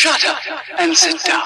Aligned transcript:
Shut 0.00 0.24
up 0.24 0.38
and 0.78 0.96
sit 0.96 1.22
down. 1.24 1.42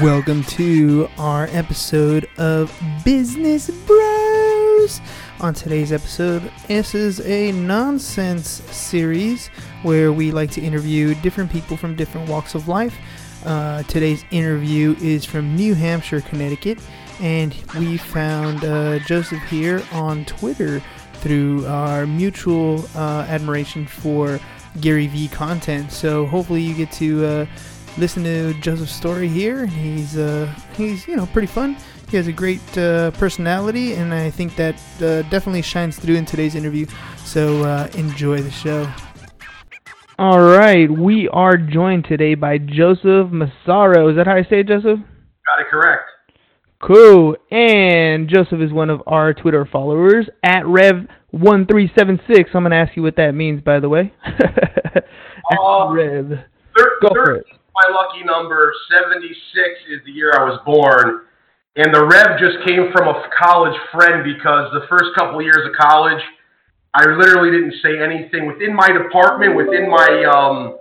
Welcome 0.00 0.44
to 0.44 1.08
our 1.18 1.48
episode 1.50 2.28
of 2.38 2.72
Business 3.04 3.70
Bros. 3.70 5.00
On 5.40 5.52
today's 5.52 5.90
episode, 5.90 6.48
this 6.68 6.94
is 6.94 7.20
a 7.22 7.50
nonsense 7.50 8.62
series 8.70 9.48
where 9.82 10.12
we 10.12 10.30
like 10.30 10.52
to 10.52 10.60
interview 10.60 11.16
different 11.16 11.50
people 11.50 11.76
from 11.76 11.96
different 11.96 12.30
walks 12.30 12.54
of 12.54 12.68
life. 12.68 12.96
Uh, 13.44 13.82
today's 13.82 14.24
interview 14.30 14.94
is 15.00 15.24
from 15.24 15.56
New 15.56 15.74
Hampshire, 15.74 16.20
Connecticut, 16.20 16.78
and 17.22 17.54
we 17.78 17.96
found 17.96 18.64
uh, 18.64 18.98
Joseph 18.98 19.42
here 19.44 19.80
on 19.92 20.24
Twitter 20.24 20.82
through 21.14 21.64
our 21.66 22.04
mutual 22.04 22.84
uh, 22.96 23.24
admiration 23.28 23.86
for 23.86 24.40
Gary 24.80 25.06
Vee 25.06 25.28
content. 25.28 25.92
So 25.92 26.26
hopefully 26.26 26.62
you 26.62 26.74
get 26.74 26.90
to 26.92 27.24
uh, 27.24 27.46
listen 27.96 28.24
to 28.24 28.52
Joseph's 28.54 28.92
story 28.92 29.28
here. 29.28 29.66
He's 29.66 30.18
uh, 30.18 30.52
he's 30.76 31.06
you 31.06 31.14
know 31.14 31.26
pretty 31.26 31.46
fun. 31.46 31.76
He 32.08 32.16
has 32.16 32.26
a 32.26 32.32
great 32.32 32.76
uh, 32.76 33.12
personality, 33.12 33.94
and 33.94 34.12
I 34.12 34.28
think 34.28 34.56
that 34.56 34.74
uh, 34.96 35.22
definitely 35.30 35.62
shines 35.62 35.98
through 35.98 36.16
in 36.16 36.26
today's 36.26 36.56
interview. 36.56 36.86
So 37.24 37.62
uh, 37.62 37.88
enjoy 37.94 38.42
the 38.42 38.50
show. 38.50 38.92
All 40.18 40.40
right, 40.40 40.90
we 40.90 41.28
are 41.28 41.56
joined 41.56 42.04
today 42.04 42.34
by 42.34 42.58
Joseph 42.58 43.30
Massaro. 43.30 44.08
Is 44.08 44.16
that 44.16 44.26
how 44.26 44.34
I 44.34 44.42
say 44.42 44.60
it, 44.60 44.68
Joseph? 44.68 44.98
Got 44.98 45.60
it 45.60 45.66
correct. 45.70 46.11
Cool. 46.82 47.36
And 47.50 48.28
Joseph 48.28 48.60
is 48.60 48.72
one 48.72 48.90
of 48.90 49.02
our 49.06 49.32
Twitter 49.32 49.66
followers 49.70 50.28
at 50.42 50.64
Rev1376. 50.64 52.46
I'm 52.54 52.62
going 52.62 52.70
to 52.72 52.76
ask 52.76 52.96
you 52.96 53.02
what 53.02 53.16
that 53.16 53.32
means, 53.32 53.62
by 53.62 53.80
the 53.80 53.88
way. 53.88 54.12
Uh, 55.60 55.90
Rev. 55.92 56.28
Thir- 56.76 56.98
Go 57.02 57.08
for 57.08 57.26
30 57.26 57.40
it. 57.40 57.46
my 57.74 57.92
lucky 57.92 58.24
number. 58.24 58.72
76 58.88 59.28
is 59.90 60.00
the 60.06 60.12
year 60.12 60.32
I 60.34 60.44
was 60.44 60.60
born. 60.64 61.22
And 61.76 61.92
the 61.92 62.06
Rev 62.06 62.38
just 62.38 62.64
came 62.66 62.90
from 62.92 63.08
a 63.08 63.28
college 63.36 63.76
friend 63.92 64.22
because 64.24 64.72
the 64.72 64.86
first 64.88 65.12
couple 65.18 65.40
of 65.40 65.44
years 65.44 65.66
of 65.66 65.72
college, 65.76 66.22
I 66.94 67.04
literally 67.10 67.50
didn't 67.50 67.74
say 67.82 68.00
anything 68.00 68.46
within 68.46 68.74
my 68.74 68.88
department, 68.88 69.56
within 69.56 69.90
my, 69.90 70.24
um, 70.30 70.78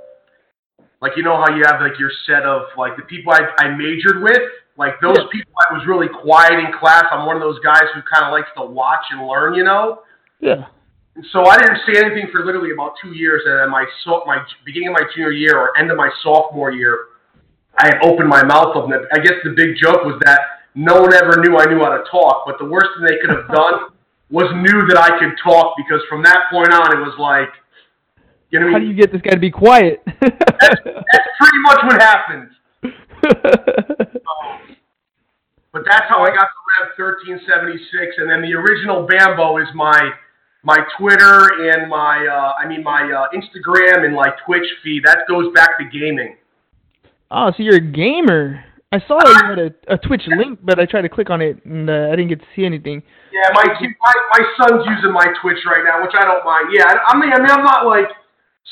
like, 1.02 1.14
you 1.18 1.24
know 1.24 1.36
how 1.36 1.54
you 1.56 1.64
have, 1.66 1.82
like, 1.82 1.98
your 2.00 2.12
set 2.28 2.44
of, 2.44 2.64
like, 2.78 2.96
the 2.96 3.04
people 3.04 3.34
I, 3.34 3.42
I 3.66 3.76
majored 3.76 4.22
with? 4.22 4.40
Like, 4.78 5.00
those 5.02 5.18
Yeah. 5.18 5.26
people, 5.32 5.54
I 5.70 5.74
was 5.74 5.86
really 5.86 6.08
quiet 6.08 6.54
in 6.54 6.72
class. 6.74 7.06
I'm 7.12 7.26
one 7.26 7.36
of 7.36 7.42
those 7.42 7.60
guys 7.60 7.84
who 7.94 8.02
kind 8.02 8.26
of 8.26 8.32
likes 8.32 8.50
to 8.58 8.64
watch 8.64 9.06
and 9.12 9.28
learn, 9.28 9.54
you 9.54 9.64
know? 9.64 10.04
Yeah. 10.40 10.66
And 11.16 11.26
so 11.32 11.46
I 11.46 11.58
didn't 11.58 11.80
say 11.86 12.00
anything 12.02 12.30
for 12.32 12.46
literally 12.46 12.72
about 12.72 12.94
two 13.02 13.12
years, 13.12 13.42
and 13.46 13.60
then 13.60 13.70
my 13.70 13.86
so 14.04 14.24
my 14.26 14.42
beginning 14.64 14.90
of 14.90 14.94
my 14.94 15.04
junior 15.14 15.32
year 15.32 15.58
or 15.58 15.78
end 15.78 15.92
of 15.92 15.98
my 15.98 16.10
sophomore 16.24 16.72
year, 16.72 16.98
I 17.78 17.88
had 17.88 18.00
opened 18.02 18.30
my 18.30 18.44
mouth 18.44 18.76
up. 18.78 18.86
And 18.86 18.94
I 19.12 19.20
guess 19.20 19.34
the 19.44 19.50
big 19.52 19.76
joke 19.76 20.06
was 20.06 20.20
that 20.24 20.40
no 20.74 21.02
one 21.02 21.14
ever 21.14 21.42
knew 21.42 21.58
I 21.58 21.66
knew 21.66 21.80
how 21.80 21.90
to 21.98 22.04
talk. 22.10 22.44
But 22.46 22.60
the 22.60 22.66
worst 22.66 22.88
thing 22.96 23.08
they 23.08 23.20
could 23.20 23.30
have 23.36 23.48
done 23.50 23.90
was 24.32 24.48
knew 24.56 24.88
that 24.88 24.98
I 24.98 25.20
could 25.20 25.36
talk 25.44 25.76
because 25.76 26.02
from 26.08 26.24
that 26.24 26.44
point 26.50 26.72
on, 26.72 26.96
it 26.96 27.02
was 27.02 27.16
like, 27.20 27.50
you 28.50 28.62
know, 28.62 28.72
How 28.72 28.80
do 28.80 28.86
you 28.86 28.94
get 28.94 29.12
this 29.12 29.22
guy 29.22 29.32
to 29.32 29.40
be 29.40 29.52
quiet? 29.52 30.02
that's, 30.22 30.36
that's 30.62 31.30
pretty 31.40 31.60
much 31.64 31.80
what 31.84 32.02
happened. 32.02 32.50
But 35.74 35.84
that's 35.88 36.04
how 36.10 36.22
I 36.24 36.28
got 36.28 36.48
the 36.52 36.62
Rev 36.68 36.92
thirteen 36.98 37.40
seventy 37.48 37.80
six, 37.92 38.16
and 38.18 38.30
then 38.30 38.42
the 38.42 38.54
original 38.54 39.08
Bambo 39.08 39.58
is 39.58 39.68
my 39.74 40.12
my 40.64 40.78
Twitter 40.98 41.72
and 41.72 41.90
my 41.90 42.28
uh, 42.28 42.54
I 42.60 42.68
mean 42.68 42.84
my 42.84 43.04
uh, 43.04 43.28
Instagram 43.34 44.06
and 44.06 44.14
like 44.16 44.34
Twitch 44.46 44.68
feed. 44.84 45.04
That 45.06 45.20
goes 45.30 45.54
back 45.54 45.78
to 45.80 45.86
gaming. 45.86 46.36
oh, 47.32 47.52
so 47.56 47.64
you're 47.64 47.78
a 47.78 47.80
gamer. 47.80 48.66
I 48.92 49.00
saw 49.08 49.20
that 49.24 49.32
you 49.32 49.48
had 49.48 49.60
a, 49.72 49.96
a 49.96 49.98
Twitch 49.98 50.24
link, 50.28 50.60
but 50.62 50.78
I 50.78 50.86
tried 50.86 51.04
to 51.04 51.10
click 51.10 51.30
on 51.30 51.40
it 51.42 51.64
and 51.64 51.90
uh, 51.90 52.12
I 52.12 52.20
didn't 52.20 52.28
get 52.28 52.42
to 52.42 52.48
see 52.54 52.66
anything. 52.66 53.02
Yeah, 53.32 53.48
my 53.54 53.64
my 53.64 54.14
my 54.36 54.44
son's 54.60 54.84
using 54.92 55.14
my 55.14 55.32
Twitch 55.42 55.64
right 55.66 55.88
now, 55.88 56.04
which 56.04 56.12
I 56.20 56.26
don't 56.26 56.44
mind. 56.44 56.68
Yeah, 56.76 56.84
I, 56.84 57.16
I 57.16 57.18
mean 57.18 57.32
I 57.32 57.40
mean 57.40 57.50
I'm 57.50 57.64
not 57.64 57.88
like 57.88 58.12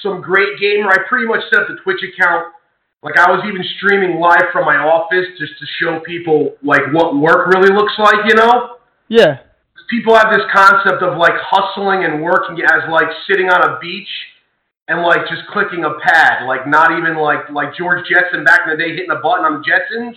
some 0.03 0.19
great 0.19 0.59
gamer. 0.59 0.91
I 0.91 0.97
pretty 1.07 1.25
much 1.25 1.47
set 1.49 1.61
up 1.61 1.67
the 1.69 1.79
Twitch 1.81 2.03
account. 2.03 2.51
Like 3.01 3.17
I 3.17 3.31
was 3.31 3.43
even 3.47 3.63
streaming 3.77 4.19
live 4.19 4.51
from 4.51 4.65
my 4.65 4.75
office 4.75 5.25
just 5.39 5.53
to 5.59 5.65
show 5.79 5.99
people 6.01 6.55
like 6.61 6.81
what 6.91 7.15
work 7.15 7.47
really 7.55 7.71
looks 7.73 7.93
like, 7.97 8.27
you 8.27 8.35
know. 8.35 8.75
Yeah. 9.07 9.39
people 9.89 10.13
have 10.15 10.31
this 10.31 10.43
concept 10.53 11.01
of 11.01 11.17
like 11.17 11.33
hustling 11.39 12.03
and 12.03 12.21
working 12.21 12.59
as 12.61 12.81
like 12.91 13.07
sitting 13.27 13.49
on 13.49 13.61
a 13.71 13.79
beach 13.79 14.09
and 14.89 15.01
like 15.01 15.21
just 15.29 15.47
clicking 15.53 15.85
a 15.85 15.93
pad, 16.03 16.45
like 16.45 16.67
not 16.67 16.91
even 16.97 17.15
like 17.17 17.49
like 17.51 17.73
George 17.75 18.05
Jetson 18.09 18.43
back 18.43 18.61
in 18.65 18.71
the 18.71 18.77
day 18.77 18.91
hitting 18.91 19.11
a 19.11 19.19
button 19.23 19.45
on 19.45 19.61
the 19.61 19.65
Jetsons. 19.65 20.15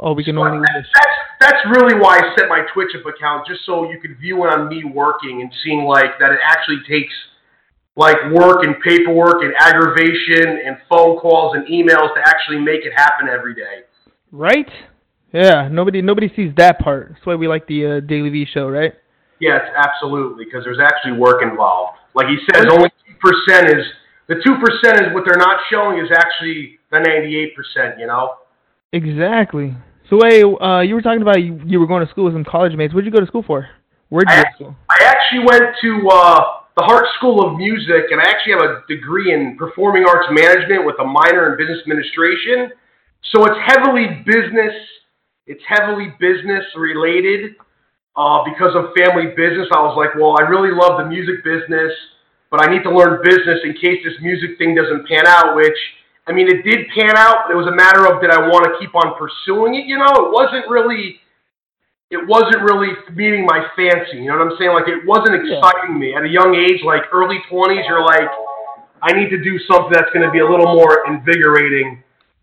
Oh, 0.00 0.12
we 0.14 0.24
can 0.24 0.34
But 0.36 0.50
only. 0.50 0.58
that- 0.66 0.84
that's 0.94 1.16
that's 1.40 1.62
really 1.76 2.00
why 2.00 2.16
I 2.18 2.34
set 2.38 2.48
my 2.48 2.64
Twitch 2.72 2.96
up 2.98 3.04
account, 3.06 3.46
just 3.46 3.66
so 3.66 3.90
you 3.90 4.00
could 4.00 4.18
view 4.18 4.42
it 4.46 4.48
on 4.48 4.68
me 4.68 4.82
working 4.84 5.42
and 5.42 5.52
seeing 5.62 5.84
like 5.84 6.18
that 6.18 6.32
it 6.32 6.38
actually 6.42 6.80
takes 6.88 7.12
like 7.96 8.16
work 8.32 8.64
and 8.64 8.74
paperwork 8.80 9.42
and 9.42 9.54
aggravation 9.58 10.60
and 10.66 10.76
phone 10.88 11.16
calls 11.18 11.54
and 11.54 11.66
emails 11.68 12.12
to 12.14 12.20
actually 12.26 12.58
make 12.58 12.84
it 12.84 12.92
happen 12.96 13.28
every 13.28 13.54
day. 13.54 13.82
Right? 14.32 14.68
Yeah. 15.32 15.68
Nobody 15.70 16.02
nobody 16.02 16.32
sees 16.34 16.52
that 16.56 16.78
part. 16.78 17.10
That's 17.10 17.26
why 17.26 17.34
we 17.36 17.48
like 17.48 17.66
the 17.66 17.86
uh, 17.86 17.88
DailyVee 18.00 18.48
show, 18.48 18.68
right? 18.68 18.94
Yes, 19.40 19.62
absolutely, 19.76 20.44
because 20.44 20.64
there's 20.64 20.78
actually 20.80 21.18
work 21.18 21.42
involved. 21.42 21.98
Like 22.14 22.28
he 22.28 22.38
says, 22.52 22.66
only 22.70 22.88
two 23.06 23.14
percent 23.20 23.66
is 23.68 23.84
the 24.28 24.36
two 24.44 24.56
percent 24.58 25.06
is 25.06 25.12
what 25.12 25.24
they're 25.26 25.38
not 25.38 25.60
showing 25.70 25.98
is 25.98 26.10
actually 26.10 26.78
the 26.90 27.00
ninety-eight 27.00 27.54
percent. 27.54 27.98
You 27.98 28.06
know? 28.06 28.36
Exactly. 28.92 29.74
So 30.08 30.20
hey, 30.22 30.42
uh, 30.42 30.80
you 30.80 30.94
were 30.94 31.02
talking 31.02 31.22
about 31.22 31.42
you, 31.42 31.60
you 31.66 31.80
were 31.80 31.86
going 31.86 32.04
to 32.04 32.10
school 32.10 32.24
with 32.24 32.34
some 32.34 32.44
college 32.44 32.74
mates. 32.74 32.94
Where'd 32.94 33.04
you 33.04 33.10
go 33.10 33.20
to 33.20 33.26
school 33.26 33.42
for? 33.42 33.68
Where'd 34.08 34.28
you 34.28 34.34
I, 34.34 34.42
go 34.42 34.42
to 34.42 34.54
school? 34.54 34.76
I 34.88 35.04
actually 35.04 35.44
went 35.46 35.74
to 35.82 36.08
uh, 36.12 36.42
the 36.76 36.82
Hartt 36.82 37.06
School 37.18 37.46
of 37.46 37.56
Music, 37.56 38.10
and 38.10 38.20
I 38.20 38.24
actually 38.28 38.58
have 38.58 38.62
a 38.62 38.82
degree 38.88 39.32
in 39.32 39.56
performing 39.56 40.04
arts 40.04 40.26
management 40.30 40.84
with 40.84 40.96
a 40.98 41.04
minor 41.04 41.52
in 41.52 41.58
business 41.58 41.78
administration. 41.82 42.74
So 43.30 43.46
it's 43.46 43.58
heavily 43.62 44.22
business. 44.26 44.74
It's 45.46 45.62
heavily 45.68 46.14
business 46.18 46.64
related. 46.76 47.54
Uh, 48.16 48.42
because 48.44 48.74
of 48.74 48.94
family 48.94 49.34
business, 49.34 49.66
I 49.74 49.82
was 49.82 49.94
like, 49.98 50.14
well, 50.14 50.38
I 50.38 50.46
really 50.46 50.70
love 50.70 50.98
the 50.98 51.06
music 51.06 51.42
business, 51.42 51.90
but 52.50 52.62
I 52.62 52.70
need 52.70 52.82
to 52.82 52.90
learn 52.90 53.22
business 53.22 53.58
in 53.62 53.74
case 53.74 54.02
this 54.02 54.14
music 54.22 54.58
thing 54.58 54.74
doesn't 54.74 55.06
pan 55.06 55.26
out. 55.26 55.54
Which, 55.54 55.78
I 56.26 56.32
mean, 56.32 56.46
it 56.50 56.62
did 56.62 56.86
pan 56.90 57.14
out. 57.16 57.46
but 57.46 57.54
It 57.54 57.58
was 57.58 57.66
a 57.70 57.74
matter 57.74 58.06
of 58.10 58.20
did 58.22 58.30
I 58.30 58.50
want 58.50 58.66
to 58.66 58.74
keep 58.82 58.94
on 58.94 59.14
pursuing 59.14 59.74
it? 59.74 59.86
You 59.86 59.98
know, 59.98 60.26
it 60.26 60.30
wasn't 60.34 60.66
really 60.68 61.22
it 62.14 62.22
wasn't 62.26 62.62
really 62.62 62.94
meeting 63.18 63.44
my 63.44 63.66
fancy. 63.74 64.22
You 64.22 64.30
know 64.30 64.38
what 64.38 64.52
I'm 64.52 64.56
saying? 64.56 64.70
Like 64.72 64.86
it 64.86 65.02
wasn't 65.04 65.34
Yeah. 65.44 65.58
exciting 65.58 65.98
me 65.98 66.14
at 66.14 66.22
a 66.22 66.28
young 66.30 66.54
age, 66.54 66.80
like 66.86 67.02
early 67.12 67.42
20s. 67.50 67.82
You're 67.90 68.04
like, 68.06 68.30
I 69.02 69.12
need 69.12 69.28
to 69.30 69.42
do 69.42 69.58
something 69.66 69.90
that's 69.92 70.10
going 70.14 70.24
to 70.24 70.30
be 70.30 70.38
a 70.38 70.48
little 70.48 70.72
more 70.72 71.04
invigorating. 71.10 72.02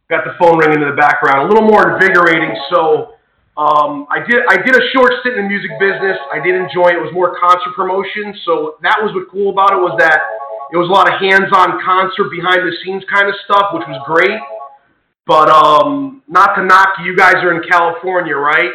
Got 0.10 0.26
the 0.28 0.36
phone 0.38 0.60
ringing 0.60 0.84
in 0.84 0.90
the 0.92 0.96
background, 1.00 1.48
a 1.48 1.48
little 1.48 1.64
more 1.68 1.96
invigorating. 1.96 2.52
So 2.70 3.16
um, 3.56 4.06
I 4.12 4.20
did 4.28 4.44
I 4.52 4.58
did 4.60 4.76
a 4.76 4.84
short 4.92 5.12
stint 5.22 5.38
in 5.40 5.44
the 5.44 5.50
music 5.50 5.72
business. 5.80 6.18
I 6.32 6.40
did 6.44 6.54
enjoy 6.56 6.92
it. 6.92 7.00
It 7.00 7.04
was 7.08 7.14
more 7.16 7.40
concert 7.40 7.72
promotion. 7.74 8.36
So 8.44 8.76
that 8.84 9.00
was 9.02 9.16
what 9.16 9.32
cool 9.32 9.50
about 9.56 9.72
it 9.72 9.80
was 9.80 9.96
that 10.00 10.20
it 10.72 10.78
was 10.78 10.88
a 10.88 10.92
lot 10.92 11.08
of 11.12 11.20
hands-on 11.20 11.80
concert 11.84 12.30
behind 12.32 12.64
the 12.68 12.72
scenes 12.84 13.04
kind 13.12 13.28
of 13.28 13.36
stuff, 13.44 13.72
which 13.74 13.84
was 13.88 14.00
great. 14.08 14.40
But 15.28 15.50
um, 15.50 16.24
not 16.28 16.56
to 16.56 16.64
knock 16.66 16.96
you 17.04 17.16
guys 17.16 17.36
are 17.44 17.54
in 17.56 17.62
California, 17.70 18.36
right? 18.36 18.72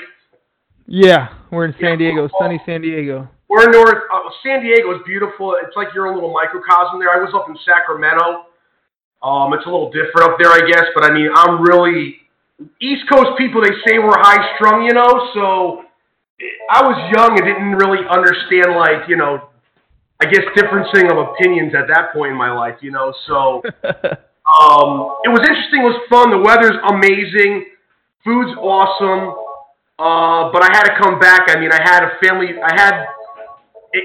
Yeah, 0.86 1.34
we're 1.50 1.64
in 1.64 1.74
San 1.80 1.98
Diego, 1.98 2.28
sunny 2.38 2.60
San 2.64 2.80
Diego. 2.80 3.28
We're 3.48 3.70
North. 3.70 4.04
Uh, 4.12 4.30
San 4.44 4.62
Diego 4.62 4.94
is 4.94 5.02
beautiful. 5.04 5.56
It's 5.62 5.74
like 5.76 5.88
you're 5.94 6.06
a 6.06 6.14
little 6.14 6.32
microcosm 6.32 7.00
there. 7.00 7.10
I 7.10 7.18
was 7.18 7.34
up 7.34 7.48
in 7.48 7.56
Sacramento. 7.66 8.46
Um, 9.22 9.52
it's 9.54 9.66
a 9.66 9.70
little 9.70 9.90
different 9.90 10.30
up 10.30 10.38
there, 10.38 10.50
I 10.50 10.62
guess. 10.70 10.86
But 10.94 11.04
I 11.04 11.12
mean, 11.12 11.28
I'm 11.34 11.62
really 11.62 12.22
East 12.80 13.02
Coast 13.10 13.36
people. 13.36 13.62
They 13.62 13.74
say 13.86 13.98
we're 13.98 14.18
high 14.18 14.54
strung, 14.54 14.84
you 14.84 14.94
know. 14.94 15.10
So 15.34 15.82
I 16.70 16.82
was 16.86 16.98
young 17.10 17.34
and 17.34 17.42
didn't 17.42 17.74
really 17.74 18.06
understand, 18.06 18.78
like 18.78 19.08
you 19.08 19.16
know, 19.16 19.50
I 20.22 20.26
guess 20.26 20.46
differencing 20.54 21.10
of 21.10 21.18
opinions 21.34 21.74
at 21.74 21.88
that 21.88 22.12
point 22.12 22.30
in 22.30 22.38
my 22.38 22.52
life, 22.52 22.78
you 22.80 22.92
know. 22.92 23.12
So 23.26 23.62
um, 23.82 25.18
it 25.26 25.34
was 25.34 25.42
interesting. 25.42 25.82
It 25.82 25.90
was 25.90 26.00
fun. 26.06 26.30
The 26.30 26.38
weather's 26.38 26.78
amazing. 26.86 27.74
Food's 28.22 28.54
awesome. 28.58 29.45
Uh, 29.98 30.52
but 30.52 30.62
I 30.62 30.68
had 30.72 30.84
to 30.84 30.98
come 31.00 31.18
back. 31.18 31.48
I 31.48 31.58
mean, 31.58 31.72
I 31.72 31.80
had 31.82 32.04
a 32.04 32.18
family. 32.22 32.48
I 32.62 32.74
had 32.74 33.06
it, 33.92 34.04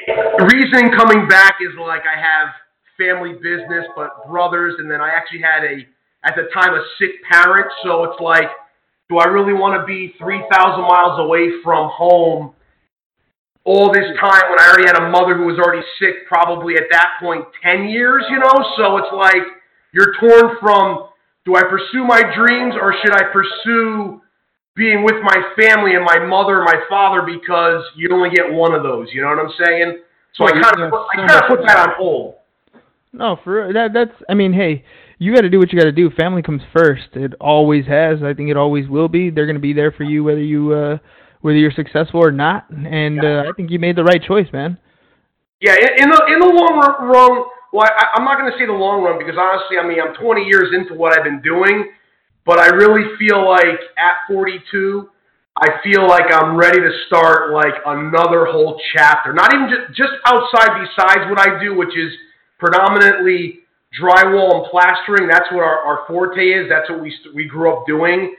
reason 0.53 0.91
coming 0.97 1.27
back 1.27 1.55
is 1.61 1.75
like 1.79 2.03
I 2.07 2.19
have 2.19 2.47
family 2.97 3.33
business, 3.33 3.85
but 3.95 4.25
brothers, 4.27 4.75
and 4.79 4.89
then 4.89 5.01
I 5.01 5.09
actually 5.09 5.41
had 5.41 5.63
a 5.63 5.85
at 6.23 6.35
the 6.35 6.47
time 6.53 6.73
a 6.73 6.83
sick 6.97 7.11
parent. 7.29 7.67
So 7.83 8.05
it's 8.05 8.21
like, 8.21 8.49
do 9.09 9.17
I 9.17 9.25
really 9.25 9.53
want 9.53 9.79
to 9.79 9.85
be 9.85 10.13
three 10.17 10.41
thousand 10.51 10.83
miles 10.83 11.19
away 11.19 11.49
from 11.63 11.89
home 11.91 12.53
all 13.63 13.93
this 13.93 14.05
time 14.19 14.49
when 14.49 14.59
I 14.59 14.69
already 14.69 14.87
had 14.87 14.97
a 14.97 15.09
mother 15.09 15.35
who 15.35 15.45
was 15.45 15.59
already 15.59 15.85
sick, 15.99 16.27
probably 16.27 16.75
at 16.75 16.85
that 16.91 17.17
point, 17.21 17.45
10 17.61 17.89
years, 17.89 18.23
you 18.29 18.39
know? 18.39 18.65
So 18.77 18.97
it's 18.97 19.13
like 19.13 19.43
you're 19.93 20.13
torn 20.19 20.57
from 20.59 21.09
do 21.45 21.55
I 21.55 21.63
pursue 21.63 22.05
my 22.05 22.21
dreams 22.35 22.75
or 22.79 22.93
should 23.01 23.13
I 23.13 23.31
pursue 23.31 24.20
being 24.75 25.03
with 25.03 25.15
my 25.23 25.53
family 25.59 25.95
and 25.95 26.03
my 26.05 26.19
mother 26.19 26.61
and 26.61 26.65
my 26.65 26.81
father 26.89 27.21
because 27.21 27.83
you 27.95 28.09
only 28.11 28.29
get 28.29 28.51
one 28.51 28.73
of 28.73 28.83
those, 28.83 29.07
you 29.13 29.21
know 29.21 29.29
what 29.29 29.39
I'm 29.39 29.53
saying? 29.63 29.99
So 30.35 30.45
I 30.45 30.51
kind 30.51 30.81
of 30.81 30.93
I 30.93 31.15
kind 31.15 31.31
of 31.31 31.43
put 31.47 31.59
that 31.67 31.77
on 31.77 31.95
hold. 31.97 32.35
No, 33.13 33.37
for 33.43 33.65
real 33.65 33.73
that 33.73 33.91
that's 33.93 34.15
I 34.29 34.33
mean, 34.33 34.53
hey, 34.53 34.85
you 35.19 35.35
got 35.35 35.41
to 35.41 35.49
do 35.49 35.59
what 35.59 35.71
you 35.73 35.77
got 35.77 35.85
to 35.85 35.91
do. 35.91 36.09
Family 36.11 36.41
comes 36.41 36.61
first. 36.75 37.09
It 37.13 37.33
always 37.41 37.85
has. 37.87 38.23
I 38.23 38.33
think 38.33 38.49
it 38.49 38.57
always 38.57 38.87
will 38.87 39.09
be. 39.09 39.29
They're 39.29 39.45
going 39.45 39.55
to 39.55 39.61
be 39.61 39.73
there 39.73 39.91
for 39.91 40.03
you 40.03 40.23
whether 40.23 40.41
you 40.41 40.73
uh 40.73 40.97
whether 41.41 41.57
you're 41.57 41.71
successful 41.71 42.23
or 42.23 42.31
not. 42.31 42.69
And 42.69 43.23
uh, 43.23 43.43
I 43.49 43.51
think 43.57 43.71
you 43.71 43.79
made 43.79 43.97
the 43.97 44.03
right 44.03 44.21
choice, 44.21 44.47
man. 44.53 44.77
Yeah, 45.59 45.75
in 45.75 46.09
the 46.09 46.19
in 46.33 46.39
the 46.39 46.47
long 46.47 46.79
run, 47.01 47.43
well, 47.73 47.85
I, 47.85 48.17
I'm 48.17 48.25
not 48.25 48.37
going 48.37 48.51
to 48.51 48.57
say 48.57 48.65
the 48.65 48.73
long 48.73 49.03
run 49.03 49.17
because 49.17 49.35
honestly, 49.37 49.77
I 49.77 49.87
mean, 49.87 49.97
I'm 50.01 50.13
20 50.15 50.43
years 50.43 50.69
into 50.73 50.93
what 50.93 51.17
I've 51.17 51.23
been 51.23 51.41
doing, 51.41 51.91
but 52.45 52.59
I 52.59 52.67
really 52.67 53.15
feel 53.17 53.47
like 53.47 53.79
at 53.97 54.27
42, 54.27 55.09
I 55.57 55.67
feel 55.83 56.07
like 56.07 56.31
I'm 56.31 56.55
ready 56.57 56.79
to 56.79 56.91
start 57.07 57.51
like 57.51 57.75
another 57.85 58.45
whole 58.45 58.79
chapter. 58.93 59.33
Not 59.33 59.53
even 59.53 59.69
just 59.69 59.97
just 59.97 60.13
outside 60.25 60.79
besides 60.79 61.29
what 61.29 61.39
I 61.39 61.61
do, 61.61 61.77
which 61.77 61.95
is 61.95 62.11
predominantly 62.57 63.59
drywall 63.99 64.63
and 64.63 64.71
plastering. 64.71 65.27
That's 65.27 65.51
what 65.51 65.63
our, 65.63 65.79
our 65.83 65.99
forte 66.07 66.41
is. 66.41 66.67
That's 66.69 66.89
what 66.89 67.01
we 67.01 67.13
we 67.35 67.45
grew 67.45 67.71
up 67.73 67.85
doing. 67.85 68.35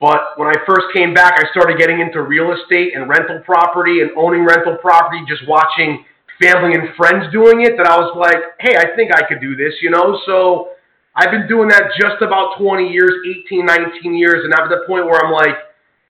But 0.00 0.36
when 0.36 0.48
I 0.48 0.54
first 0.66 0.86
came 0.94 1.12
back, 1.12 1.34
I 1.36 1.50
started 1.50 1.78
getting 1.78 2.00
into 2.00 2.22
real 2.22 2.52
estate 2.52 2.94
and 2.94 3.08
rental 3.08 3.40
property 3.44 4.00
and 4.00 4.10
owning 4.16 4.44
rental 4.44 4.76
property, 4.80 5.20
just 5.28 5.46
watching 5.46 6.04
family 6.40 6.72
and 6.74 6.94
friends 6.96 7.30
doing 7.32 7.66
it, 7.66 7.76
that 7.76 7.86
I 7.86 8.00
was 8.00 8.16
like, 8.16 8.40
hey, 8.60 8.76
I 8.76 8.96
think 8.96 9.12
I 9.12 9.26
could 9.28 9.42
do 9.42 9.54
this, 9.54 9.74
you 9.82 9.90
know? 9.90 10.18
So 10.24 10.70
I've 11.20 11.30
been 11.30 11.46
doing 11.46 11.68
that 11.68 11.92
just 12.00 12.22
about 12.22 12.56
20 12.58 12.88
years, 12.88 13.12
18, 13.44 13.66
19 13.66 14.14
years, 14.14 14.40
and 14.44 14.54
I'm 14.54 14.64
at 14.64 14.70
the 14.70 14.84
point 14.86 15.04
where 15.04 15.20
I'm 15.20 15.30
like, 15.30 15.54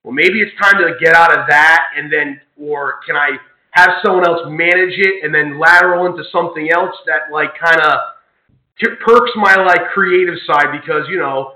well, 0.04 0.14
maybe 0.14 0.40
it's 0.40 0.52
time 0.62 0.80
to 0.80 0.94
get 1.02 1.14
out 1.14 1.36
of 1.36 1.46
that, 1.48 1.86
and 1.96 2.12
then, 2.12 2.40
or 2.56 3.00
can 3.04 3.16
I 3.16 3.30
have 3.72 3.90
someone 4.04 4.24
else 4.24 4.46
manage 4.46 4.94
it 4.96 5.24
and 5.24 5.34
then 5.34 5.58
lateral 5.58 6.06
into 6.06 6.22
something 6.30 6.70
else 6.70 6.94
that, 7.06 7.32
like, 7.32 7.50
kind 7.58 7.80
of 7.80 7.98
perks 9.04 9.32
my, 9.34 9.56
like, 9.56 9.90
creative 9.92 10.36
side 10.46 10.70
because, 10.70 11.02
you 11.08 11.18
know, 11.18 11.54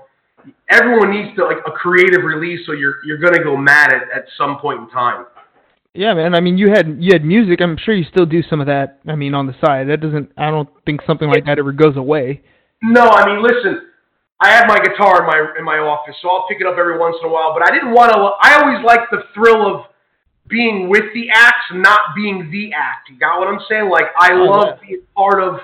everyone 0.69 1.11
needs 1.11 1.35
to 1.37 1.45
like 1.45 1.57
a 1.65 1.71
creative 1.71 2.23
release, 2.23 2.65
so 2.65 2.73
you're 2.73 2.97
you're 3.05 3.17
gonna 3.17 3.43
go 3.43 3.57
mad 3.57 3.91
at 3.91 4.03
at 4.15 4.25
some 4.37 4.59
point 4.59 4.79
in 4.79 4.89
time. 4.89 5.25
Yeah, 5.93 6.13
man. 6.13 6.35
I 6.35 6.41
mean, 6.41 6.57
you 6.57 6.69
had 6.69 6.97
you 6.99 7.11
had 7.13 7.23
music. 7.23 7.61
I'm 7.61 7.77
sure 7.77 7.95
you 7.95 8.05
still 8.09 8.25
do 8.25 8.43
some 8.43 8.59
of 8.61 8.67
that. 8.67 8.99
I 9.07 9.15
mean, 9.15 9.33
on 9.33 9.47
the 9.47 9.55
side. 9.65 9.87
That 9.87 10.01
doesn't. 10.01 10.31
I 10.37 10.51
don't 10.51 10.69
think 10.85 11.01
something 11.07 11.29
like 11.29 11.45
that 11.45 11.57
ever 11.57 11.71
goes 11.71 11.95
away. 11.95 12.43
No, 12.83 13.09
I 13.09 13.25
mean, 13.25 13.43
listen. 13.43 13.89
I 14.41 14.51
have 14.51 14.67
my 14.67 14.77
guitar 14.79 15.21
in 15.21 15.27
my 15.27 15.55
in 15.57 15.63
my 15.63 15.77
office, 15.77 16.15
so 16.21 16.29
I'll 16.29 16.45
pick 16.47 16.59
it 16.59 16.67
up 16.67 16.75
every 16.77 16.99
once 16.99 17.15
in 17.21 17.29
a 17.29 17.31
while. 17.31 17.53
But 17.53 17.63
I 17.63 17.73
didn't 17.73 17.93
want 17.93 18.11
to. 18.11 18.19
I 18.19 18.59
always 18.61 18.83
like 18.83 19.09
the 19.09 19.23
thrill 19.33 19.63
of 19.63 19.85
being 20.47 20.89
with 20.89 21.05
the 21.13 21.29
act, 21.33 21.71
not 21.73 21.99
being 22.15 22.51
the 22.51 22.73
act. 22.73 23.09
You 23.09 23.17
got 23.17 23.39
what 23.39 23.47
I'm 23.47 23.61
saying? 23.69 23.89
Like 23.89 24.05
I 24.19 24.33
oh, 24.33 24.43
love 24.43 24.67
yeah. 24.81 24.87
being 24.87 25.01
part 25.15 25.41
of 25.41 25.59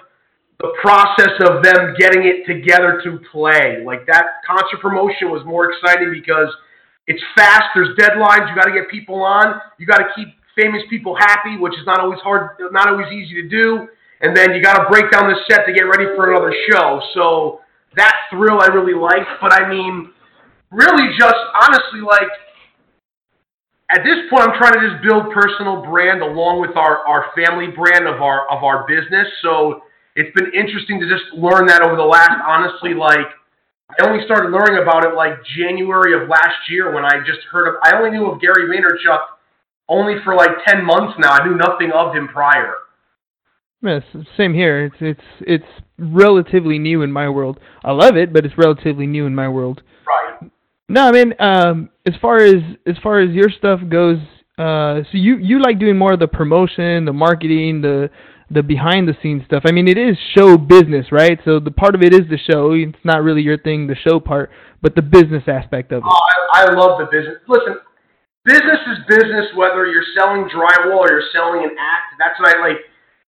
the 0.60 0.72
process 0.82 1.34
of 1.42 1.64
them 1.64 1.96
getting 2.00 2.24
it 2.24 2.46
together 2.46 3.02
to 3.04 3.20
play. 3.32 3.84
Like 3.86 4.06
that 4.08 4.42
concert 4.48 4.80
promotion 4.80 5.30
was 5.30 5.44
more 5.46 5.72
exciting 5.72 6.12
because 6.12 6.48
it's 7.08 7.22
fast. 7.36 7.66
There's 7.76 7.98
deadlines. 7.98 8.50
You 8.50 8.56
got 8.56 8.66
to 8.66 8.74
get 8.74 8.90
people 8.90 9.22
on. 9.22 9.60
You 9.80 9.86
got 9.86 9.98
to 9.98 10.08
keep 10.16 10.30
famous 10.56 10.82
people 10.90 11.16
happy, 11.16 11.58
which 11.58 11.74
is 11.74 11.86
not 11.86 12.00
always 12.00 12.20
hard, 12.22 12.58
not 12.72 12.88
always 12.88 13.12
easy 13.12 13.42
to 13.42 13.50
do. 13.50 13.88
And 14.22 14.38
then 14.38 14.54
you 14.54 14.62
got 14.62 14.78
to 14.78 14.90
break 14.90 15.12
down 15.12 15.30
the 15.30 15.36
set 15.50 15.66
to 15.66 15.74
get 15.74 15.82
ready 15.82 16.06
for 16.16 16.30
another 16.30 16.54
show. 16.70 17.02
So 17.14 17.62
that 17.96 18.16
thrill 18.30 18.62
I 18.62 18.68
really 18.68 18.94
like. 18.94 19.26
But 19.42 19.54
I 19.54 19.68
mean, 19.68 20.12
really 20.72 21.10
just 21.18 21.42
honestly, 21.60 22.02
like 22.02 22.30
at 23.90 24.04
this 24.04 24.24
point, 24.30 24.48
I'm 24.48 24.58
trying 24.58 24.80
to 24.80 24.90
just 24.90 25.04
build 25.04 25.34
personal 25.34 25.84
brand 25.84 26.22
along 26.22 26.62
with 26.62 26.78
our, 26.78 27.04
our 27.04 27.26
family 27.36 27.68
brand 27.68 28.08
of 28.08 28.22
our 28.22 28.48
of 28.50 28.64
our 28.64 28.88
business. 28.88 29.28
So 29.42 29.84
it's 30.16 30.32
been 30.36 30.52
interesting 30.54 31.00
to 31.00 31.08
just 31.10 31.34
learn 31.34 31.68
that 31.68 31.82
over 31.82 31.96
the 31.96 32.08
last, 32.08 32.40
honestly, 32.46 32.94
like, 32.94 33.28
I 34.00 34.08
only 34.08 34.24
started 34.24 34.52
learning 34.52 34.82
about 34.82 35.04
it 35.04 35.16
like 35.16 35.44
January 35.58 36.16
of 36.16 36.30
last 36.30 36.70
year 36.70 36.94
when 36.94 37.04
I 37.04 37.20
just 37.26 37.44
heard 37.52 37.68
of, 37.68 37.76
I 37.84 37.96
only 37.98 38.12
knew 38.12 38.32
of 38.32 38.40
Gary 38.40 38.68
Vaynerchuk 38.72 39.20
only 39.90 40.16
for 40.24 40.36
like 40.36 40.52
10 40.68 40.86
months 40.86 41.20
now. 41.20 41.32
I 41.32 41.46
knew 41.46 41.56
nothing 41.56 41.92
of 41.92 42.16
him 42.16 42.30
prior. 42.30 42.76
Yes, 43.84 44.04
same 44.38 44.54
here. 44.54 44.86
It's 44.86 44.96
it's 45.00 45.28
it's 45.42 45.82
relatively 45.98 46.78
new 46.78 47.02
in 47.02 47.12
my 47.12 47.28
world. 47.30 47.60
I 47.84 47.92
love 47.92 48.16
it, 48.16 48.32
but 48.32 48.46
it's 48.46 48.58
relatively 48.58 49.08
new 49.08 49.26
in 49.26 49.34
my 49.34 49.50
world. 49.50 49.82
Right. 50.08 50.52
No, 50.88 51.08
I 51.08 51.12
mean, 51.12 51.34
um, 51.40 51.90
as 52.06 52.14
far 52.22 52.38
as 52.38 52.62
as 52.86 52.96
far 53.02 53.20
as 53.22 53.32
your 53.32 53.50
stuff 53.50 53.80
goes, 53.90 54.18
uh, 54.60 55.02
so 55.04 55.18
you 55.18 55.38
you 55.38 55.62
like 55.62 55.80
doing 55.80 55.98
more 55.98 56.14
of 56.14 56.20
the 56.20 56.28
promotion, 56.28 57.06
the 57.06 57.14
marketing, 57.14 57.82
the 57.82 58.10
the 58.52 58.62
behind 58.62 59.08
the 59.08 59.16
scenes 59.24 59.44
stuff. 59.46 59.64
I 59.66 59.72
mean, 59.72 59.88
it 59.88 59.98
is 59.98 60.16
show 60.38 60.58
business, 60.58 61.08
right? 61.12 61.40
So 61.44 61.60
the 61.60 61.72
part 61.72 61.96
of 61.96 62.04
it 62.04 62.14
is 62.14 62.28
the 62.30 62.38
show. 62.38 62.74
It's 62.74 63.04
not 63.04 63.24
really 63.24 63.42
your 63.42 63.58
thing, 63.58 63.88
the 63.88 63.96
show 63.96 64.20
part, 64.20 64.52
but 64.82 64.94
the 64.94 65.02
business 65.02 65.44
aspect 65.48 65.92
of 65.92 66.04
it. 66.04 66.06
Oh, 66.06 66.20
I, 66.54 66.66
I 66.66 66.74
love 66.74 67.00
the 67.00 67.08
business. 67.10 67.40
Listen, 67.48 67.80
business 68.46 68.82
is 68.92 68.98
business. 69.08 69.48
Whether 69.56 69.88
you're 69.88 70.06
selling 70.20 70.46
drywall 70.54 71.00
or 71.00 71.10
you're 71.10 71.32
selling 71.34 71.64
an 71.64 71.72
act, 71.80 72.20
that's 72.20 72.38
what 72.40 72.56
I 72.56 72.60
like. 72.60 72.78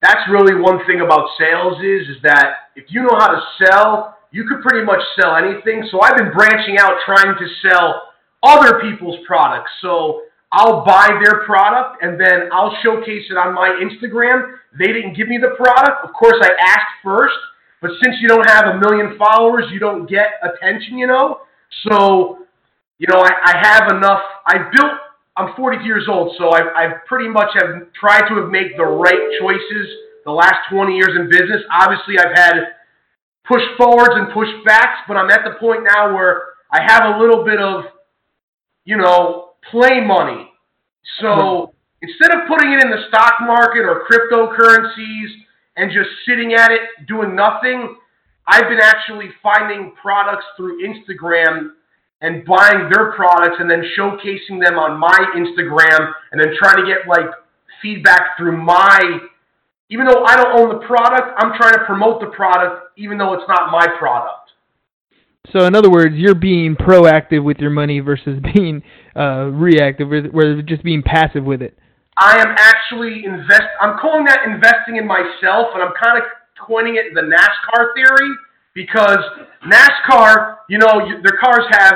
That's 0.03 0.19
really 0.29 0.59
one 0.59 0.85
thing 0.85 0.99
about 0.99 1.29
sales 1.39 1.79
is 1.79 2.09
is 2.09 2.21
that 2.23 2.75
if 2.75 2.85
you 2.89 3.03
know 3.03 3.15
how 3.17 3.31
to 3.31 3.41
sell, 3.63 4.17
you 4.31 4.43
could 4.45 4.61
pretty 4.61 4.85
much 4.85 4.99
sell 5.17 5.37
anything. 5.37 5.87
So 5.89 6.01
I've 6.01 6.17
been 6.17 6.33
branching 6.33 6.77
out, 6.77 6.97
trying 7.05 7.33
to 7.39 7.47
sell 7.63 8.11
other 8.43 8.81
people's 8.81 9.15
products. 9.25 9.71
So 9.81 10.23
I'll 10.51 10.83
buy 10.83 11.07
their 11.23 11.45
product 11.45 12.03
and 12.03 12.19
then 12.19 12.49
I'll 12.51 12.75
showcase 12.83 13.25
it 13.31 13.37
on 13.37 13.55
my 13.55 13.79
Instagram. 13.81 14.57
They 14.77 14.87
didn't 14.87 15.15
give 15.15 15.29
me 15.29 15.39
the 15.39 15.55
product. 15.55 16.03
Of 16.03 16.13
course, 16.13 16.35
I 16.41 16.51
asked 16.59 16.99
first, 17.03 17.33
but 17.81 17.91
since 18.03 18.17
you 18.21 18.27
don't 18.27 18.47
have 18.49 18.75
a 18.75 18.79
million 18.79 19.17
followers, 19.17 19.65
you 19.71 19.79
don't 19.79 20.05
get 20.09 20.27
attention, 20.43 20.97
you 20.97 21.07
know? 21.07 21.41
So, 21.87 22.39
you 22.99 23.07
know, 23.09 23.21
I, 23.21 23.31
I 23.45 23.57
have 23.61 23.91
enough. 23.95 24.21
I 24.45 24.69
built, 24.71 24.93
I'm 25.35 25.55
42 25.55 25.83
years 25.83 26.05
old, 26.07 26.35
so 26.37 26.49
I, 26.49 26.61
I 26.75 26.93
pretty 27.07 27.27
much 27.27 27.49
have 27.55 27.91
tried 27.93 28.27
to 28.29 28.35
have 28.41 28.49
made 28.49 28.73
the 28.77 28.85
right 28.85 29.39
choices 29.39 29.87
the 30.25 30.31
last 30.31 30.69
20 30.71 30.95
years 30.95 31.11
in 31.15 31.29
business. 31.29 31.61
Obviously, 31.71 32.19
I've 32.19 32.35
had 32.35 32.53
push 33.47 33.63
forwards 33.77 34.13
and 34.13 34.31
push 34.31 34.49
backs, 34.65 34.99
but 35.07 35.17
I'm 35.17 35.29
at 35.31 35.43
the 35.43 35.59
point 35.59 35.81
now 35.83 36.13
where 36.13 36.43
I 36.71 36.81
have 36.81 37.15
a 37.15 37.19
little 37.19 37.43
bit 37.43 37.59
of, 37.59 37.85
you 38.85 38.97
know, 38.97 39.53
play 39.71 40.01
money. 40.05 40.51
So 41.19 41.73
hmm. 41.73 42.07
instead 42.07 42.31
of 42.37 42.47
putting 42.47 42.71
it 42.71 42.83
in 42.83 42.91
the 42.91 43.05
stock 43.09 43.35
market 43.41 43.81
or 43.81 44.05
cryptocurrencies 44.09 45.29
and 45.77 45.91
just 45.91 46.09
sitting 46.27 46.53
at 46.53 46.71
it 46.71 46.81
doing 47.07 47.35
nothing, 47.35 47.95
I've 48.45 48.69
been 48.69 48.81
actually 48.81 49.29
finding 49.41 49.93
products 49.99 50.45
through 50.57 50.85
Instagram 50.85 51.71
and 52.23 52.43
buying 52.45 52.89
their 52.89 53.11
products 53.11 53.57
and 53.59 53.69
then 53.69 53.83
showcasing 53.99 54.59
them 54.63 54.79
on 54.79 54.97
my 54.97 55.19
Instagram 55.35 56.11
and 56.31 56.41
then 56.41 56.55
trying 56.57 56.77
to 56.77 56.87
get 56.87 57.07
like 57.07 57.29
feedback 57.81 58.37
through 58.37 58.57
my 58.57 59.19
even 59.89 60.07
though 60.07 60.23
I 60.23 60.35
don't 60.37 60.59
own 60.59 60.69
the 60.69 60.87
product, 60.87 61.37
I'm 61.37 61.51
trying 61.55 61.73
to 61.73 61.85
promote 61.85 62.19
the 62.21 62.27
product 62.27 62.97
even 62.97 63.17
though 63.17 63.33
it's 63.33 63.47
not 63.47 63.71
my 63.71 63.85
product. 63.99 64.51
So 65.51 65.65
in 65.65 65.75
other 65.75 65.91
words, 65.91 66.15
you're 66.15 66.33
being 66.33 66.75
proactive 66.75 67.43
with 67.43 67.57
your 67.57 67.69
money 67.69 67.99
versus 67.99 68.39
being 68.55 68.81
uh, 69.15 69.51
reactive, 69.51 70.09
where 70.31 70.61
just 70.61 70.83
being 70.83 71.03
passive 71.03 71.43
with 71.43 71.61
it. 71.61 71.77
I 72.17 72.39
am 72.39 72.55
actually 72.57 73.25
invest. 73.25 73.67
I'm 73.81 73.99
calling 73.99 74.23
that 74.25 74.45
investing 74.45 74.95
in 74.95 75.05
myself, 75.05 75.67
and 75.73 75.83
I'm 75.83 75.93
kind 76.01 76.17
of 76.17 76.23
coining 76.65 76.95
it 76.95 77.13
the 77.13 77.21
NASCAR 77.21 77.93
theory 77.95 78.31
because 78.73 79.17
NASCAR, 79.67 80.57
you 80.69 80.77
know, 80.77 81.05
their 81.21 81.37
cars 81.43 81.65
have 81.71 81.95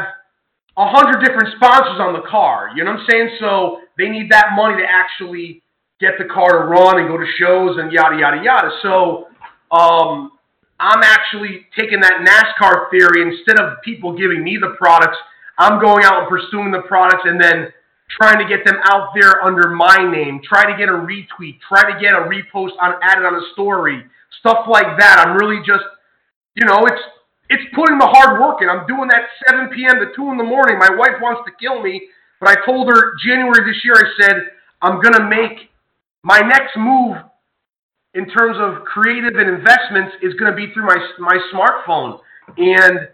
a 0.78 0.88
hundred 0.88 1.26
different 1.26 1.50
sponsors 1.56 2.00
on 2.00 2.14
the 2.14 2.22
car. 2.30 2.70
You 2.76 2.84
know 2.84 2.92
what 2.92 3.02
I'm 3.02 3.08
saying? 3.10 3.30
So 3.40 3.82
they 3.98 4.10
need 4.10 4.32
that 4.32 4.54
money 4.56 4.82
to 4.82 4.88
actually 4.88 5.62
get 6.00 6.14
the 6.20 6.26
car 6.26 6.50
to 6.50 6.66
run 6.66 7.00
and 7.00 7.08
go 7.08 7.18
to 7.18 7.26
shows 7.40 7.78
and 7.78 7.92
yada 7.92 8.18
yada 8.18 8.42
yada. 8.44 8.70
So 8.84 9.28
um, 9.72 10.32
I'm 10.80 11.02
actually 11.02 11.66
taking 11.78 12.00
that 12.02 12.22
NASCAR 12.22 12.92
theory 12.92 13.26
instead 13.26 13.60
of 13.60 13.82
people 13.82 14.16
giving 14.16 14.44
me 14.44 14.58
the 14.62 14.76
products, 14.78 15.18
I'm 15.58 15.82
going 15.82 16.06
out 16.06 16.20
and 16.22 16.30
pursuing 16.30 16.72
the 16.72 16.82
products 16.88 17.24
and 17.26 17.42
then 17.42 17.74
trying 18.22 18.38
to 18.38 18.48
get 18.48 18.64
them 18.64 18.78
out 18.86 19.10
there 19.20 19.44
under 19.44 19.70
my 19.70 19.98
name, 19.98 20.40
try 20.44 20.70
to 20.70 20.78
get 20.78 20.90
a 20.90 20.94
retweet, 20.94 21.60
try 21.68 21.92
to 21.92 22.00
get 22.00 22.14
a 22.14 22.30
repost 22.30 22.72
on 22.80 22.94
added 23.02 23.26
on 23.26 23.36
a 23.36 23.42
story, 23.54 24.04
stuff 24.40 24.68
like 24.70 24.98
that. 25.00 25.26
I'm 25.26 25.36
really 25.36 25.60
just, 25.66 25.84
you 26.56 26.66
know, 26.66 26.86
it's 26.86 27.02
it's 27.50 27.63
putting 27.74 27.98
the 27.98 28.08
hard 28.08 28.42
work 28.42 28.62
in. 28.62 28.70
I'm 28.70 28.86
doing 28.88 29.08
that 29.10 29.27
7 29.48 29.70
p.m. 29.74 30.00
to 30.00 30.12
2 30.16 30.32
in 30.32 30.38
the 30.38 30.44
morning. 30.44 30.77
My 30.77 30.92
wife 30.92 31.22
wants 31.22 31.42
to 31.46 31.51
kill 31.60 31.82
me, 31.82 32.08
but 32.39 32.50
I 32.50 32.66
told 32.66 32.88
her 32.89 33.16
January 33.25 33.63
this 33.66 33.84
year, 33.84 33.96
I 33.96 34.08
said, 34.22 34.36
I'm 34.82 35.01
going 35.01 35.16
to 35.16 35.25
make 35.25 35.72
my 36.24 36.39
next 36.39 36.75
move 36.77 37.18
in 38.13 38.27
terms 38.27 38.58
of 38.60 38.84
creative 38.84 39.36
and 39.36 39.48
investments 39.48 40.16
is 40.22 40.34
going 40.36 40.51
to 40.51 40.56
be 40.56 40.74
through 40.74 40.86
my 40.86 40.98
my 41.20 41.38
smartphone. 41.54 42.20
And 42.58 43.08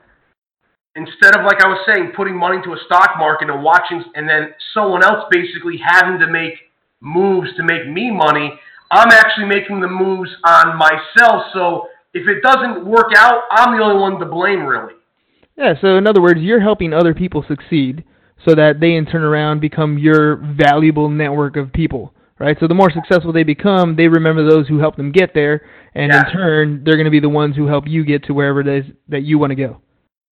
instead 0.95 1.35
of 1.35 1.45
like 1.45 1.61
I 1.63 1.67
was 1.67 1.83
saying, 1.85 2.13
putting 2.15 2.37
money 2.37 2.57
into 2.57 2.73
a 2.73 2.79
stock 2.85 3.11
market 3.17 3.49
and 3.49 3.63
watching, 3.63 4.03
and 4.15 4.27
then 4.27 4.53
someone 4.73 5.03
else 5.03 5.25
basically 5.29 5.77
having 5.77 6.19
to 6.19 6.27
make 6.27 6.53
moves 7.01 7.49
to 7.57 7.63
make 7.63 7.87
me 7.87 8.11
money, 8.11 8.51
I'm 8.91 9.11
actually 9.11 9.45
making 9.45 9.81
the 9.81 9.87
moves 9.87 10.29
on 10.45 10.77
myself. 10.77 11.43
So 11.53 11.87
if 12.13 12.27
it 12.27 12.41
doesn't 12.43 12.85
work 12.85 13.11
out, 13.17 13.43
I'm 13.51 13.77
the 13.77 13.83
only 13.83 13.99
one 13.99 14.19
to 14.19 14.25
blame, 14.25 14.65
really. 14.65 14.93
Yeah. 15.57 15.73
So 15.81 15.97
in 15.97 16.07
other 16.07 16.21
words, 16.21 16.39
you're 16.41 16.61
helping 16.61 16.93
other 16.93 17.13
people 17.13 17.43
succeed, 17.47 18.03
so 18.47 18.55
that 18.55 18.79
they 18.81 18.93
in 18.95 19.05
turn 19.05 19.23
around 19.23 19.61
become 19.61 19.97
your 19.97 20.35
valuable 20.37 21.09
network 21.09 21.55
of 21.55 21.71
people. 21.71 22.13
Right. 22.39 22.57
So 22.59 22.67
the 22.67 22.73
more 22.73 22.91
successful 22.91 23.31
they 23.31 23.43
become, 23.43 23.95
they 23.95 24.07
remember 24.07 24.43
those 24.49 24.67
who 24.67 24.79
helped 24.79 24.97
them 24.97 25.11
get 25.11 25.33
there, 25.33 25.61
and 25.95 26.11
Yeah. 26.11 26.25
in 26.27 26.33
turn, 26.33 26.81
they're 26.83 26.95
going 26.97 27.05
to 27.05 27.11
be 27.11 27.21
the 27.21 27.29
ones 27.29 27.55
who 27.55 27.67
help 27.67 27.87
you 27.87 28.03
get 28.03 28.23
to 28.25 28.33
wherever 28.33 28.59
it 28.59 28.67
is 28.67 28.83
that 29.07 29.21
you 29.21 29.37
want 29.37 29.51
to 29.51 29.55
go. 29.55 29.77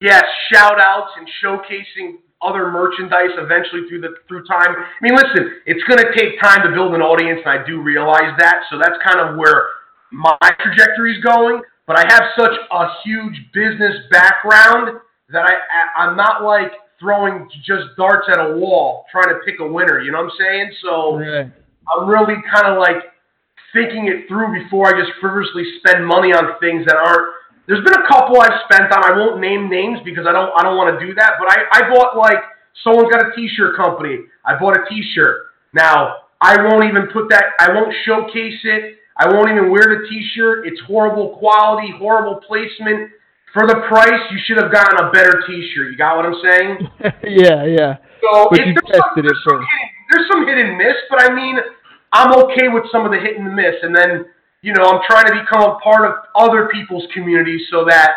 yes, 0.01 0.23
shout 0.51 0.81
outs 0.81 1.11
and 1.17 1.27
showcasing 1.43 2.17
other 2.41 2.71
merchandise 2.71 3.29
eventually 3.37 3.87
through 3.87 4.01
the 4.01 4.09
through 4.27 4.43
time. 4.45 4.73
I 4.75 4.99
mean, 5.01 5.13
listen, 5.13 5.61
it's 5.67 5.83
going 5.83 5.99
to 5.99 6.11
take 6.17 6.41
time 6.41 6.63
to 6.67 6.73
build 6.73 6.95
an 6.95 7.01
audience, 7.01 7.39
and 7.45 7.59
I 7.59 7.63
do 7.63 7.81
realize 7.83 8.33
that. 8.39 8.63
So 8.71 8.79
that's 8.79 8.97
kind 9.05 9.19
of 9.21 9.37
where 9.37 9.67
my 10.11 10.35
trajectory 10.59 11.15
is 11.15 11.23
going. 11.23 11.61
But 11.87 11.97
I 11.97 12.11
have 12.13 12.23
such 12.37 12.53
a 12.71 12.87
huge 13.03 13.35
business 13.53 13.95
background 14.11 14.99
that 15.29 15.45
I 15.45 15.53
I- 15.53 16.05
I'm 16.05 16.15
not 16.15 16.43
like 16.43 16.71
throwing 16.99 17.49
just 17.65 17.85
darts 17.97 18.27
at 18.29 18.39
a 18.39 18.53
wall 18.57 19.05
trying 19.11 19.29
to 19.29 19.39
pick 19.45 19.59
a 19.59 19.67
winner. 19.67 19.99
You 20.01 20.11
know 20.11 20.19
what 20.23 20.31
I'm 20.33 20.37
saying? 20.39 20.71
So. 20.83 21.17
Right. 21.19 21.51
I'm 21.97 22.07
really 22.07 22.35
kind 22.53 22.67
of 22.67 22.77
like 22.77 23.03
thinking 23.73 24.07
it 24.07 24.27
through 24.27 24.53
before 24.63 24.87
I 24.87 24.99
just 24.99 25.11
frivolously 25.19 25.65
spend 25.79 26.05
money 26.05 26.31
on 26.33 26.59
things 26.59 26.85
that 26.85 26.95
aren't. 26.95 27.33
There's 27.67 27.83
been 27.83 27.93
a 27.93 28.07
couple 28.07 28.39
I've 28.39 28.59
spent 28.69 28.91
on. 28.91 29.03
I 29.03 29.17
won't 29.17 29.39
name 29.39 29.69
names 29.69 29.99
because 30.03 30.25
I 30.27 30.31
don't. 30.31 30.51
I 30.57 30.63
don't 30.63 30.77
want 30.77 30.97
to 30.97 31.05
do 31.05 31.13
that. 31.15 31.33
But 31.39 31.49
I, 31.51 31.57
I 31.71 31.89
bought 31.89 32.17
like 32.17 32.37
someone's 32.83 33.09
got 33.11 33.27
a 33.27 33.35
T-shirt 33.35 33.75
company. 33.75 34.19
I 34.45 34.57
bought 34.59 34.77
a 34.77 34.83
T-shirt. 34.89 35.47
Now 35.73 36.17
I 36.41 36.61
won't 36.61 36.83
even 36.85 37.07
put 37.11 37.29
that. 37.29 37.45
I 37.59 37.73
won't 37.73 37.93
showcase 38.05 38.59
it. 38.63 38.97
I 39.17 39.27
won't 39.29 39.49
even 39.51 39.69
wear 39.71 39.83
the 39.83 40.07
T-shirt. 40.09 40.67
It's 40.67 40.79
horrible 40.87 41.37
quality, 41.37 41.91
horrible 41.97 42.41
placement. 42.47 43.11
For 43.53 43.67
the 43.67 43.83
price, 43.89 44.21
you 44.31 44.39
should 44.45 44.57
have 44.63 44.71
gotten 44.71 45.05
a 45.05 45.11
better 45.11 45.43
T-shirt. 45.45 45.91
You 45.91 45.97
got 45.97 46.15
what 46.17 46.25
I'm 46.25 46.39
saying? 46.41 46.77
yeah. 47.27 47.65
Yeah. 47.65 47.97
So 48.23 48.47
But 48.49 48.59
it- 48.61 48.67
you 48.67 48.73
there's, 48.73 48.87
some, 48.95 49.01
tested 49.15 49.25
it 49.25 49.37
some 49.47 49.59
hit, 49.59 49.89
there's 50.11 50.27
some 50.31 50.47
hit 50.47 50.57
and 50.57 50.77
miss, 50.77 50.95
but 51.09 51.21
I 51.29 51.33
mean, 51.35 51.57
I'm 52.13 52.31
okay 52.45 52.67
with 52.69 52.83
some 52.91 53.05
of 53.05 53.11
the 53.11 53.19
hit 53.19 53.37
and 53.37 53.45
the 53.45 53.51
miss. 53.51 53.75
And 53.83 53.95
then, 53.95 54.25
you 54.61 54.73
know, 54.73 54.83
I'm 54.85 55.01
trying 55.09 55.27
to 55.27 55.41
become 55.43 55.63
a 55.63 55.79
part 55.79 56.07
of 56.07 56.15
other 56.35 56.69
people's 56.71 57.05
communities 57.13 57.61
so 57.71 57.83
that 57.85 58.11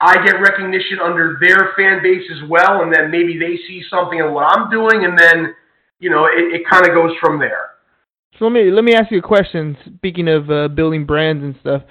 I 0.00 0.22
get 0.26 0.40
recognition 0.40 0.98
under 1.02 1.38
their 1.40 1.72
fan 1.76 2.02
base 2.02 2.24
as 2.34 2.48
well. 2.48 2.82
And 2.82 2.92
then 2.92 3.10
maybe 3.10 3.38
they 3.38 3.56
see 3.68 3.82
something 3.88 4.18
in 4.18 4.32
what 4.32 4.44
I'm 4.44 4.68
doing, 4.70 5.04
and 5.04 5.16
then, 5.18 5.54
you 6.00 6.10
know, 6.10 6.26
it, 6.26 6.52
it 6.54 6.62
kind 6.68 6.86
of 6.86 6.92
goes 6.94 7.12
from 7.20 7.38
there. 7.38 7.70
So 8.38 8.44
let 8.44 8.52
me 8.52 8.70
let 8.70 8.84
me 8.84 8.94
ask 8.94 9.10
you 9.10 9.18
a 9.18 9.22
question. 9.22 9.76
Speaking 9.96 10.28
of 10.28 10.50
uh, 10.50 10.68
building 10.68 11.06
brands 11.06 11.42
and 11.42 11.56
stuff, 11.60 11.82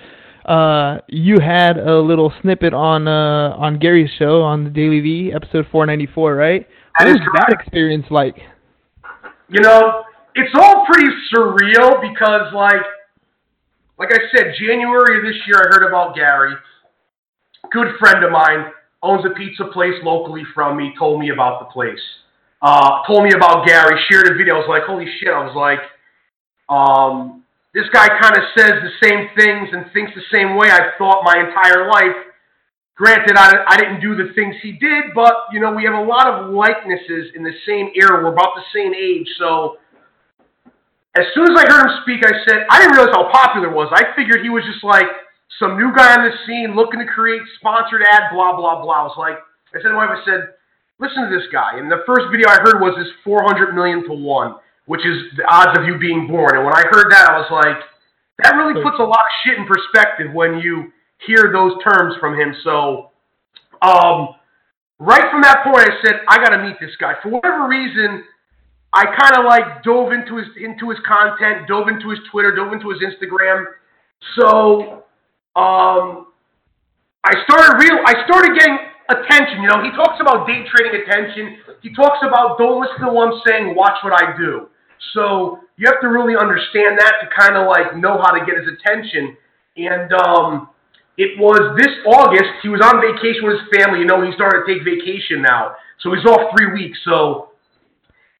uh, 0.46 1.00
you 1.08 1.40
had 1.40 1.78
a 1.78 2.00
little 2.00 2.32
snippet 2.42 2.74
on 2.74 3.08
uh, 3.08 3.56
on 3.58 3.80
Gary's 3.80 4.12
show 4.20 4.42
on 4.42 4.64
the 4.64 4.70
DailyVee, 4.70 5.34
episode 5.34 5.66
494, 5.72 6.36
right? 6.36 6.68
That 7.00 7.08
what 7.08 7.16
is 7.16 7.20
was 7.20 7.30
that 7.36 7.58
experience 7.60 8.06
like? 8.12 8.38
You 9.50 9.62
know, 9.62 10.04
it's 10.36 10.54
all 10.56 10.86
pretty 10.86 11.10
surreal 11.34 12.02
because, 12.02 12.54
like, 12.54 12.82
like 13.98 14.10
I 14.12 14.20
said, 14.36 14.54
January 14.60 15.18
of 15.18 15.24
this 15.24 15.42
year, 15.48 15.58
I 15.58 15.68
heard 15.72 15.88
about 15.88 16.16
Gary. 16.16 16.54
Good 17.72 17.88
friend 18.00 18.24
of 18.24 18.32
mine 18.32 18.72
owns 19.02 19.26
a 19.26 19.34
pizza 19.34 19.66
place 19.74 19.96
locally 20.04 20.44
from 20.54 20.78
me. 20.78 20.94
Told 21.00 21.20
me 21.20 21.32
about 21.32 21.60
the 21.60 21.66
place. 21.66 22.02
Uh, 22.62 23.02
told 23.08 23.24
me 23.24 23.32
about 23.36 23.66
Gary. 23.66 24.00
Shared 24.12 24.28
a 24.28 24.36
video. 24.36 24.56
I 24.56 24.58
was 24.60 24.70
like, 24.70 24.84
holy 24.84 25.06
shit! 25.20 25.30
I 25.34 25.44
was 25.44 25.56
like, 25.56 25.80
um, 26.70 27.44
this 27.74 27.86
guy 27.92 28.08
kind 28.08 28.36
of 28.38 28.44
says 28.58 28.72
the 28.72 28.96
same 29.04 29.28
things 29.38 29.70
and 29.74 29.92
thinks 29.92 30.12
the 30.16 30.24
same 30.34 30.56
way 30.56 30.70
I've 30.72 30.98
thought 30.98 31.24
my 31.24 31.36
entire 31.38 31.90
life. 31.90 32.16
Granted, 32.96 33.36
I, 33.36 33.66
I 33.68 33.76
didn't 33.76 34.00
do 34.00 34.16
the 34.16 34.32
things 34.34 34.56
he 34.64 34.72
did, 34.72 35.12
but 35.14 35.52
you 35.52 35.60
know 35.60 35.74
we 35.74 35.84
have 35.84 35.94
a 35.96 36.04
lot 36.04 36.28
of 36.28 36.52
likenesses 36.52 37.36
in 37.36 37.44
the 37.44 37.52
same 37.68 37.92
era. 37.96 38.24
We're 38.24 38.32
about 38.32 38.56
the 38.56 38.64
same 38.74 38.94
age, 38.94 39.28
so 39.38 39.78
as 41.18 41.26
soon 41.36 41.52
as 41.52 41.56
I 41.60 41.68
heard 41.68 41.88
him 41.88 41.96
speak, 42.04 42.24
I 42.24 42.32
said 42.48 42.64
I 42.70 42.80
didn't 42.80 42.96
realize 42.96 43.14
how 43.14 43.32
popular 43.32 43.72
was. 43.72 43.92
I 43.92 44.16
figured 44.16 44.44
he 44.44 44.50
was 44.50 44.64
just 44.64 44.84
like 44.84 45.08
some 45.60 45.78
new 45.78 45.92
guy 45.96 46.16
on 46.16 46.24
the 46.24 46.36
scene 46.48 46.76
looking 46.76 47.00
to 47.00 47.06
create 47.06 47.42
sponsored 47.60 48.04
ad, 48.04 48.32
blah 48.34 48.56
blah 48.56 48.82
blah. 48.82 49.00
I 49.00 49.04
was 49.04 49.16
like, 49.18 49.40
I 49.76 49.82
said 49.82 49.90
to 49.90 49.96
my 49.96 50.08
wife, 50.08 50.20
I 50.20 50.26
said, 50.26 50.56
listen 51.00 51.30
to 51.30 51.32
this 51.32 51.48
guy. 51.52 51.80
And 51.80 51.92
the 51.92 52.04
first 52.06 52.28
video 52.32 52.48
I 52.50 52.60
heard 52.64 52.80
was 52.80 52.96
this 52.98 53.12
400 53.24 53.74
million 53.76 54.04
to 54.08 54.14
one, 54.14 54.56
which 54.86 55.06
is 55.06 55.18
the 55.38 55.44
odds 55.50 55.78
of 55.78 55.86
you 55.86 55.98
being 55.98 56.28
born. 56.28 56.56
And 56.56 56.66
when 56.66 56.74
I 56.74 56.84
heard 56.92 57.12
that, 57.12 57.30
I 57.30 57.38
was 57.38 57.50
like, 57.52 57.82
that 58.44 58.56
really 58.56 58.82
puts 58.84 58.98
a 59.00 59.04
lot 59.04 59.20
of 59.20 59.32
shit 59.44 59.58
in 59.58 59.66
perspective 59.66 60.34
when 60.34 60.60
you 60.60 60.92
hear 61.26 61.52
those 61.52 61.74
terms 61.84 62.16
from 62.20 62.38
him. 62.38 62.54
So, 62.64 63.12
um, 63.82 64.36
right 65.00 65.32
from 65.32 65.42
that 65.42 65.64
point, 65.64 65.88
I 65.88 65.94
said, 66.04 66.22
I 66.28 66.38
got 66.38 66.50
to 66.50 66.62
meet 66.62 66.76
this 66.80 66.96
guy. 67.00 67.14
For 67.24 67.30
whatever 67.30 67.68
reason, 67.68 68.24
I 68.94 69.06
kind 69.06 69.40
of 69.40 69.46
like 69.46 69.84
dove 69.84 70.12
into 70.12 70.38
his 70.38 70.48
into 70.60 70.90
his 70.90 71.00
content, 71.08 71.68
dove 71.68 71.88
into 71.88 72.10
his 72.10 72.20
Twitter, 72.32 72.56
dove 72.56 72.74
into 72.74 72.90
his 72.90 73.00
Instagram. 73.00 73.66
So, 74.40 75.04
um, 75.56 76.28
I 77.24 77.34
started 77.44 77.80
real. 77.80 78.00
I 78.06 78.24
started 78.28 78.58
getting 78.60 78.78
attention. 79.10 79.64
You 79.64 79.70
know, 79.70 79.84
he 79.84 79.92
talks 79.92 80.20
about 80.20 80.48
day 80.48 80.64
trading 80.70 81.02
attention. 81.02 81.58
He 81.82 81.94
talks 81.94 82.20
about 82.22 82.58
don't 82.58 82.82
listen 82.82 83.06
to 83.06 83.12
what 83.12 83.34
I'm 83.34 83.42
saying, 83.48 83.76
watch 83.76 83.98
what 84.04 84.14
I 84.14 84.36
do. 84.38 84.68
So 85.14 85.60
you 85.78 85.88
have 85.88 86.02
to 86.02 86.08
really 86.08 86.36
understand 86.36 86.98
that 87.00 87.14
to 87.22 87.28
kind 87.36 87.56
of 87.56 87.68
like 87.68 87.96
know 87.98 88.22
how 88.22 88.32
to 88.32 88.46
get 88.46 88.58
his 88.58 88.68
attention. 88.68 89.38
And 89.78 90.12
um, 90.14 90.70
it 91.18 91.40
was 91.40 91.76
this 91.78 91.92
August. 92.06 92.60
He 92.62 92.70
was 92.70 92.82
on 92.82 93.00
vacation 93.00 93.48
with 93.48 93.60
his 93.60 93.68
family. 93.80 94.00
You 94.00 94.06
know, 94.06 94.24
he 94.24 94.32
started 94.34 94.64
to 94.64 94.68
take 94.68 94.84
vacation 94.84 95.42
now, 95.42 95.76
so 96.02 96.14
he's 96.14 96.26
off 96.26 96.52
three 96.56 96.72
weeks. 96.72 97.00
So 97.06 97.50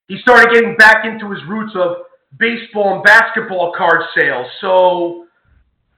he 0.08 0.18
started 0.18 0.52
getting 0.52 0.76
back 0.76 1.04
into 1.04 1.30
his 1.30 1.40
roots 1.48 1.72
of 1.74 2.08
baseball 2.38 2.96
and 2.96 3.02
basketball 3.02 3.72
card 3.76 4.02
sales. 4.16 4.46
So 4.60 5.26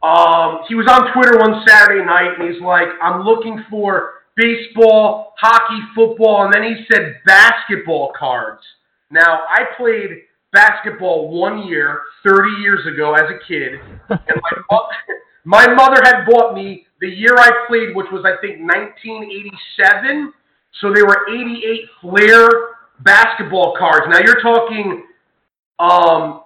um, 0.03 0.62
he 0.69 0.75
was 0.75 0.87
on 0.87 1.12
Twitter 1.12 1.38
one 1.38 1.67
Saturday 1.67 2.05
night, 2.05 2.38
and 2.38 2.53
he's 2.53 2.62
like, 2.62 2.88
"I'm 3.03 3.23
looking 3.23 3.65
for 3.69 4.23
baseball, 4.37 5.35
hockey, 5.38 5.83
football," 5.95 6.45
and 6.45 6.55
then 6.55 6.62
he 6.62 6.87
said 6.93 7.19
basketball 7.27 8.12
cards. 8.17 8.62
Now 9.11 9.43
I 9.49 9.65
played 9.77 10.27
basketball 10.52 11.31
one 11.31 11.67
year, 11.67 12.02
30 12.26 12.61
years 12.61 12.87
ago, 12.87 13.14
as 13.14 13.31
a 13.31 13.38
kid, 13.47 13.81
and 14.09 14.40
my 14.43 14.62
mo- 14.71 14.88
my 15.45 15.75
mother 15.75 16.00
had 16.05 16.25
bought 16.25 16.55
me 16.55 16.87
the 17.00 17.09
year 17.09 17.37
I 17.37 17.50
played, 17.69 17.95
which 17.95 18.07
was 18.12 18.25
I 18.25 18.40
think 18.40 18.61
1987. 18.61 20.33
So 20.81 20.93
they 20.93 21.02
were 21.02 21.26
88 21.28 21.81
Fleer 22.00 22.49
basketball 23.00 23.75
cards. 23.78 24.07
Now 24.09 24.19
you're 24.19 24.40
talking 24.40 25.05
um, 25.78 26.43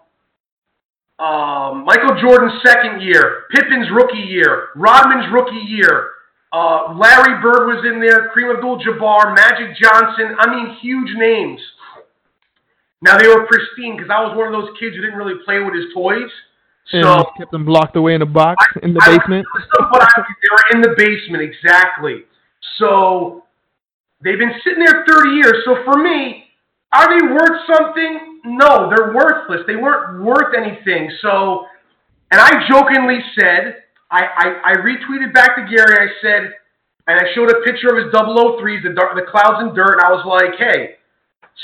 um, 1.19 1.85
Michael 1.85 2.21
Jordan's 2.21 2.61
second 2.65 3.01
year, 3.01 3.45
Pippen's 3.51 3.89
rookie 3.93 4.19
year, 4.19 4.69
Rodman's 4.77 5.33
rookie 5.33 5.65
year, 5.69 6.11
uh, 6.53 6.93
Larry 6.95 7.41
Bird 7.41 7.67
was 7.67 7.85
in 7.87 7.99
there, 8.01 8.29
Kareem 8.29 8.55
Abdul-Jabbar, 8.55 9.35
Magic 9.35 9.75
Johnson. 9.81 10.37
I 10.39 10.55
mean, 10.55 10.77
huge 10.83 11.09
names. 11.17 11.61
Now 13.03 13.19
they 13.19 13.27
were 13.29 13.47
pristine 13.47 13.97
because 13.97 14.11
I 14.11 14.23
was 14.23 14.37
one 14.37 14.47
of 14.47 14.53
those 14.55 14.71
kids 14.79 14.95
who 14.97 15.03
didn't 15.03 15.19
really 15.19 15.43
play 15.45 15.59
with 15.61 15.75
his 15.75 15.93
toys. 15.93 16.31
And 16.93 17.05
So 17.05 17.15
just 17.23 17.37
kept 17.39 17.51
them 17.53 17.67
locked 17.67 17.97
away 17.97 18.15
in 18.15 18.23
a 18.23 18.27
box 18.27 18.65
in 18.83 18.95
the 18.95 19.01
I- 19.03 19.19
basement. 19.19 19.47
but 19.91 20.03
I, 20.03 20.23
they 20.23 20.49
were 20.51 20.77
in 20.77 20.81
the 20.83 20.95
basement, 20.97 21.43
exactly. 21.43 22.23
So 22.79 23.45
they've 24.23 24.39
been 24.39 24.55
sitting 24.65 24.85
there 24.85 25.05
30 25.07 25.31
years. 25.31 25.55
So 25.65 25.83
for 25.85 25.99
me, 26.03 26.45
are 26.93 27.09
they 27.09 27.27
worth 27.27 27.61
something? 27.75 28.41
No, 28.45 28.91
they're 28.91 29.13
worthless. 29.15 29.61
They 29.67 29.77
weren't 29.77 30.23
worth 30.25 30.55
anything. 30.57 31.11
So, 31.23 31.67
and 32.31 32.41
I 32.41 32.67
jokingly 32.69 33.19
said, 33.39 33.77
I, 34.11 34.27
I, 34.37 34.73
I 34.73 34.75
retweeted 34.77 35.33
back 35.33 35.57
to 35.57 35.63
Gary. 35.63 35.97
I 35.97 36.09
said, 36.21 36.51
and 37.07 37.19
I 37.19 37.25
showed 37.35 37.51
a 37.51 37.61
picture 37.65 37.89
of 37.89 38.05
his 38.05 38.13
003s, 38.13 38.83
the, 38.83 38.91
the 39.15 39.27
clouds 39.31 39.59
and 39.63 39.75
dirt, 39.75 39.95
and 39.99 40.03
I 40.03 40.11
was 40.13 40.25
like, 40.27 40.59
hey, 40.59 40.97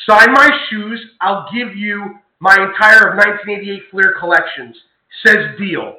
sign 0.09 0.33
my 0.33 0.49
shoes. 0.69 1.01
I'll 1.21 1.49
give 1.53 1.77
you 1.77 2.17
my 2.41 2.55
entire 2.55 3.11
of 3.11 3.17
1988 3.17 3.83
Fleer 3.91 4.15
collections. 4.19 4.77
Says 5.25 5.59
deal 5.59 5.99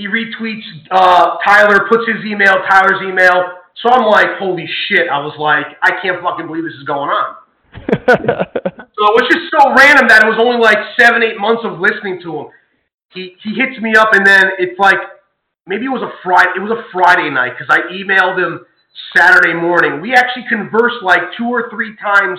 he 0.00 0.06
retweets 0.06 0.64
uh, 0.90 1.36
Tyler, 1.44 1.86
puts 1.88 2.04
his 2.08 2.24
email, 2.24 2.54
Tyler's 2.68 3.02
email. 3.02 3.60
So 3.82 3.90
I'm 3.90 4.06
like, 4.06 4.38
holy 4.38 4.66
shit. 4.88 5.08
I 5.12 5.18
was 5.18 5.36
like, 5.38 5.76
I 5.82 6.00
can't 6.00 6.22
fucking 6.22 6.46
believe 6.46 6.64
this 6.64 6.74
is 6.74 6.84
going 6.84 7.10
on. 7.10 7.36
So 9.00 9.08
it 9.08 9.16
was 9.16 9.32
just 9.32 9.48
so 9.48 9.72
random 9.72 10.12
that 10.12 10.20
it 10.20 10.28
was 10.28 10.36
only 10.36 10.60
like 10.60 10.76
seven, 11.00 11.24
eight 11.24 11.40
months 11.40 11.64
of 11.64 11.80
listening 11.80 12.20
to 12.20 12.36
him. 12.36 12.46
he 13.16 13.32
he 13.40 13.56
hits 13.56 13.80
me 13.80 13.96
up, 13.96 14.12
and 14.12 14.26
then 14.26 14.60
it's 14.60 14.78
like 14.78 15.00
maybe 15.64 15.86
it 15.86 15.88
was 15.88 16.04
a 16.04 16.12
Friday. 16.20 16.52
It 16.56 16.60
was 16.60 16.76
a 16.76 16.84
Friday 16.92 17.32
night 17.32 17.56
because 17.56 17.72
I 17.72 17.88
emailed 17.96 18.36
him 18.36 18.60
Saturday 19.16 19.56
morning. 19.56 20.04
We 20.04 20.12
actually 20.12 20.44
conversed 20.52 21.00
like 21.00 21.32
two 21.32 21.48
or 21.48 21.72
three 21.72 21.96
times 21.96 22.36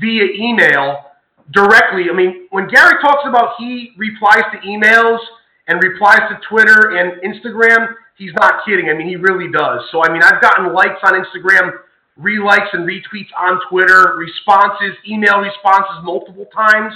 via 0.00 0.24
email 0.36 1.04
directly. 1.52 2.06
I 2.10 2.14
mean, 2.14 2.46
when 2.50 2.68
Gary 2.68 3.00
talks 3.00 3.24
about 3.26 3.54
he 3.58 3.92
replies 3.96 4.44
to 4.52 4.58
emails 4.66 5.18
and 5.66 5.80
replies 5.82 6.20
to 6.28 6.38
Twitter 6.48 6.96
and 6.96 7.20
Instagram, 7.22 7.94
he's 8.16 8.32
not 8.34 8.64
kidding. 8.66 8.90
I 8.90 8.94
mean, 8.94 9.08
he 9.08 9.16
really 9.16 9.50
does. 9.50 9.80
So, 9.90 10.04
I 10.04 10.12
mean, 10.12 10.22
I've 10.22 10.40
gotten 10.42 10.74
likes 10.74 11.00
on 11.02 11.14
Instagram, 11.14 11.72
relikes 12.20 12.68
and 12.72 12.86
retweets 12.86 13.32
on 13.38 13.60
Twitter, 13.70 14.16
responses, 14.16 14.96
email 15.08 15.38
responses 15.40 16.04
multiple 16.04 16.46
times. 16.54 16.92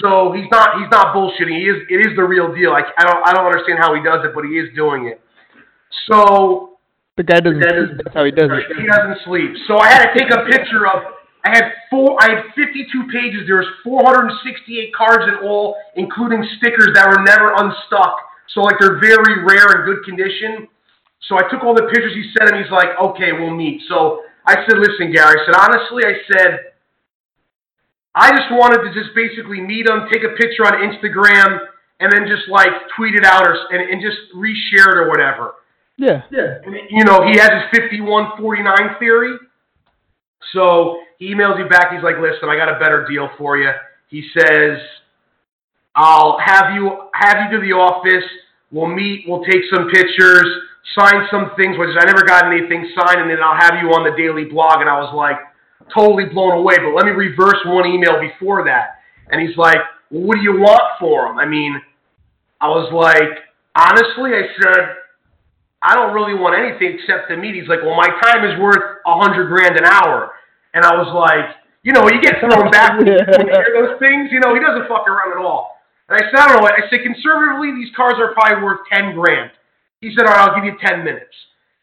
So 0.00 0.32
he's 0.32 0.46
not 0.50 0.78
he's 0.78 0.90
not 0.90 1.14
bullshitting. 1.14 1.58
He 1.58 1.66
is 1.66 1.82
it 1.90 2.06
is 2.06 2.16
the 2.16 2.22
real 2.22 2.54
deal. 2.54 2.70
Like 2.70 2.86
I 2.98 3.04
don't 3.04 3.26
I 3.26 3.32
don't 3.32 3.44
understand 3.44 3.78
how 3.80 3.94
he 3.94 4.02
does 4.02 4.24
it, 4.24 4.32
but 4.34 4.44
he 4.44 4.52
is 4.52 4.68
doing 4.76 5.06
it. 5.06 5.20
So 6.08 6.78
the 7.16 7.24
guy 7.24 7.40
doesn't. 7.40 7.62
Sleep. 7.62 8.00
That's 8.04 8.14
how 8.14 8.24
he 8.24 8.30
does 8.30 8.50
it. 8.50 8.76
He 8.78 8.86
doesn't 8.86 9.18
sleep. 9.24 9.50
So 9.66 9.78
I 9.78 9.88
had 9.90 10.12
to 10.12 10.18
take 10.18 10.30
a 10.30 10.46
picture 10.46 10.86
of. 10.86 11.21
I 11.44 11.50
had 11.50 11.72
four. 11.90 12.16
I 12.20 12.30
had 12.30 12.44
52 12.54 13.10
pages. 13.10 13.46
There 13.46 13.58
was 13.58 13.66
468 13.82 14.94
cards 14.94 15.24
in 15.26 15.46
all, 15.46 15.76
including 15.96 16.46
stickers 16.58 16.94
that 16.94 17.08
were 17.08 17.22
never 17.22 17.52
unstuck. 17.56 18.16
So 18.54 18.60
like 18.62 18.76
they're 18.78 19.00
very 19.00 19.42
rare 19.44 19.66
and 19.74 19.84
good 19.84 20.04
condition. 20.04 20.68
So 21.28 21.36
I 21.36 21.48
took 21.50 21.64
all 21.64 21.74
the 21.74 21.88
pictures 21.90 22.14
he 22.14 22.30
sent, 22.36 22.50
and 22.50 22.62
he's 22.62 22.70
like, 22.70 22.94
"Okay, 23.00 23.32
we'll 23.32 23.54
meet." 23.54 23.82
So 23.88 24.22
I 24.46 24.54
said, 24.66 24.78
"Listen, 24.78 25.10
Gary," 25.10 25.34
I 25.34 25.44
said, 25.46 25.54
"Honestly," 25.58 26.02
I 26.06 26.14
said 26.30 26.72
I 28.14 28.30
just 28.30 28.52
wanted 28.52 28.84
to 28.84 28.92
just 28.92 29.14
basically 29.14 29.60
meet 29.60 29.88
him, 29.88 30.06
take 30.12 30.22
a 30.22 30.36
picture 30.36 30.66
on 30.66 30.74
Instagram, 30.84 31.58
and 32.00 32.12
then 32.12 32.26
just 32.28 32.48
like 32.48 32.70
tweet 32.96 33.14
it 33.14 33.24
out 33.24 33.46
or 33.46 33.56
and, 33.70 33.88
and 33.88 34.02
just 34.02 34.18
reshare 34.36 34.92
it 34.92 34.98
or 34.98 35.08
whatever. 35.08 35.54
Yeah. 35.96 36.22
Yeah. 36.30 36.58
And, 36.64 36.74
you 36.90 37.04
know, 37.04 37.24
he 37.26 37.38
has 37.38 37.50
his 37.70 37.80
51-49 37.80 38.98
theory. 38.98 39.36
So 40.52 40.98
he 41.18 41.34
emails 41.34 41.58
you 41.58 41.68
back. 41.68 41.92
He's 41.92 42.02
like, 42.02 42.16
"Listen, 42.18 42.48
I 42.48 42.56
got 42.56 42.68
a 42.68 42.78
better 42.78 43.06
deal 43.08 43.30
for 43.38 43.56
you." 43.56 43.70
He 44.08 44.28
says, 44.36 44.78
"I'll 45.94 46.38
have 46.38 46.74
you 46.74 47.08
have 47.14 47.36
you 47.50 47.58
to 47.58 47.66
the 47.66 47.72
office. 47.72 48.28
We'll 48.70 48.88
meet. 48.88 49.24
We'll 49.28 49.44
take 49.44 49.62
some 49.72 49.88
pictures, 49.90 50.46
sign 50.98 51.26
some 51.30 51.52
things, 51.56 51.78
which 51.78 51.90
I 51.98 52.04
never 52.04 52.24
got 52.24 52.46
anything 52.46 52.90
signed, 52.96 53.20
and 53.20 53.30
then 53.30 53.42
I'll 53.42 53.60
have 53.60 53.82
you 53.82 53.90
on 53.94 54.04
the 54.04 54.16
daily 54.16 54.44
blog." 54.44 54.80
And 54.80 54.90
I 54.90 54.98
was 54.98 55.14
like 55.14 55.38
totally 55.94 56.26
blown 56.26 56.58
away. 56.58 56.76
But 56.78 56.94
let 56.94 57.06
me 57.06 57.12
reverse 57.12 57.58
one 57.66 57.86
email 57.86 58.20
before 58.20 58.64
that. 58.64 59.02
And 59.30 59.40
he's 59.40 59.56
like, 59.56 59.78
well, 60.10 60.22
what 60.22 60.36
do 60.36 60.42
you 60.42 60.60
want 60.60 60.82
for 61.00 61.26
him? 61.26 61.38
I 61.38 61.46
mean, 61.46 61.80
I 62.60 62.68
was 62.68 62.92
like, 62.92 63.38
honestly, 63.76 64.32
I 64.34 64.42
said, 64.60 64.96
I 65.82 65.94
don't 65.98 66.14
really 66.14 66.38
want 66.38 66.54
anything 66.54 66.94
except 66.94 67.28
to 67.30 67.36
meet. 67.36 67.58
He's 67.58 67.66
like, 67.66 67.82
well, 67.82 67.98
my 67.98 68.06
time 68.22 68.46
is 68.46 68.54
worth 68.62 69.02
a 69.04 69.14
hundred 69.18 69.50
grand 69.50 69.74
an 69.74 69.84
hour. 69.84 70.30
And 70.74 70.86
I 70.86 70.94
was 70.94 71.10
like, 71.10 71.58
you 71.82 71.90
know, 71.92 72.06
you 72.06 72.22
get 72.22 72.38
thrown 72.38 72.70
back 72.74 72.98
when 72.98 73.06
you 73.10 73.18
hear 73.18 73.72
those 73.74 73.98
things. 73.98 74.30
You 74.30 74.38
know, 74.38 74.54
he 74.54 74.62
doesn't 74.62 74.86
fuck 74.86 75.10
around 75.10 75.34
at 75.34 75.42
all. 75.42 75.82
And 76.08 76.18
I 76.18 76.22
said, 76.30 76.38
I 76.38 76.46
don't 76.48 76.62
know. 76.62 76.70
I 76.70 76.86
said, 76.86 77.02
conservatively, 77.02 77.74
these 77.74 77.90
cars 77.98 78.14
are 78.22 78.30
probably 78.34 78.62
worth 78.62 78.86
10 78.94 79.14
grand. 79.14 79.50
He 80.00 80.14
said, 80.14 80.26
all 80.26 80.34
right, 80.34 80.50
I'll 80.50 80.54
give 80.54 80.66
you 80.66 80.78
10 80.78 81.02
minutes. 81.02 81.34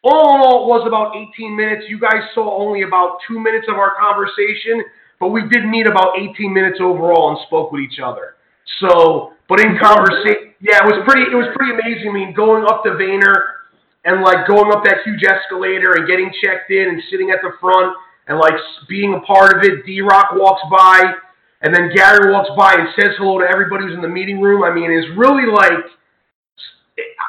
All 0.04 0.36
in 0.36 0.40
all, 0.40 0.64
it 0.64 0.68
was 0.72 0.88
about 0.88 1.16
18 1.16 1.56
minutes. 1.56 1.92
You 1.92 2.00
guys 2.00 2.24
saw 2.32 2.48
only 2.56 2.88
about 2.88 3.20
two 3.28 3.36
minutes 3.36 3.68
of 3.68 3.76
our 3.76 4.00
conversation, 4.00 4.80
but 5.20 5.36
we 5.36 5.44
did 5.52 5.68
meet 5.68 5.88
about 5.88 6.16
18 6.16 6.54
minutes 6.54 6.80
overall 6.80 7.36
and 7.36 7.40
spoke 7.48 7.72
with 7.72 7.84
each 7.84 8.00
other. 8.00 8.40
So, 8.80 9.36
but 9.50 9.60
in 9.60 9.76
conversation, 9.76 10.56
yeah, 10.64 10.80
it 10.84 10.88
was 10.88 11.04
pretty. 11.04 11.28
It 11.32 11.36
was 11.36 11.52
pretty 11.56 11.76
amazing. 11.76 12.12
I 12.12 12.14
mean, 12.14 12.34
going 12.34 12.64
up 12.64 12.84
to 12.84 12.92
Vayner 12.96 13.59
and 14.06 14.22
like 14.22 14.48
going 14.48 14.72
up 14.72 14.84
that 14.86 15.04
huge 15.04 15.24
escalator 15.24 15.94
and 15.94 16.08
getting 16.08 16.32
checked 16.44 16.72
in 16.72 16.90
and 16.90 17.02
sitting 17.10 17.32
at 17.32 17.40
the 17.42 17.52
front 17.60 17.96
and 18.28 18.38
like 18.38 18.54
being 18.88 19.14
a 19.14 19.20
part 19.22 19.58
of 19.58 19.64
it. 19.64 19.86
D 19.86 20.02
Rock 20.02 20.30
walks 20.34 20.62
by, 20.72 21.14
and 21.62 21.74
then 21.74 21.92
Gary 21.94 22.32
walks 22.32 22.50
by 22.56 22.76
and 22.76 22.88
says 22.96 23.16
hello 23.18 23.40
to 23.40 23.46
everybody 23.46 23.86
who's 23.86 23.94
in 23.94 24.02
the 24.02 24.08
meeting 24.08 24.40
room. 24.40 24.64
I 24.64 24.74
mean, 24.74 24.92
it's 24.92 25.08
really 25.18 25.52
like 25.52 25.86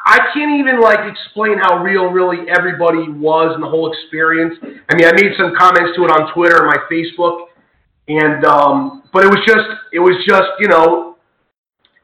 I 0.05 0.19
can't 0.33 0.59
even 0.59 0.81
like 0.81 0.99
explain 1.11 1.57
how 1.57 1.83
real 1.83 2.05
really 2.05 2.49
everybody 2.49 3.09
was 3.09 3.53
and 3.53 3.63
the 3.63 3.67
whole 3.67 3.91
experience. 3.91 4.55
I 4.89 4.95
mean, 4.95 5.07
I 5.07 5.11
made 5.13 5.33
some 5.37 5.53
comments 5.57 5.95
to 5.95 6.05
it 6.05 6.11
on 6.11 6.33
Twitter 6.33 6.57
and 6.57 6.67
my 6.67 6.79
Facebook, 6.91 7.47
and 8.07 8.45
um, 8.45 9.03
but 9.13 9.23
it 9.23 9.27
was 9.27 9.39
just 9.45 9.67
it 9.93 9.99
was 9.99 10.15
just 10.27 10.49
you 10.59 10.67
know 10.67 11.17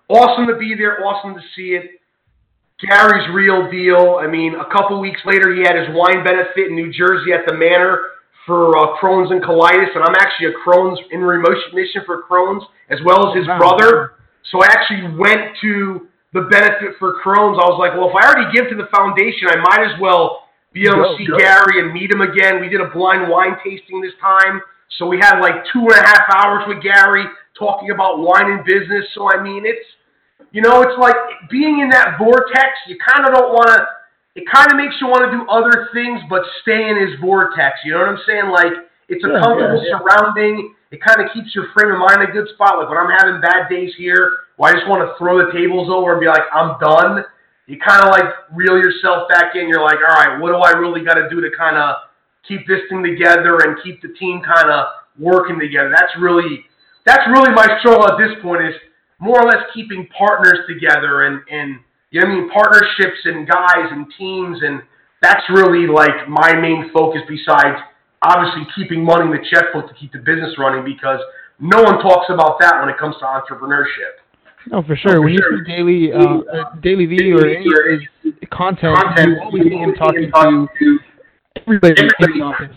awesome 0.10 0.48
to 0.48 0.58
be 0.58 0.76
there, 0.76 1.06
awesome 1.06 1.34
to 1.34 1.42
see 1.56 1.76
it. 1.76 1.92
Gary's 2.80 3.28
real 3.34 3.70
deal. 3.72 4.20
I 4.22 4.28
mean, 4.28 4.56
a 4.56 4.66
couple 4.72 5.00
weeks 5.00 5.22
later, 5.26 5.54
he 5.54 5.62
had 5.62 5.76
his 5.76 5.88
wine 5.92 6.24
benefit 6.24 6.70
in 6.70 6.76
New 6.76 6.92
Jersey 6.94 7.34
at 7.34 7.42
the 7.48 7.54
Manor 7.54 8.18
for 8.46 8.78
uh, 8.78 8.98
Crohn's 9.02 9.32
and 9.32 9.42
colitis, 9.42 9.94
and 9.96 10.04
I'm 10.04 10.16
actually 10.16 10.48
a 10.48 10.56
Crohn's 10.66 11.00
in 11.12 11.22
remission 11.22 12.02
for 12.06 12.24
Crohn's 12.30 12.64
as 12.90 13.00
well 13.04 13.28
as 13.30 13.36
his 13.36 13.48
brother. 13.58 14.14
So 14.52 14.62
I 14.62 14.68
actually 14.68 15.18
went 15.18 15.58
to 15.62 16.08
the 16.34 16.42
benefit 16.52 16.96
for 17.00 17.16
Crohn's, 17.24 17.58
I 17.58 17.66
was 17.66 17.80
like, 17.80 17.98
well, 17.98 18.10
if 18.10 18.16
I 18.16 18.30
already 18.30 18.52
give 18.54 18.70
to 18.70 18.78
the 18.78 18.88
foundation, 18.94 19.50
I 19.50 19.58
might 19.58 19.84
as 19.84 20.00
well 20.00 20.48
be 20.72 20.86
able 20.86 21.02
go, 21.02 21.12
to 21.12 21.18
see 21.18 21.28
go. 21.28 21.38
Gary 21.38 21.82
and 21.82 21.92
meet 21.92 22.12
him 22.12 22.22
again. 22.22 22.62
We 22.62 22.70
did 22.70 22.80
a 22.80 22.90
blind 22.94 23.32
wine 23.32 23.58
tasting 23.64 24.02
this 24.02 24.14
time. 24.22 24.62
So 25.00 25.08
we 25.08 25.18
had 25.18 25.40
like 25.40 25.66
two 25.74 25.82
and 25.82 25.98
a 25.98 26.06
half 26.06 26.24
hours 26.36 26.64
with 26.68 26.84
Gary 26.84 27.26
talking 27.58 27.92
about 27.92 28.20
wine 28.20 28.52
and 28.52 28.64
business. 28.64 29.04
So, 29.16 29.28
I 29.32 29.42
mean, 29.42 29.66
it's, 29.66 29.84
you 30.52 30.62
know, 30.62 30.82
it's 30.82 30.98
like 31.00 31.16
being 31.50 31.80
in 31.80 31.90
that 31.90 32.18
vortex, 32.18 32.72
you 32.88 32.98
kind 32.98 33.28
of 33.28 33.34
don't 33.36 33.54
want 33.54 33.70
to, 33.70 33.86
it 34.36 34.46
kind 34.54 34.70
of 34.70 34.78
makes 34.78 34.96
you 35.02 35.08
want 35.08 35.26
to 35.26 35.32
do 35.34 35.46
other 35.50 35.90
things, 35.94 36.22
but 36.30 36.42
stay 36.62 36.90
in 36.90 36.96
his 36.96 37.20
vortex. 37.20 37.82
You 37.84 37.94
know 37.94 38.06
what 38.06 38.10
I'm 38.10 38.22
saying? 38.26 38.50
Like, 38.54 38.86
it's 39.10 39.24
a 39.24 39.32
yeah, 39.34 39.42
comfortable 39.42 39.82
yeah, 39.82 39.90
yeah. 39.90 39.98
surrounding. 39.98 40.74
It 40.92 41.02
kind 41.02 41.20
of 41.20 41.34
keeps 41.34 41.56
your 41.56 41.68
frame 41.74 41.92
of 41.92 42.00
mind 42.00 42.24
in 42.24 42.30
a 42.30 42.32
good 42.32 42.48
spot. 42.54 42.80
Like 42.80 42.88
when 42.88 42.98
I'm 42.98 43.12
having 43.12 43.42
bad 43.42 43.68
days 43.68 43.92
here, 43.98 44.48
well, 44.56 44.72
I 44.72 44.78
just 44.78 44.88
want 44.88 45.04
to 45.04 45.12
throw 45.18 45.42
the 45.42 45.52
tables 45.52 45.90
over 45.92 46.16
and 46.16 46.22
be 46.22 46.28
like, 46.28 46.48
I'm 46.54 46.80
done. 46.80 47.26
You 47.68 47.76
kind 47.80 48.04
of 48.04 48.10
like 48.16 48.48
reel 48.56 48.80
yourself 48.80 49.28
back 49.28 49.56
in. 49.56 49.68
You're 49.68 49.84
like, 49.84 50.00
all 50.00 50.16
right, 50.16 50.40
what 50.40 50.56
do 50.56 50.60
I 50.64 50.80
really 50.80 51.04
got 51.04 51.16
to 51.16 51.28
do 51.28 51.42
to 51.42 51.52
kind 51.58 51.76
of 51.76 52.08
keep 52.48 52.66
this 52.68 52.80
thing 52.88 53.04
together 53.04 53.60
and 53.68 53.76
keep 53.84 54.02
the 54.02 54.16
team 54.16 54.40
kind 54.40 54.72
of 54.72 55.04
working 55.20 55.60
together? 55.60 55.92
That's 55.92 56.14
really, 56.20 56.64
that's 57.06 57.28
really 57.28 57.52
my 57.52 57.68
struggle 57.80 58.08
at 58.08 58.16
this 58.16 58.32
point 58.42 58.64
is 58.64 58.76
more 59.20 59.42
or 59.42 59.46
less 59.46 59.64
keeping 59.74 60.08
partners 60.18 60.60
together 60.68 61.24
and, 61.24 61.42
and, 61.50 61.80
you 62.12 62.22
know 62.22 62.28
what 62.28 62.34
I 62.34 62.40
mean, 62.40 62.50
partnerships 62.50 63.20
and 63.26 63.48
guys 63.48 63.90
and 63.92 64.06
teams. 64.18 64.60
And 64.62 64.82
that's 65.22 65.44
really 65.50 65.88
like 65.88 66.30
my 66.30 66.54
main 66.56 66.90
focus 66.94 67.22
besides 67.28 67.78
obviously 68.22 68.64
keeping 68.76 69.04
money 69.04 69.26
in 69.26 69.32
the 69.32 69.46
checkbook 69.52 69.88
to 69.88 69.94
keep 69.96 70.12
the 70.12 70.20
business 70.20 70.56
running 70.58 70.86
because 70.86 71.20
no 71.60 71.82
one 71.82 72.00
talks 72.00 72.28
about 72.30 72.60
that 72.60 72.80
when 72.80 72.90
it 72.90 72.98
comes 72.98 73.16
to 73.20 73.26
entrepreneurship. 73.26 74.22
Oh, 74.72 74.84
for 74.84 74.96
sure. 74.96 75.12
Oh, 75.12 75.16
for 75.16 75.22
when 75.22 75.38
sure. 75.38 75.58
you 75.58 75.66
see 75.66 75.72
daily 75.72 76.12
uh, 76.14 76.20
uh, 76.20 76.76
daily 76.82 77.06
V 77.06 77.32
or 77.32 77.48
any 77.48 77.66
content, 78.52 78.96
content, 78.96 79.30
you 79.30 79.42
always 79.42 79.64
see 79.64 79.78
him 79.78 79.94
talking 79.96 80.32
to 80.32 81.00
everybody 81.56 82.02
in 82.02 82.08
the 82.40 82.44
office. 82.44 82.76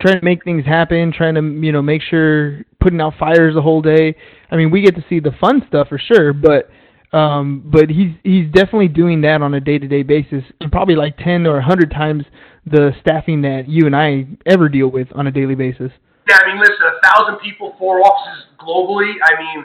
Trying 0.00 0.18
to 0.18 0.24
make 0.24 0.44
things 0.44 0.64
happen, 0.64 1.12
trying 1.12 1.34
to 1.34 1.42
you 1.64 1.72
know 1.72 1.82
make 1.82 2.02
sure 2.02 2.64
putting 2.80 3.00
out 3.00 3.14
fires 3.18 3.54
the 3.54 3.62
whole 3.62 3.82
day. 3.82 4.16
I 4.50 4.56
mean, 4.56 4.70
we 4.70 4.82
get 4.82 4.94
to 4.96 5.04
see 5.08 5.20
the 5.20 5.32
fun 5.40 5.62
stuff 5.68 5.88
for 5.88 5.98
sure, 5.98 6.32
but 6.32 6.70
um, 7.16 7.62
but 7.64 7.88
he's 7.88 8.12
he's 8.24 8.46
definitely 8.46 8.88
doing 8.88 9.20
that 9.22 9.42
on 9.42 9.54
a 9.54 9.60
day 9.60 9.78
to 9.78 9.86
day 9.86 10.02
basis, 10.02 10.42
and 10.60 10.72
probably 10.72 10.96
like 10.96 11.16
ten 11.18 11.46
or 11.46 11.58
a 11.58 11.64
hundred 11.64 11.90
times 11.90 12.24
the 12.66 12.92
staffing 13.00 13.42
that 13.42 13.68
you 13.68 13.86
and 13.86 13.94
I 13.94 14.26
ever 14.44 14.68
deal 14.68 14.88
with 14.88 15.08
on 15.14 15.28
a 15.28 15.30
daily 15.30 15.54
basis. 15.54 15.92
Yeah, 16.28 16.38
I 16.42 16.48
mean, 16.48 16.58
listen, 16.58 16.74
a 16.82 17.06
thousand 17.06 17.38
people, 17.38 17.76
four 17.78 18.00
offices 18.00 18.46
globally. 18.58 19.12
I 19.22 19.40
mean 19.40 19.64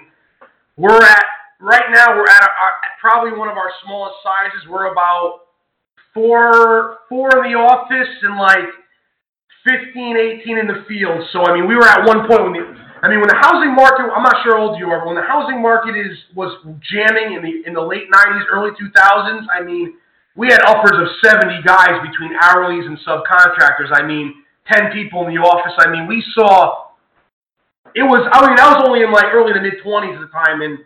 we're 0.78 1.04
at 1.04 1.26
right 1.60 1.84
now. 1.94 2.16
We're 2.16 2.26
at, 2.30 2.42
our, 2.42 2.74
at 2.82 2.98
probably 3.00 3.38
one 3.38 3.50
of 3.50 3.58
our 3.58 3.72
smallest 3.84 4.16
sizes. 4.24 4.68
We're 4.70 4.92
about 4.92 5.42
four 6.14 6.98
four 7.08 7.30
in 7.38 7.52
the 7.52 7.58
office 7.58 8.10
and 8.24 8.38
like 8.38 8.68
15, 9.64 10.18
18 10.18 10.58
in 10.58 10.68
the 10.68 10.84
field. 10.88 11.24
So 11.32 11.44
I 11.46 11.54
mean, 11.54 11.68
we 11.68 11.76
were 11.76 11.88
at 11.88 12.06
one 12.06 12.28
point 12.28 12.44
when 12.44 12.54
the 12.54 12.66
I 13.02 13.10
mean 13.10 13.20
when 13.20 13.30
the 13.30 13.40
housing 13.42 13.74
market. 13.74 14.10
I'm 14.14 14.24
not 14.24 14.42
sure 14.44 14.58
how 14.58 14.70
old 14.70 14.80
you 14.80 14.90
are, 14.90 15.00
but 15.00 15.14
when 15.14 15.20
the 15.20 15.28
housing 15.28 15.62
market 15.62 15.96
is 15.96 16.18
was 16.36 16.54
jamming 16.82 17.38
in 17.38 17.42
the 17.42 17.54
in 17.66 17.74
the 17.74 17.82
late 17.82 18.10
90s, 18.12 18.46
early 18.52 18.72
2000s. 18.78 19.46
I 19.50 19.64
mean, 19.64 19.98
we 20.36 20.48
had 20.48 20.62
upwards 20.66 20.98
of 20.98 21.08
70 21.24 21.62
guys 21.64 22.02
between 22.02 22.34
hourlies 22.40 22.86
and 22.86 22.98
subcontractors. 23.06 23.92
I 23.92 24.06
mean, 24.06 24.44
10 24.72 24.92
people 24.94 25.28
in 25.28 25.34
the 25.34 25.42
office. 25.42 25.74
I 25.78 25.90
mean, 25.90 26.08
we 26.08 26.24
saw 26.34 26.92
it 27.96 28.04
was, 28.04 28.24
I 28.32 28.48
mean, 28.48 28.60
I 28.60 28.72
was 28.72 28.88
only 28.88 29.04
in 29.04 29.12
like 29.12 29.34
early 29.34 29.52
to 29.54 29.60
mid 29.60 29.84
20s 29.84 30.16
at 30.16 30.22
the 30.22 30.32
time, 30.32 30.62
and 30.62 30.80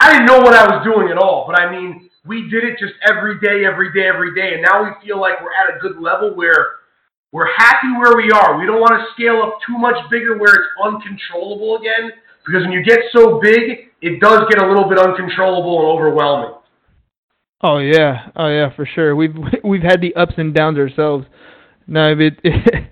I 0.00 0.12
didn't 0.12 0.26
know 0.26 0.40
what 0.40 0.54
I 0.54 0.66
was 0.66 0.82
doing 0.82 1.08
at 1.08 1.18
all. 1.18 1.46
But 1.46 1.60
I 1.60 1.70
mean, 1.70 2.10
we 2.26 2.50
did 2.50 2.64
it 2.64 2.78
just 2.78 2.94
every 3.06 3.38
day, 3.38 3.64
every 3.64 3.92
day, 3.92 4.08
every 4.08 4.34
day. 4.34 4.54
And 4.54 4.62
now 4.62 4.82
we 4.82 4.90
feel 5.04 5.20
like 5.20 5.38
we're 5.40 5.54
at 5.54 5.76
a 5.76 5.78
good 5.78 6.00
level 6.00 6.34
where 6.34 6.79
we're 7.32 7.48
happy 7.56 7.88
where 7.98 8.16
we 8.16 8.30
are. 8.32 8.58
We 8.58 8.66
don't 8.66 8.80
want 8.80 8.98
to 8.98 9.06
scale 9.14 9.42
up 9.42 9.58
too 9.66 9.78
much 9.78 9.96
bigger 10.10 10.36
where 10.38 10.52
it's 10.52 10.70
uncontrollable 10.82 11.76
again. 11.76 12.10
Because 12.44 12.62
when 12.62 12.72
you 12.72 12.82
get 12.82 12.98
so 13.12 13.38
big, 13.40 13.90
it 14.02 14.20
does 14.20 14.42
get 14.50 14.62
a 14.62 14.66
little 14.66 14.88
bit 14.88 14.98
uncontrollable 14.98 15.78
and 15.80 15.88
overwhelming. 15.88 16.54
Oh 17.62 17.78
yeah, 17.78 18.30
oh 18.36 18.48
yeah, 18.48 18.74
for 18.74 18.86
sure. 18.86 19.14
We've 19.14 19.34
we've 19.64 19.82
had 19.82 20.00
the 20.00 20.14
ups 20.14 20.34
and 20.38 20.54
downs 20.54 20.78
ourselves. 20.78 21.26
No, 21.86 22.12
it, 22.12 22.40
it 22.42 22.88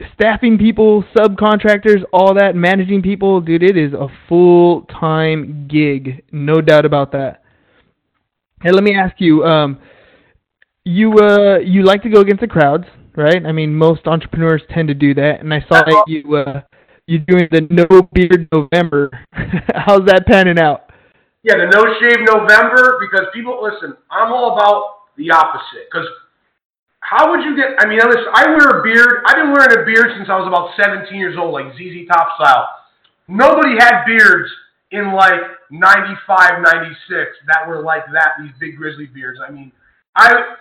staffing 0.14 0.58
people, 0.58 1.04
subcontractors, 1.16 2.04
all 2.12 2.34
that, 2.34 2.54
managing 2.54 3.02
people, 3.02 3.40
dude, 3.40 3.62
it 3.62 3.76
is 3.76 3.92
a 3.92 4.08
full 4.28 4.82
time 4.82 5.66
gig, 5.68 6.24
no 6.30 6.60
doubt 6.60 6.84
about 6.84 7.12
that. 7.12 7.42
Hey, 8.62 8.72
let 8.72 8.82
me 8.82 8.94
ask 8.94 9.16
you, 9.18 9.44
um, 9.44 9.78
you 10.84 11.12
uh, 11.18 11.58
you 11.58 11.84
like 11.84 12.02
to 12.02 12.08
go 12.08 12.20
against 12.20 12.40
the 12.40 12.46
crowds, 12.46 12.84
right? 13.18 13.44
I 13.44 13.52
mean, 13.52 13.74
most 13.74 14.06
entrepreneurs 14.06 14.62
tend 14.72 14.88
to 14.88 14.94
do 14.94 15.12
that, 15.14 15.40
and 15.40 15.52
I 15.52 15.60
saw 15.68 15.82
that 15.82 16.04
you 16.06 16.36
uh, 16.36 16.62
you 17.06 17.18
doing 17.18 17.48
the 17.50 17.66
No 17.68 18.08
Beard 18.14 18.48
November. 18.52 19.10
How's 19.74 20.06
that 20.06 20.24
panning 20.26 20.58
out? 20.58 20.90
Yeah, 21.42 21.56
the 21.58 21.66
No 21.66 21.84
Shave 22.00 22.24
November 22.24 22.98
because 23.00 23.26
people 23.34 23.58
listen. 23.60 23.96
I'm 24.10 24.32
all 24.32 24.54
about 24.54 25.14
the 25.16 25.30
opposite 25.30 25.90
because 25.90 26.06
how 27.00 27.30
would 27.30 27.42
you 27.44 27.56
get? 27.56 27.74
I 27.78 27.88
mean, 27.88 27.98
listen, 27.98 28.30
I 28.32 28.46
wear 28.54 28.80
a 28.80 28.82
beard. 28.82 29.24
I've 29.26 29.36
been 29.36 29.52
wearing 29.52 29.74
a 29.74 29.84
beard 29.84 30.14
since 30.16 30.28
I 30.30 30.38
was 30.38 30.46
about 30.46 30.78
17 30.78 31.18
years 31.18 31.36
old, 31.36 31.52
like 31.52 31.74
ZZ 31.74 32.06
Top 32.06 32.38
style. 32.38 32.68
Nobody 33.26 33.74
had 33.78 34.04
beards 34.06 34.48
in 34.90 35.12
like 35.12 35.40
95, 35.70 36.62
96 36.62 36.96
that 37.46 37.68
were 37.68 37.82
like 37.82 38.04
that. 38.12 38.40
These 38.40 38.52
big 38.60 38.76
grizzly 38.76 39.06
beards. 39.06 39.38
I 39.46 39.50
mean, 39.50 39.72
I 40.16 40.56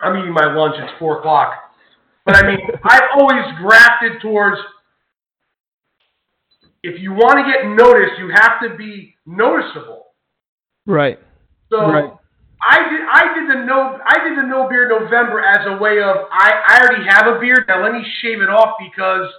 I'm 0.00 0.16
eating 0.16 0.32
my 0.32 0.52
lunch. 0.54 0.74
It's 0.78 0.92
four 0.98 1.18
o'clock, 1.18 1.52
but 2.24 2.36
I 2.36 2.46
mean, 2.46 2.58
I've 2.84 3.10
always 3.18 3.44
grafted 3.58 4.20
towards. 4.22 4.58
If 6.82 7.00
you 7.00 7.12
want 7.12 7.44
to 7.44 7.52
get 7.52 7.68
noticed, 7.68 8.18
you 8.18 8.30
have 8.32 8.60
to 8.62 8.76
be 8.76 9.14
noticeable. 9.26 10.06
Right. 10.86 11.18
So 11.70 11.80
Right. 11.90 12.12
I 12.60 12.88
did 12.90 13.00
I 13.06 13.34
did 13.34 13.50
the 13.50 13.64
no 13.66 13.98
I 14.04 14.28
did 14.28 14.38
the 14.38 14.42
no 14.42 14.68
beard 14.68 14.90
November 14.90 15.40
as 15.40 15.66
a 15.66 15.76
way 15.78 16.02
of 16.02 16.26
I, 16.32 16.50
I 16.66 16.80
already 16.82 17.04
have 17.08 17.26
a 17.26 17.38
beard 17.38 17.64
now 17.68 17.82
let 17.82 17.92
me 17.92 18.04
shave 18.20 18.42
it 18.42 18.48
off 18.48 18.74
because 18.80 19.30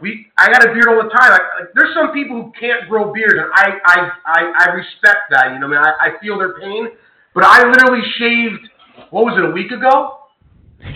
we 0.00 0.26
I 0.36 0.52
got 0.52 0.68
a 0.68 0.72
beard 0.74 0.88
all 0.88 1.02
the 1.02 1.08
time. 1.08 1.30
Like, 1.30 1.40
like 1.58 1.68
there's 1.74 1.94
some 1.94 2.12
people 2.12 2.42
who 2.42 2.52
can't 2.58 2.88
grow 2.88 3.12
beards 3.12 3.34
and 3.38 3.48
I 3.54 3.78
I, 3.84 4.10
I, 4.26 4.52
I 4.58 4.72
respect 4.74 5.30
that. 5.30 5.52
You 5.52 5.60
know, 5.60 5.68
I 5.68 5.70
mean 5.70 5.78
I, 5.78 5.92
I 6.00 6.20
feel 6.20 6.38
their 6.38 6.58
pain. 6.60 6.88
But 7.34 7.44
I 7.44 7.64
literally 7.66 8.02
shaved 8.18 8.68
what 9.12 9.28
was 9.28 9.36
it, 9.36 9.44
a 9.44 9.52
week 9.52 9.70
ago? 9.70 10.18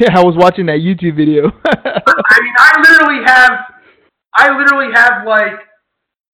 Yeah, 0.01 0.19
I 0.19 0.25
was 0.25 0.35
watching 0.35 0.67
that 0.67 0.83
YouTube 0.83 1.15
video. 1.15 1.47
I 1.65 2.37
mean 2.43 2.57
I 2.59 2.83
literally 2.83 3.23
have 3.25 3.53
I 4.35 4.51
literally 4.51 4.91
have 4.93 5.25
like 5.25 5.63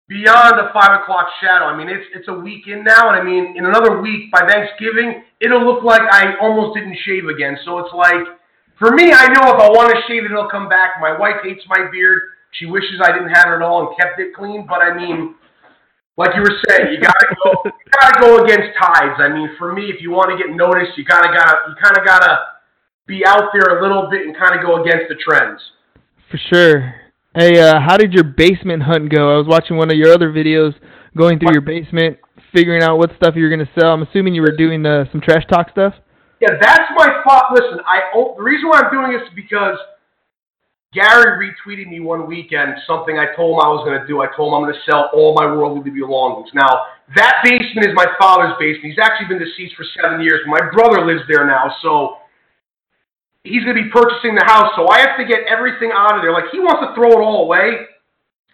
beyond 0.08 0.60
the 0.60 0.68
five 0.72 1.00
o'clock 1.00 1.28
shadow. 1.40 1.66
I 1.66 1.76
mean, 1.76 1.88
it's 1.88 2.04
it's 2.14 2.28
a 2.28 2.34
week 2.34 2.66
in 2.66 2.84
now, 2.84 3.08
and 3.12 3.16
I 3.16 3.22
mean, 3.22 3.54
in 3.56 3.64
another 3.64 4.00
week 4.00 4.30
by 4.32 4.44
Thanksgiving, 4.46 5.24
it'll 5.40 5.64
look 5.64 5.84
like 5.84 6.02
I 6.02 6.34
almost 6.40 6.76
didn't 6.76 6.96
shave 7.04 7.26
again. 7.26 7.56
So 7.64 7.78
it's 7.78 7.94
like, 7.94 8.24
for 8.78 8.90
me, 8.92 9.12
I 9.12 9.28
know 9.28 9.54
if 9.54 9.60
I 9.60 9.68
want 9.68 9.94
to 9.94 10.00
shave 10.08 10.24
it, 10.24 10.30
it'll 10.30 10.50
come 10.50 10.68
back. 10.68 11.00
My 11.00 11.16
wife 11.16 11.40
hates 11.42 11.62
my 11.68 11.88
beard. 11.90 12.20
She 12.52 12.66
wishes 12.66 13.00
I 13.02 13.12
didn't 13.12 13.32
have 13.32 13.48
it 13.48 13.56
at 13.56 13.62
all 13.62 13.88
and 13.88 13.96
kept 13.96 14.20
it 14.20 14.34
clean. 14.34 14.66
But 14.68 14.82
I 14.82 14.94
mean, 14.94 15.34
like 16.16 16.36
you 16.36 16.42
were 16.42 16.56
saying, 16.68 16.92
you 16.92 17.00
gotta 17.00 17.26
go, 17.42 17.62
you 17.64 17.90
gotta 17.92 18.20
go 18.20 18.44
against 18.44 18.76
tides. 18.78 19.16
I 19.18 19.28
mean, 19.28 19.50
for 19.58 19.72
me, 19.72 19.86
if 19.86 20.00
you 20.00 20.10
want 20.10 20.30
to 20.30 20.36
get 20.36 20.54
noticed, 20.54 20.96
you 20.96 21.04
gotta 21.04 21.28
gotta 21.28 21.68
you 21.68 21.74
kind 21.82 21.96
of 21.96 22.04
gotta 22.04 22.38
be 23.06 23.24
out 23.26 23.50
there 23.52 23.78
a 23.78 23.82
little 23.82 24.08
bit 24.10 24.26
and 24.26 24.36
kind 24.36 24.58
of 24.58 24.64
go 24.64 24.82
against 24.82 25.08
the 25.08 25.16
trends. 25.16 25.60
For 26.30 26.38
sure. 26.52 26.94
Hey, 27.34 27.58
uh, 27.60 27.80
how 27.80 27.96
did 27.96 28.12
your 28.12 28.24
basement 28.24 28.82
hunt 28.82 29.10
go? 29.10 29.34
I 29.34 29.38
was 29.38 29.46
watching 29.46 29.76
one 29.76 29.90
of 29.90 29.96
your 29.96 30.12
other 30.12 30.30
videos, 30.30 30.74
going 31.16 31.38
through 31.38 31.52
your 31.52 31.62
basement, 31.64 32.18
figuring 32.52 32.82
out 32.82 32.98
what 32.98 33.10
stuff 33.16 33.34
you 33.34 33.44
were 33.44 33.50
gonna 33.50 33.70
sell. 33.78 33.92
I'm 33.92 34.02
assuming 34.02 34.34
you 34.34 34.42
were 34.42 34.56
doing 34.56 34.84
uh, 34.84 35.04
some 35.12 35.20
trash 35.20 35.44
talk 35.48 35.70
stuff. 35.70 35.94
Yeah, 36.40 36.58
that's 36.60 36.90
my 36.94 37.22
thought. 37.24 37.54
Listen, 37.54 37.80
I 37.86 38.12
oh, 38.14 38.34
the 38.36 38.42
reason 38.42 38.68
why 38.68 38.82
I'm 38.84 38.92
doing 38.92 39.12
this 39.12 39.22
is 39.22 39.34
because 39.34 39.78
Gary 40.92 41.48
retweeted 41.48 41.88
me 41.88 42.00
one 42.00 42.26
weekend 42.26 42.74
something 42.86 43.18
I 43.18 43.34
told 43.34 43.56
him 43.56 43.64
I 43.64 43.72
was 43.72 43.80
going 43.88 43.98
to 43.98 44.06
do. 44.06 44.20
I 44.20 44.28
told 44.36 44.52
him 44.52 44.60
I'm 44.60 44.62
going 44.68 44.76
to 44.76 44.84
sell 44.84 45.08
all 45.14 45.32
my 45.32 45.48
worldly 45.48 45.88
belongings. 45.88 46.52
Now 46.52 46.92
that 47.16 47.40
basement 47.44 47.88
is 47.88 47.96
my 47.96 48.06
father's 48.20 48.52
basement. 48.60 48.92
He's 48.92 49.00
actually 49.00 49.28
been 49.32 49.40
deceased 49.40 49.72
for 49.76 49.88
seven 49.96 50.20
years. 50.20 50.44
My 50.46 50.60
brother 50.68 51.04
lives 51.04 51.24
there 51.28 51.46
now, 51.46 51.72
so 51.80 52.20
he's 53.44 53.64
going 53.64 53.76
to 53.76 53.82
be 53.82 53.88
purchasing 53.88 54.36
the 54.36 54.44
house. 54.44 54.72
So 54.76 54.88
I 54.92 55.00
have 55.00 55.16
to 55.16 55.24
get 55.24 55.48
everything 55.48 55.92
out 55.96 56.16
of 56.16 56.20
there. 56.20 56.32
Like 56.32 56.52
he 56.52 56.60
wants 56.60 56.84
to 56.84 56.92
throw 56.92 57.16
it 57.16 57.24
all 57.24 57.48
away, 57.48 57.88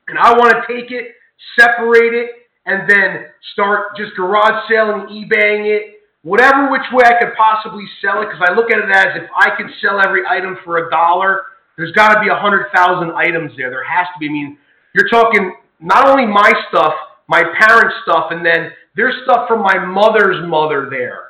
and 0.06 0.18
I 0.18 0.32
want 0.38 0.54
to 0.54 0.62
take 0.70 0.90
it, 0.90 1.18
separate 1.58 2.14
it, 2.14 2.46
and 2.66 2.88
then 2.88 3.34
start 3.52 3.96
just 3.96 4.14
garage 4.14 4.62
selling, 4.70 5.06
and 5.06 5.10
eBaying 5.10 5.66
it, 5.66 6.06
whatever 6.22 6.70
which 6.70 6.86
way 6.92 7.02
I 7.02 7.18
could 7.18 7.34
possibly 7.34 7.84
sell 7.98 8.22
it. 8.22 8.30
Because 8.30 8.46
I 8.46 8.54
look 8.54 8.70
at 8.70 8.78
it 8.78 8.90
as 8.94 9.22
if 9.22 9.30
I 9.34 9.58
could 9.58 9.66
sell 9.82 9.98
every 9.98 10.22
item 10.22 10.58
for 10.64 10.86
a 10.86 10.90
dollar, 10.90 11.57
there's 11.78 11.92
got 11.92 12.12
to 12.14 12.20
be 12.20 12.28
a 12.28 12.34
hundred 12.34 12.66
thousand 12.74 13.12
items 13.12 13.52
there. 13.56 13.70
There 13.70 13.84
has 13.84 14.06
to 14.12 14.18
be. 14.18 14.28
I 14.28 14.32
mean, 14.32 14.58
you're 14.94 15.08
talking 15.08 15.54
not 15.80 16.06
only 16.08 16.26
my 16.26 16.52
stuff, 16.68 16.92
my 17.28 17.42
parents' 17.58 17.94
stuff, 18.02 18.26
and 18.32 18.44
then 18.44 18.72
there's 18.96 19.14
stuff 19.24 19.46
from 19.48 19.62
my 19.62 19.78
mother's 19.78 20.44
mother 20.46 20.88
there. 20.90 21.28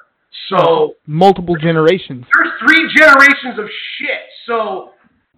So 0.49 0.95
Multiple 1.07 1.57
generations. 1.57 2.25
there's 2.35 2.53
three 2.61 2.89
generations 2.97 3.59
of 3.59 3.67
shit. 3.99 4.25
So 4.47 4.93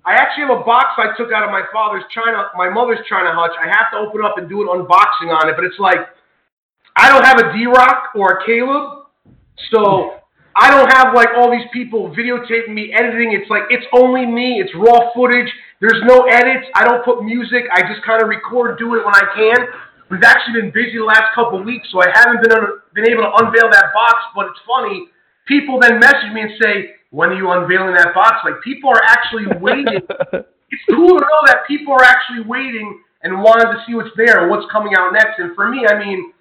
I 0.06 0.14
actually 0.14 0.46
have 0.46 0.60
a 0.60 0.64
box 0.64 0.94
I 0.96 1.16
took 1.18 1.32
out 1.32 1.42
of 1.42 1.50
my 1.50 1.62
father's 1.72 2.04
China, 2.14 2.46
my 2.56 2.70
mother's 2.70 2.98
China 3.08 3.30
hutch. 3.34 3.52
I 3.60 3.66
have 3.66 3.90
to 3.92 3.98
open 3.98 4.22
up 4.24 4.38
and 4.38 4.48
do 4.48 4.62
an 4.62 4.68
unboxing 4.68 5.34
on 5.34 5.48
it, 5.48 5.56
but 5.56 5.64
it's 5.64 5.78
like 5.78 5.98
I 6.96 7.08
don't 7.08 7.24
have 7.24 7.38
a 7.38 7.52
D 7.52 7.66
Rock 7.66 8.10
or 8.14 8.38
a 8.38 8.46
Caleb, 8.46 9.06
so 9.72 10.19
I 10.56 10.70
don't 10.70 10.90
have 10.92 11.14
like 11.14 11.28
all 11.36 11.50
these 11.50 11.66
people 11.72 12.10
videotaping 12.10 12.74
me 12.74 12.92
editing. 12.92 13.32
It's 13.32 13.48
like 13.50 13.64
it's 13.70 13.86
only 13.92 14.26
me. 14.26 14.60
It's 14.60 14.72
raw 14.74 15.12
footage. 15.14 15.48
There's 15.80 16.02
no 16.04 16.26
edits. 16.26 16.66
I 16.74 16.84
don't 16.84 17.04
put 17.04 17.24
music. 17.24 17.64
I 17.72 17.82
just 17.82 18.04
kind 18.04 18.22
of 18.22 18.28
record, 18.28 18.78
do 18.78 18.94
it 18.96 19.04
when 19.04 19.14
I 19.14 19.24
can. 19.34 19.58
We've 20.10 20.22
actually 20.26 20.60
been 20.60 20.70
busy 20.74 20.98
the 20.98 21.06
last 21.06 21.32
couple 21.34 21.60
of 21.60 21.64
weeks, 21.64 21.86
so 21.92 22.02
I 22.02 22.10
haven't 22.12 22.42
been 22.42 22.52
un- 22.52 22.82
been 22.94 23.08
able 23.08 23.22
to 23.22 23.32
unveil 23.46 23.70
that 23.70 23.94
box. 23.94 24.18
But 24.34 24.50
it's 24.50 24.60
funny. 24.66 25.06
People 25.46 25.78
then 25.78 25.98
message 25.98 26.34
me 26.34 26.42
and 26.42 26.52
say, 26.60 26.98
"When 27.10 27.30
are 27.30 27.38
you 27.38 27.50
unveiling 27.50 27.94
that 27.94 28.12
box?" 28.12 28.42
Like 28.44 28.60
people 28.62 28.90
are 28.90 29.02
actually 29.06 29.46
waiting. 29.62 30.02
it's 30.34 30.84
cool 30.90 31.14
to 31.14 31.22
know 31.22 31.40
that 31.46 31.62
people 31.68 31.94
are 31.94 32.04
actually 32.04 32.42
waiting 32.42 33.00
and 33.22 33.40
wanting 33.40 33.70
to 33.70 33.78
see 33.86 33.94
what's 33.94 34.10
there 34.16 34.42
and 34.42 34.50
what's 34.50 34.66
coming 34.72 34.94
out 34.98 35.12
next. 35.12 35.38
And 35.38 35.54
for 35.54 35.68
me, 35.68 35.86
I 35.86 35.98
mean, 35.98 36.32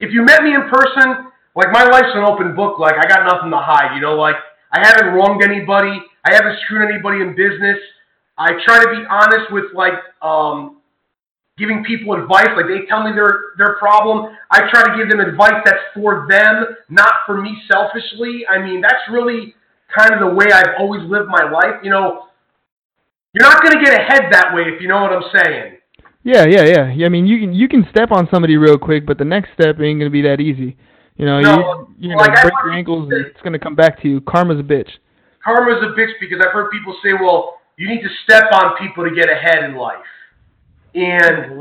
if 0.00 0.12
you 0.12 0.22
met 0.22 0.42
me 0.42 0.54
in 0.54 0.68
person, 0.68 1.32
like 1.54 1.70
my 1.72 1.84
life's 1.84 2.14
an 2.14 2.24
open 2.24 2.54
book. 2.54 2.78
Like 2.78 2.94
I 2.98 3.06
got 3.06 3.26
nothing 3.26 3.50
to 3.50 3.58
hide. 3.58 3.94
You 3.94 4.02
know, 4.02 4.14
like 4.14 4.36
I 4.72 4.84
haven't 4.86 5.14
wronged 5.14 5.42
anybody. 5.42 6.00
I 6.24 6.34
haven't 6.34 6.58
screwed 6.64 6.88
anybody 6.90 7.20
in 7.20 7.36
business. 7.36 7.78
I 8.36 8.52
try 8.64 8.82
to 8.82 8.88
be 8.90 9.04
honest 9.08 9.52
with 9.52 9.64
like 9.74 9.94
um, 10.22 10.78
giving 11.56 11.84
people 11.84 12.14
advice. 12.14 12.48
Like 12.56 12.66
they 12.66 12.86
tell 12.88 13.04
me 13.04 13.12
their 13.14 13.54
their 13.58 13.76
problem, 13.76 14.34
I 14.50 14.68
try 14.70 14.82
to 14.82 14.96
give 14.96 15.08
them 15.08 15.20
advice 15.20 15.62
that's 15.64 15.84
for 15.94 16.26
them, 16.28 16.76
not 16.88 17.12
for 17.26 17.40
me 17.40 17.56
selfishly. 17.70 18.44
I 18.48 18.58
mean, 18.58 18.80
that's 18.80 19.06
really 19.10 19.54
kind 19.96 20.12
of 20.12 20.20
the 20.20 20.34
way 20.34 20.46
I've 20.52 20.74
always 20.78 21.02
lived 21.08 21.28
my 21.28 21.48
life. 21.50 21.82
You 21.82 21.90
know, 21.90 22.26
you're 23.32 23.48
not 23.48 23.62
going 23.62 23.78
to 23.78 23.84
get 23.84 23.94
ahead 23.94 24.32
that 24.32 24.54
way 24.54 24.62
if 24.62 24.80
you 24.80 24.88
know 24.88 25.02
what 25.02 25.12
I'm 25.12 25.30
saying. 25.34 25.78
Yeah, 26.24 26.46
yeah, 26.46 26.64
yeah. 26.64 26.92
Yeah, 26.92 27.06
I 27.06 27.08
mean, 27.10 27.26
you 27.26 27.38
can 27.38 27.52
you 27.52 27.68
can 27.68 27.86
step 27.90 28.10
on 28.10 28.26
somebody 28.32 28.56
real 28.56 28.78
quick, 28.78 29.06
but 29.06 29.18
the 29.18 29.24
next 29.24 29.50
step 29.52 29.78
ain't 29.80 30.00
gonna 30.00 30.10
be 30.10 30.22
that 30.22 30.40
easy. 30.40 30.76
You 31.16 31.26
know, 31.26 31.40
No, 31.40 31.88
you, 31.98 32.08
you're 32.10 32.16
like, 32.18 32.30
I 32.36 32.42
break 32.42 32.52
your 32.64 32.72
ankles, 32.72 33.08
and 33.12 33.26
it's 33.26 33.40
gonna 33.42 33.58
come 33.58 33.74
back 33.76 34.00
to 34.02 34.08
you. 34.08 34.20
Karma's 34.20 34.58
a 34.58 34.62
bitch. 34.62 34.88
Karma's 35.44 35.82
a 35.82 35.98
bitch 35.98 36.12
because 36.20 36.40
I've 36.44 36.52
heard 36.52 36.70
people 36.70 36.94
say, 37.04 37.12
"Well, 37.12 37.58
you 37.76 37.88
need 37.88 38.02
to 38.02 38.08
step 38.24 38.44
on 38.52 38.76
people 38.78 39.04
to 39.04 39.14
get 39.14 39.28
ahead 39.30 39.62
in 39.64 39.76
life," 39.76 40.02
and 40.94 41.58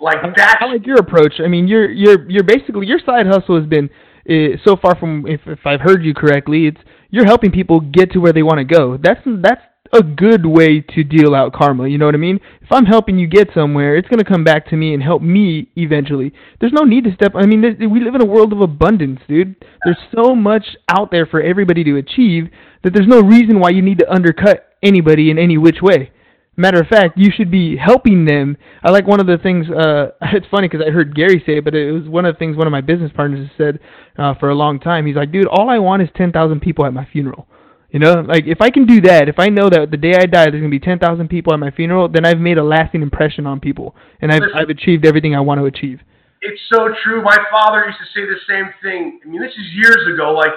like 0.00 0.18
I- 0.22 0.32
that's 0.36 0.56
I 0.60 0.66
like 0.66 0.86
your 0.86 0.98
approach. 0.98 1.34
I 1.42 1.48
mean, 1.48 1.66
you're 1.68 1.90
you're 1.90 2.28
you're 2.30 2.44
basically 2.44 2.86
your 2.86 2.98
side 3.04 3.26
hustle 3.26 3.58
has 3.58 3.66
been 3.66 3.88
uh, 4.28 4.56
so 4.64 4.76
far 4.76 4.94
from 4.98 5.26
if 5.26 5.40
if 5.46 5.60
I've 5.66 5.80
heard 5.80 6.04
you 6.04 6.12
correctly, 6.14 6.66
it's 6.66 6.80
you're 7.10 7.24
helping 7.26 7.50
people 7.50 7.80
get 7.80 8.12
to 8.12 8.18
where 8.18 8.32
they 8.32 8.42
want 8.42 8.58
to 8.58 8.64
go. 8.64 8.98
That's 8.98 9.20
that's 9.24 9.62
a 9.92 10.02
good 10.02 10.46
way 10.46 10.80
to 10.80 11.04
deal 11.04 11.34
out 11.34 11.52
karma. 11.52 11.88
You 11.88 11.98
know 11.98 12.06
what 12.06 12.14
I 12.14 12.18
mean? 12.18 12.40
If 12.62 12.70
I'm 12.70 12.86
helping 12.86 13.18
you 13.18 13.26
get 13.26 13.48
somewhere, 13.54 13.96
it's 13.96 14.08
gonna 14.08 14.24
come 14.24 14.44
back 14.44 14.68
to 14.68 14.76
me 14.76 14.94
and 14.94 15.02
help 15.02 15.22
me 15.22 15.68
eventually. 15.76 16.32
There's 16.60 16.72
no 16.72 16.84
need 16.84 17.04
to 17.04 17.14
step. 17.14 17.32
I 17.34 17.46
mean, 17.46 17.62
we 17.90 18.00
live 18.00 18.14
in 18.14 18.22
a 18.22 18.26
world 18.26 18.52
of 18.52 18.60
abundance, 18.60 19.20
dude. 19.28 19.56
There's 19.84 19.98
so 20.14 20.34
much 20.34 20.76
out 20.88 21.10
there 21.10 21.26
for 21.26 21.40
everybody 21.40 21.84
to 21.84 21.96
achieve 21.96 22.48
that 22.82 22.92
there's 22.92 23.08
no 23.08 23.20
reason 23.20 23.60
why 23.60 23.70
you 23.70 23.82
need 23.82 23.98
to 23.98 24.12
undercut 24.12 24.66
anybody 24.82 25.30
in 25.30 25.38
any 25.38 25.58
which 25.58 25.82
way. 25.82 26.12
Matter 26.58 26.80
of 26.80 26.86
fact, 26.86 27.18
you 27.18 27.30
should 27.30 27.50
be 27.50 27.76
helping 27.76 28.24
them. 28.24 28.56
I 28.82 28.90
like 28.90 29.06
one 29.06 29.20
of 29.20 29.26
the 29.26 29.36
things. 29.36 29.66
Uh, 29.68 30.12
it's 30.32 30.46
funny 30.50 30.68
because 30.68 30.84
I 30.86 30.90
heard 30.90 31.14
Gary 31.14 31.42
say 31.44 31.58
it, 31.58 31.64
but 31.64 31.74
it 31.74 31.92
was 31.92 32.08
one 32.08 32.24
of 32.24 32.34
the 32.34 32.38
things 32.38 32.56
one 32.56 32.66
of 32.66 32.70
my 32.70 32.80
business 32.80 33.12
partners 33.14 33.50
said 33.58 33.78
uh, 34.18 34.34
for 34.40 34.48
a 34.48 34.54
long 34.54 34.80
time. 34.80 35.06
He's 35.06 35.16
like, 35.16 35.32
"Dude, 35.32 35.46
all 35.46 35.68
I 35.68 35.78
want 35.78 36.02
is 36.02 36.08
ten 36.16 36.32
thousand 36.32 36.60
people 36.60 36.86
at 36.86 36.94
my 36.94 37.06
funeral." 37.12 37.46
You 37.96 38.00
know, 38.00 38.20
like 38.28 38.44
if 38.44 38.60
I 38.60 38.68
can 38.68 38.84
do 38.84 39.00
that, 39.08 39.26
if 39.26 39.38
I 39.38 39.48
know 39.48 39.70
that 39.70 39.90
the 39.90 39.96
day 39.96 40.12
I 40.12 40.26
die 40.26 40.52
there's 40.52 40.60
gonna 40.60 40.68
be 40.68 40.78
ten 40.78 40.98
thousand 40.98 41.32
people 41.32 41.54
at 41.54 41.58
my 41.58 41.70
funeral, 41.70 42.12
then 42.12 42.26
I've 42.26 42.36
made 42.36 42.58
a 42.58 42.62
lasting 42.62 43.00
impression 43.00 43.46
on 43.46 43.58
people, 43.58 43.96
and 44.20 44.30
I've. 44.30 44.42
I've 44.54 44.68
achieved 44.68 45.06
everything 45.06 45.34
I 45.34 45.40
want 45.40 45.60
to 45.60 45.64
achieve. 45.64 46.04
it's 46.42 46.60
so 46.68 46.92
true. 47.02 47.24
My 47.24 47.38
father 47.50 47.86
used 47.88 47.96
to 47.96 48.08
say 48.12 48.28
the 48.28 48.36
same 48.44 48.68
thing. 48.82 49.20
I 49.24 49.26
mean, 49.26 49.40
this 49.40 49.52
is 49.52 49.64
years 49.72 50.12
ago. 50.12 50.32
Like 50.32 50.52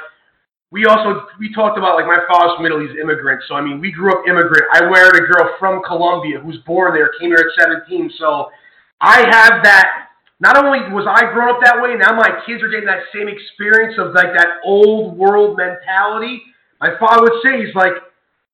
we 0.70 0.84
also 0.84 1.28
we 1.40 1.54
talked 1.54 1.78
about 1.78 1.96
like 1.96 2.08
my 2.08 2.20
father's 2.28 2.60
Middle 2.60 2.84
East 2.84 3.00
immigrant. 3.02 3.42
So 3.48 3.56
I 3.56 3.62
mean, 3.62 3.80
we 3.80 3.94
grew 3.94 4.12
up 4.12 4.28
immigrant. 4.28 4.68
I 4.74 4.82
married 4.92 5.24
a 5.24 5.26
girl 5.26 5.56
from 5.64 5.82
Colombia 5.88 6.42
who's 6.42 6.58
born 6.68 6.94
there, 6.94 7.08
came 7.22 7.30
here 7.30 7.40
at 7.40 7.56
17. 7.56 8.12
So 8.20 8.52
I 9.00 9.24
have 9.32 9.64
that. 9.64 10.10
Not 10.42 10.58
only 10.60 10.80
was 10.92 11.08
I 11.08 11.32
grown 11.32 11.56
up 11.56 11.64
that 11.64 11.80
way, 11.80 11.96
now 11.96 12.12
my 12.20 12.44
kids 12.46 12.62
are 12.62 12.68
getting 12.68 12.92
that 12.92 13.08
same 13.16 13.32
experience 13.32 13.96
of 13.98 14.12
like 14.12 14.36
that 14.36 14.60
old 14.66 15.18
world 15.18 15.56
mentality. 15.56 16.44
My 16.82 16.98
father 17.00 17.24
would 17.24 17.42
say, 17.44 17.66
he's 17.66 17.76
like, 17.76 17.94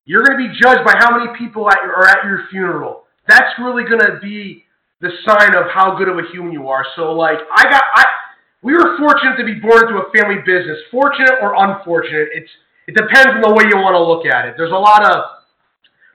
you're 0.04 0.22
going 0.22 0.38
to 0.38 0.48
be 0.48 0.54
judged 0.60 0.84
by 0.84 0.94
how 0.98 1.18
many 1.18 1.36
people 1.36 1.68
at, 1.70 1.78
are 1.78 2.06
at 2.06 2.24
your 2.24 2.46
funeral. 2.50 3.04
That's 3.28 3.58
really 3.58 3.84
going 3.84 4.00
to 4.00 4.18
be 4.22 4.64
the 5.00 5.10
sign 5.26 5.54
of 5.54 5.66
how 5.72 5.96
good 5.96 6.08
of 6.08 6.16
a 6.18 6.22
human 6.32 6.52
you 6.52 6.68
are. 6.68 6.86
So 6.96 7.12
like 7.12 7.38
I 7.54 7.64
got 7.64 7.82
I 7.94 8.04
we 8.62 8.72
were 8.72 8.96
fortunate 8.98 9.36
to 9.36 9.44
be 9.44 9.54
born 9.54 9.86
into 9.86 10.00
a 10.00 10.10
family 10.16 10.40
business. 10.46 10.78
Fortunate 10.90 11.38
or 11.42 11.54
unfortunate, 11.54 12.28
it's 12.32 12.50
it 12.86 12.94
depends 12.94 13.34
on 13.34 13.42
the 13.42 13.52
way 13.52 13.64
you 13.68 13.76
want 13.76 13.94
to 13.94 14.02
look 14.02 14.24
at 14.26 14.46
it. 14.46 14.54
There's 14.56 14.72
a 14.72 14.74
lot 14.74 15.04
of 15.04 15.42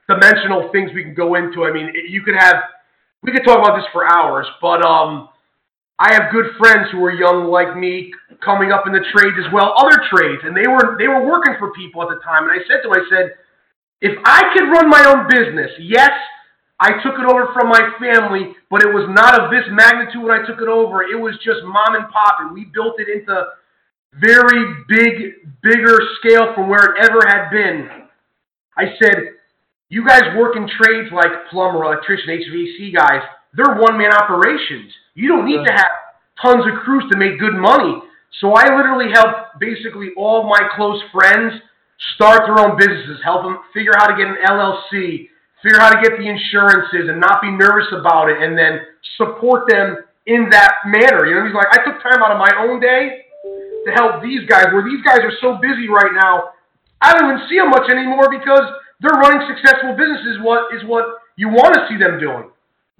dimensional 0.08 0.70
things 0.72 0.90
we 0.94 1.04
can 1.04 1.14
go 1.14 1.36
into. 1.36 1.64
I 1.64 1.72
mean, 1.72 1.92
you 2.08 2.22
could 2.22 2.34
have 2.36 2.56
we 3.22 3.30
could 3.30 3.44
talk 3.44 3.58
about 3.58 3.76
this 3.76 3.86
for 3.92 4.10
hours, 4.10 4.46
but 4.60 4.84
um 4.84 5.28
I 5.98 6.12
have 6.14 6.32
good 6.32 6.46
friends 6.58 6.88
who 6.90 7.04
are 7.04 7.12
young 7.12 7.46
like 7.46 7.76
me 7.76 8.12
coming 8.44 8.72
up 8.72 8.86
in 8.86 8.92
the 8.92 9.04
trades 9.14 9.36
as 9.38 9.52
well, 9.52 9.74
other 9.76 10.02
trades, 10.10 10.42
and 10.44 10.56
they 10.56 10.66
were 10.66 10.96
they 10.98 11.06
were 11.06 11.24
working 11.24 11.54
for 11.58 11.72
people 11.72 12.02
at 12.02 12.08
the 12.08 12.20
time. 12.24 12.48
And 12.48 12.52
I 12.52 12.64
said 12.66 12.82
to 12.82 12.88
them, 12.88 12.98
I 12.98 13.04
said, 13.08 13.26
if 14.00 14.18
I 14.24 14.50
could 14.52 14.66
run 14.66 14.90
my 14.90 15.04
own 15.06 15.28
business, 15.30 15.70
yes, 15.78 16.10
I 16.80 16.98
took 17.04 17.14
it 17.14 17.26
over 17.30 17.54
from 17.54 17.68
my 17.68 17.94
family, 18.02 18.58
but 18.68 18.82
it 18.82 18.90
was 18.90 19.06
not 19.14 19.38
of 19.38 19.50
this 19.52 19.62
magnitude 19.70 20.22
when 20.22 20.34
I 20.34 20.44
took 20.44 20.60
it 20.60 20.66
over. 20.66 21.06
It 21.06 21.14
was 21.14 21.38
just 21.44 21.62
mom 21.62 21.94
and 21.94 22.10
pop, 22.10 22.38
and 22.40 22.52
we 22.52 22.66
built 22.74 22.98
it 22.98 23.06
into 23.06 23.30
very 24.18 24.82
big, 24.88 25.46
bigger 25.62 25.96
scale 26.18 26.52
from 26.54 26.68
where 26.68 26.82
it 26.82 27.04
ever 27.06 27.22
had 27.24 27.50
been. 27.50 27.88
I 28.76 28.98
said, 29.00 29.38
you 29.88 30.06
guys 30.06 30.22
work 30.36 30.56
in 30.56 30.66
trades 30.66 31.12
like 31.12 31.30
plumber, 31.50 31.84
electrician, 31.84 32.28
HVAC 32.28 32.94
guys. 32.96 33.22
They're 33.54 33.76
one-man 33.76 34.12
operations. 34.12 34.92
You 35.14 35.28
don't 35.28 35.46
need 35.46 35.64
to 35.66 35.72
have 35.72 35.92
tons 36.40 36.64
of 36.66 36.80
crews 36.84 37.04
to 37.10 37.18
make 37.18 37.38
good 37.38 37.54
money. 37.54 38.00
So 38.40 38.54
I 38.54 38.74
literally 38.74 39.12
helped 39.12 39.60
basically 39.60 40.10
all 40.16 40.44
my 40.44 40.60
close 40.74 41.00
friends 41.12 41.52
start 42.14 42.42
their 42.46 42.58
own 42.58 42.76
businesses, 42.76 43.20
help 43.22 43.44
them 43.44 43.58
figure 43.74 43.92
out 43.96 44.10
how 44.10 44.16
to 44.16 44.16
get 44.16 44.26
an 44.26 44.38
LLC, 44.46 45.28
figure 45.62 45.78
out 45.78 45.94
how 45.94 46.00
to 46.00 46.02
get 46.02 46.18
the 46.18 46.26
insurances 46.26 47.08
and 47.08 47.20
not 47.20 47.42
be 47.42 47.50
nervous 47.50 47.86
about 47.92 48.30
it 48.30 48.42
and 48.42 48.56
then 48.56 48.80
support 49.16 49.68
them 49.68 49.98
in 50.26 50.48
that 50.50 50.74
manner. 50.86 51.26
You 51.26 51.34
know, 51.36 51.46
he's 51.46 51.54
like, 51.54 51.68
I 51.70 51.84
took 51.84 52.02
time 52.02 52.22
out 52.22 52.32
of 52.32 52.38
my 52.38 52.50
own 52.58 52.80
day 52.80 53.26
to 53.84 53.90
help 53.92 54.22
these 54.22 54.46
guys, 54.48 54.66
where 54.72 54.82
these 54.82 55.02
guys 55.04 55.20
are 55.20 55.34
so 55.40 55.58
busy 55.60 55.88
right 55.88 56.14
now, 56.14 56.54
I 57.00 57.12
don't 57.12 57.26
even 57.30 57.42
see 57.48 57.58
them 57.58 57.70
much 57.70 57.90
anymore 57.90 58.30
because 58.30 58.62
they're 59.00 59.18
running 59.18 59.42
successful 59.50 59.94
businesses. 59.98 60.38
What 60.42 60.72
is 60.74 60.86
what 60.86 61.18
you 61.34 61.48
want 61.48 61.74
to 61.74 61.86
see 61.90 61.98
them 61.98 62.18
doing? 62.18 62.51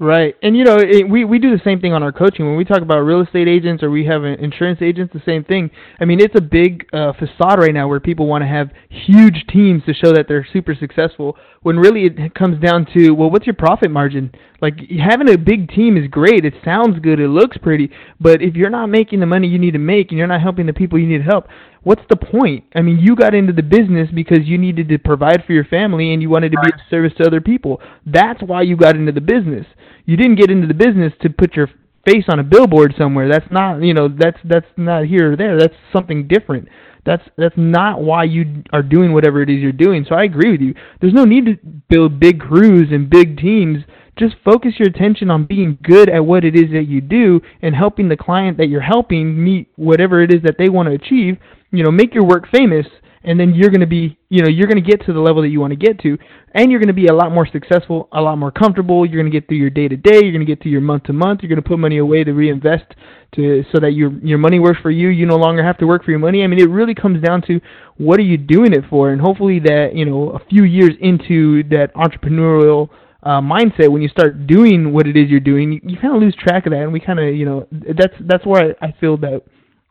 Right, 0.02 0.34
and 0.42 0.56
you 0.56 0.64
know, 0.64 0.78
it, 0.80 1.08
we 1.08 1.24
we 1.24 1.38
do 1.38 1.56
the 1.56 1.62
same 1.62 1.80
thing 1.80 1.92
on 1.92 2.02
our 2.02 2.10
coaching 2.10 2.44
when 2.44 2.56
we 2.56 2.64
talk 2.64 2.82
about 2.82 2.98
real 3.02 3.20
estate 3.20 3.46
agents 3.46 3.84
or 3.84 3.90
we 3.90 4.04
have 4.06 4.24
insurance 4.24 4.82
agents. 4.82 5.12
The 5.12 5.22
same 5.24 5.44
thing. 5.44 5.70
I 6.00 6.06
mean, 6.06 6.18
it's 6.18 6.34
a 6.34 6.40
big 6.40 6.88
uh, 6.92 7.12
facade 7.12 7.60
right 7.60 7.72
now 7.72 7.86
where 7.86 8.00
people 8.00 8.26
want 8.26 8.42
to 8.42 8.48
have 8.48 8.70
huge 8.88 9.44
teams 9.48 9.84
to 9.84 9.94
show 9.94 10.12
that 10.12 10.26
they're 10.26 10.44
super 10.52 10.74
successful. 10.74 11.36
When 11.62 11.78
really 11.78 12.06
it 12.06 12.34
comes 12.34 12.60
down 12.60 12.88
to, 12.94 13.12
well, 13.12 13.30
what's 13.30 13.46
your 13.46 13.54
profit 13.54 13.92
margin? 13.92 14.32
Like 14.60 14.80
having 14.98 15.28
a 15.28 15.38
big 15.38 15.68
team 15.68 15.96
is 15.96 16.08
great. 16.10 16.44
It 16.44 16.54
sounds 16.64 16.98
good. 16.98 17.20
It 17.20 17.28
looks 17.28 17.56
pretty. 17.58 17.88
But 18.20 18.42
if 18.42 18.56
you're 18.56 18.70
not 18.70 18.88
making 18.88 19.20
the 19.20 19.26
money 19.26 19.46
you 19.46 19.60
need 19.60 19.74
to 19.74 19.78
make 19.78 20.10
and 20.10 20.18
you're 20.18 20.26
not 20.26 20.40
helping 20.40 20.66
the 20.66 20.72
people 20.72 20.98
you 20.98 21.06
need 21.06 21.18
to 21.18 21.30
help, 21.30 21.46
what's 21.82 22.02
the 22.08 22.16
point? 22.16 22.64
I 22.74 22.82
mean, 22.82 22.98
you 22.98 23.16
got 23.16 23.34
into 23.34 23.52
the 23.52 23.62
business 23.62 24.08
because 24.14 24.40
you 24.44 24.58
needed 24.58 24.88
to 24.88 24.98
provide 24.98 25.44
for 25.46 25.52
your 25.52 25.64
family 25.64 26.12
and 26.12 26.22
you 26.22 26.30
wanted 26.30 26.52
to 26.52 26.58
be 26.62 26.70
of 26.72 26.80
service 26.90 27.12
to 27.18 27.26
other 27.26 27.40
people. 27.40 27.80
That's 28.06 28.42
why 28.42 28.62
you 28.62 28.76
got 28.76 28.96
into 28.96 29.12
the 29.12 29.20
business 29.20 29.66
you 30.04 30.16
didn't 30.16 30.36
get 30.36 30.50
into 30.50 30.66
the 30.66 30.74
business 30.74 31.12
to 31.22 31.30
put 31.30 31.54
your 31.54 31.68
face 32.04 32.24
on 32.28 32.38
a 32.38 32.42
billboard 32.42 32.94
somewhere. 32.98 33.28
That's 33.28 33.50
not, 33.50 33.82
you 33.82 33.94
know, 33.94 34.08
that's 34.08 34.38
that's 34.44 34.66
not 34.76 35.06
here 35.06 35.32
or 35.32 35.36
there. 35.36 35.58
That's 35.58 35.74
something 35.92 36.26
different. 36.26 36.68
That's 37.04 37.22
that's 37.36 37.54
not 37.56 38.00
why 38.00 38.24
you 38.24 38.64
are 38.72 38.82
doing 38.82 39.12
whatever 39.12 39.42
it 39.42 39.50
is 39.50 39.60
you're 39.60 39.72
doing. 39.72 40.04
So 40.08 40.14
I 40.14 40.24
agree 40.24 40.50
with 40.50 40.60
you. 40.60 40.74
There's 41.00 41.14
no 41.14 41.24
need 41.24 41.46
to 41.46 41.56
build 41.88 42.20
big 42.20 42.40
crews 42.40 42.88
and 42.90 43.08
big 43.08 43.38
teams. 43.38 43.84
Just 44.18 44.34
focus 44.44 44.72
your 44.78 44.88
attention 44.88 45.30
on 45.30 45.46
being 45.46 45.78
good 45.82 46.08
at 46.08 46.24
what 46.24 46.44
it 46.44 46.54
is 46.54 46.70
that 46.72 46.86
you 46.86 47.00
do 47.00 47.40
and 47.62 47.74
helping 47.74 48.08
the 48.08 48.16
client 48.16 48.58
that 48.58 48.68
you're 48.68 48.80
helping 48.82 49.42
meet 49.42 49.68
whatever 49.76 50.22
it 50.22 50.32
is 50.32 50.42
that 50.42 50.56
they 50.58 50.68
want 50.68 50.88
to 50.88 50.94
achieve. 50.94 51.38
You 51.70 51.82
know, 51.82 51.90
make 51.90 52.14
your 52.14 52.24
work 52.24 52.44
famous 52.52 52.86
and 53.24 53.38
then 53.38 53.54
you're 53.54 53.70
going 53.70 53.80
to 53.80 53.86
be, 53.86 54.18
you 54.28 54.42
know, 54.42 54.48
you're 54.48 54.66
going 54.66 54.82
to 54.82 54.90
get 54.90 55.04
to 55.06 55.12
the 55.12 55.20
level 55.20 55.42
that 55.42 55.48
you 55.48 55.60
want 55.60 55.70
to 55.70 55.76
get 55.76 56.00
to, 56.00 56.18
and 56.54 56.70
you're 56.70 56.80
going 56.80 56.88
to 56.88 56.94
be 56.94 57.06
a 57.06 57.14
lot 57.14 57.30
more 57.30 57.46
successful, 57.46 58.08
a 58.12 58.20
lot 58.20 58.36
more 58.36 58.50
comfortable. 58.50 59.06
You're 59.06 59.22
going 59.22 59.30
to 59.30 59.40
get 59.40 59.46
through 59.46 59.58
your 59.58 59.70
day 59.70 59.88
to 59.88 59.96
day. 59.96 60.20
You're 60.22 60.32
going 60.32 60.44
to 60.44 60.46
get 60.46 60.62
through 60.62 60.72
your 60.72 60.80
month 60.80 61.04
to 61.04 61.12
month. 61.12 61.40
You're 61.42 61.48
going 61.48 61.62
to 61.62 61.68
put 61.68 61.78
money 61.78 61.98
away 61.98 62.24
to 62.24 62.32
reinvest 62.32 62.94
to 63.36 63.64
so 63.72 63.78
that 63.80 63.92
your 63.92 64.12
your 64.18 64.38
money 64.38 64.58
works 64.58 64.80
for 64.82 64.90
you. 64.90 65.08
You 65.08 65.26
no 65.26 65.36
longer 65.36 65.64
have 65.64 65.78
to 65.78 65.86
work 65.86 66.04
for 66.04 66.10
your 66.10 66.20
money. 66.20 66.42
I 66.42 66.46
mean, 66.48 66.60
it 66.60 66.68
really 66.68 66.94
comes 66.94 67.22
down 67.22 67.42
to 67.42 67.60
what 67.96 68.18
are 68.18 68.24
you 68.24 68.36
doing 68.36 68.72
it 68.72 68.84
for, 68.90 69.10
and 69.10 69.20
hopefully 69.20 69.60
that 69.60 69.90
you 69.94 70.04
know 70.04 70.30
a 70.30 70.40
few 70.50 70.64
years 70.64 70.92
into 71.00 71.62
that 71.64 71.94
entrepreneurial 71.94 72.88
uh, 73.22 73.40
mindset 73.40 73.90
when 73.90 74.02
you 74.02 74.08
start 74.08 74.46
doing 74.46 74.92
what 74.92 75.06
it 75.06 75.16
is 75.16 75.30
you're 75.30 75.40
doing, 75.40 75.72
you, 75.72 75.80
you 75.84 75.96
kind 75.98 76.14
of 76.14 76.20
lose 76.20 76.34
track 76.36 76.66
of 76.66 76.72
that, 76.72 76.82
and 76.82 76.92
we 76.92 77.00
kind 77.00 77.20
of 77.20 77.34
you 77.34 77.44
know 77.44 77.66
that's 77.70 78.14
that's 78.20 78.44
where 78.44 78.74
I, 78.80 78.88
I 78.88 78.94
feel 79.00 79.16
that 79.18 79.42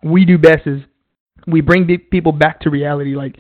we 0.04 0.26
do 0.26 0.38
best 0.38 0.68
is 0.68 0.82
we 1.48 1.62
bring 1.62 1.88
people 2.12 2.32
back 2.32 2.60
to 2.62 2.70
reality 2.70 3.16
like 3.16 3.36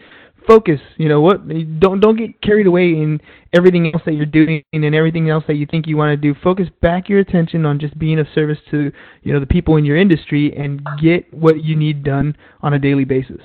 focus 0.47 0.79
you 0.97 1.09
know 1.09 1.21
what? 1.21 1.47
Don't 1.79 1.99
don't 1.99 2.17
get 2.17 2.41
carried 2.41 2.67
away 2.67 2.89
in 2.89 3.19
everything 3.53 3.91
else 3.93 4.01
that 4.05 4.13
you're 4.13 4.25
doing 4.25 4.63
and 4.73 4.95
everything 4.95 5.29
else 5.29 5.43
that 5.47 5.55
you 5.55 5.65
think 5.69 5.87
you 5.87 5.97
want 5.97 6.11
to 6.11 6.17
do. 6.17 6.37
Focus 6.41 6.67
back 6.81 7.09
your 7.09 7.19
attention 7.19 7.65
on 7.65 7.79
just 7.79 7.97
being 7.97 8.19
of 8.19 8.27
service 8.33 8.57
to 8.71 8.91
you 9.23 9.33
know 9.33 9.39
the 9.39 9.45
people 9.45 9.75
in 9.77 9.85
your 9.85 9.97
industry 9.97 10.55
and 10.55 10.81
get 11.01 11.31
what 11.33 11.63
you 11.63 11.75
need 11.75 12.03
done 12.03 12.35
on 12.61 12.73
a 12.73 12.79
daily 12.79 13.05
basis. 13.05 13.41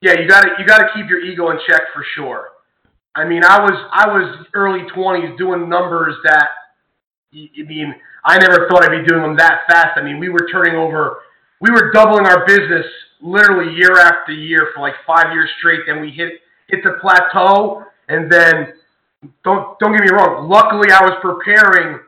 Yeah 0.00 0.14
you 0.20 0.28
got 0.28 0.42
to 0.42 0.48
you 0.58 0.66
got 0.66 0.78
to 0.78 0.88
keep 0.94 1.08
your 1.08 1.20
ego 1.20 1.50
in 1.50 1.58
check 1.68 1.82
for 1.92 2.04
sure 2.14 2.48
i 3.14 3.24
mean 3.24 3.42
i 3.44 3.60
was 3.60 3.74
i 3.92 4.06
was 4.06 4.46
early 4.54 4.80
20s 4.94 5.36
doing 5.38 5.68
numbers 5.68 6.14
that 6.24 6.48
i 7.34 7.62
mean 7.62 7.94
i 8.24 8.38
never 8.38 8.68
thought 8.68 8.84
i'd 8.84 9.02
be 9.02 9.06
doing 9.06 9.22
them 9.22 9.36
that 9.36 9.60
fast 9.68 9.96
i 9.96 10.02
mean 10.02 10.18
we 10.18 10.28
were 10.28 10.46
turning 10.50 10.74
over 10.74 11.18
we 11.60 11.70
were 11.70 11.90
doubling 11.92 12.26
our 12.26 12.44
business 12.46 12.86
literally 13.24 13.74
year 13.74 13.98
after 13.98 14.32
year 14.32 14.68
for 14.74 14.80
like 14.80 14.94
five 15.06 15.32
years 15.32 15.50
straight. 15.58 15.80
Then 15.86 16.00
we 16.00 16.10
hit 16.10 16.34
hit 16.68 16.84
the 16.84 16.96
plateau, 17.00 17.84
and 18.08 18.30
then 18.30 18.74
don't 19.42 19.78
don't 19.78 19.92
get 19.92 20.02
me 20.02 20.10
wrong. 20.12 20.48
Luckily, 20.48 20.92
I 20.92 21.02
was 21.02 21.18
preparing 21.22 22.00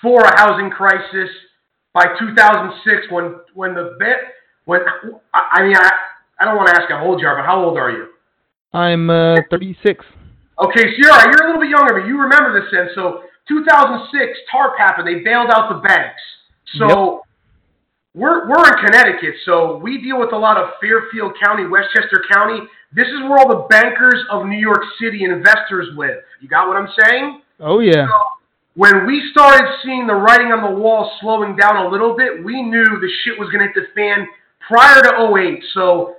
for 0.00 0.22
a 0.22 0.36
housing 0.38 0.70
crisis 0.70 1.28
by 1.92 2.04
2006 2.18 3.10
when 3.10 3.36
when 3.54 3.74
the 3.74 3.96
bit 3.98 4.18
when 4.64 4.80
I 5.34 5.62
mean 5.62 5.76
I 5.76 5.90
I 6.40 6.44
don't 6.44 6.56
want 6.56 6.68
to 6.68 6.80
ask 6.80 6.90
old 7.02 7.20
you 7.20 7.26
are, 7.26 7.36
but 7.36 7.44
how 7.44 7.62
old 7.62 7.76
are 7.76 7.90
you? 7.90 8.08
I'm 8.72 9.10
uh, 9.10 9.36
36. 9.50 10.04
Okay, 10.58 10.80
so 10.80 10.96
you're 10.96 11.10
you're 11.10 11.44
a 11.44 11.46
little 11.46 11.60
bit 11.60 11.70
younger, 11.70 12.00
but 12.00 12.06
you 12.06 12.20
remember 12.20 12.60
this 12.60 12.68
then. 12.72 12.88
So 12.94 13.22
2006, 13.48 14.38
TARP 14.50 14.78
happened. 14.78 15.06
They 15.06 15.22
bailed 15.24 15.50
out 15.50 15.68
the 15.72 15.80
banks. 15.86 16.20
So 16.76 16.86
yep 16.88 17.22
we're, 18.18 18.48
we're 18.48 18.66
in 18.66 18.84
Connecticut, 18.84 19.34
so 19.44 19.76
we 19.76 20.02
deal 20.02 20.18
with 20.18 20.32
a 20.32 20.36
lot 20.36 20.56
of 20.56 20.70
Fairfield 20.80 21.34
County, 21.42 21.66
Westchester 21.66 22.24
County. 22.32 22.60
This 22.92 23.06
is 23.06 23.22
where 23.22 23.38
all 23.38 23.48
the 23.48 23.66
bankers 23.68 24.24
of 24.30 24.46
New 24.46 24.58
York 24.58 24.82
City 25.00 25.24
investors 25.24 25.88
live. 25.94 26.18
You 26.40 26.48
got 26.48 26.66
what 26.66 26.76
I'm 26.76 26.88
saying? 27.00 27.42
Oh, 27.60 27.78
yeah. 27.78 28.08
So 28.08 28.24
when 28.74 29.06
we 29.06 29.28
started 29.30 29.68
seeing 29.84 30.06
the 30.06 30.14
writing 30.14 30.48
on 30.48 30.62
the 30.62 30.80
wall 30.80 31.12
slowing 31.20 31.54
down 31.54 31.86
a 31.86 31.88
little 31.88 32.16
bit, 32.16 32.42
we 32.42 32.60
knew 32.62 32.84
the 32.84 33.10
shit 33.22 33.38
was 33.38 33.50
going 33.50 33.60
to 33.60 33.72
hit 33.72 33.74
the 33.74 33.94
fan 33.94 34.26
prior 34.66 35.02
to 35.02 35.34
08. 35.36 35.62
So 35.74 36.16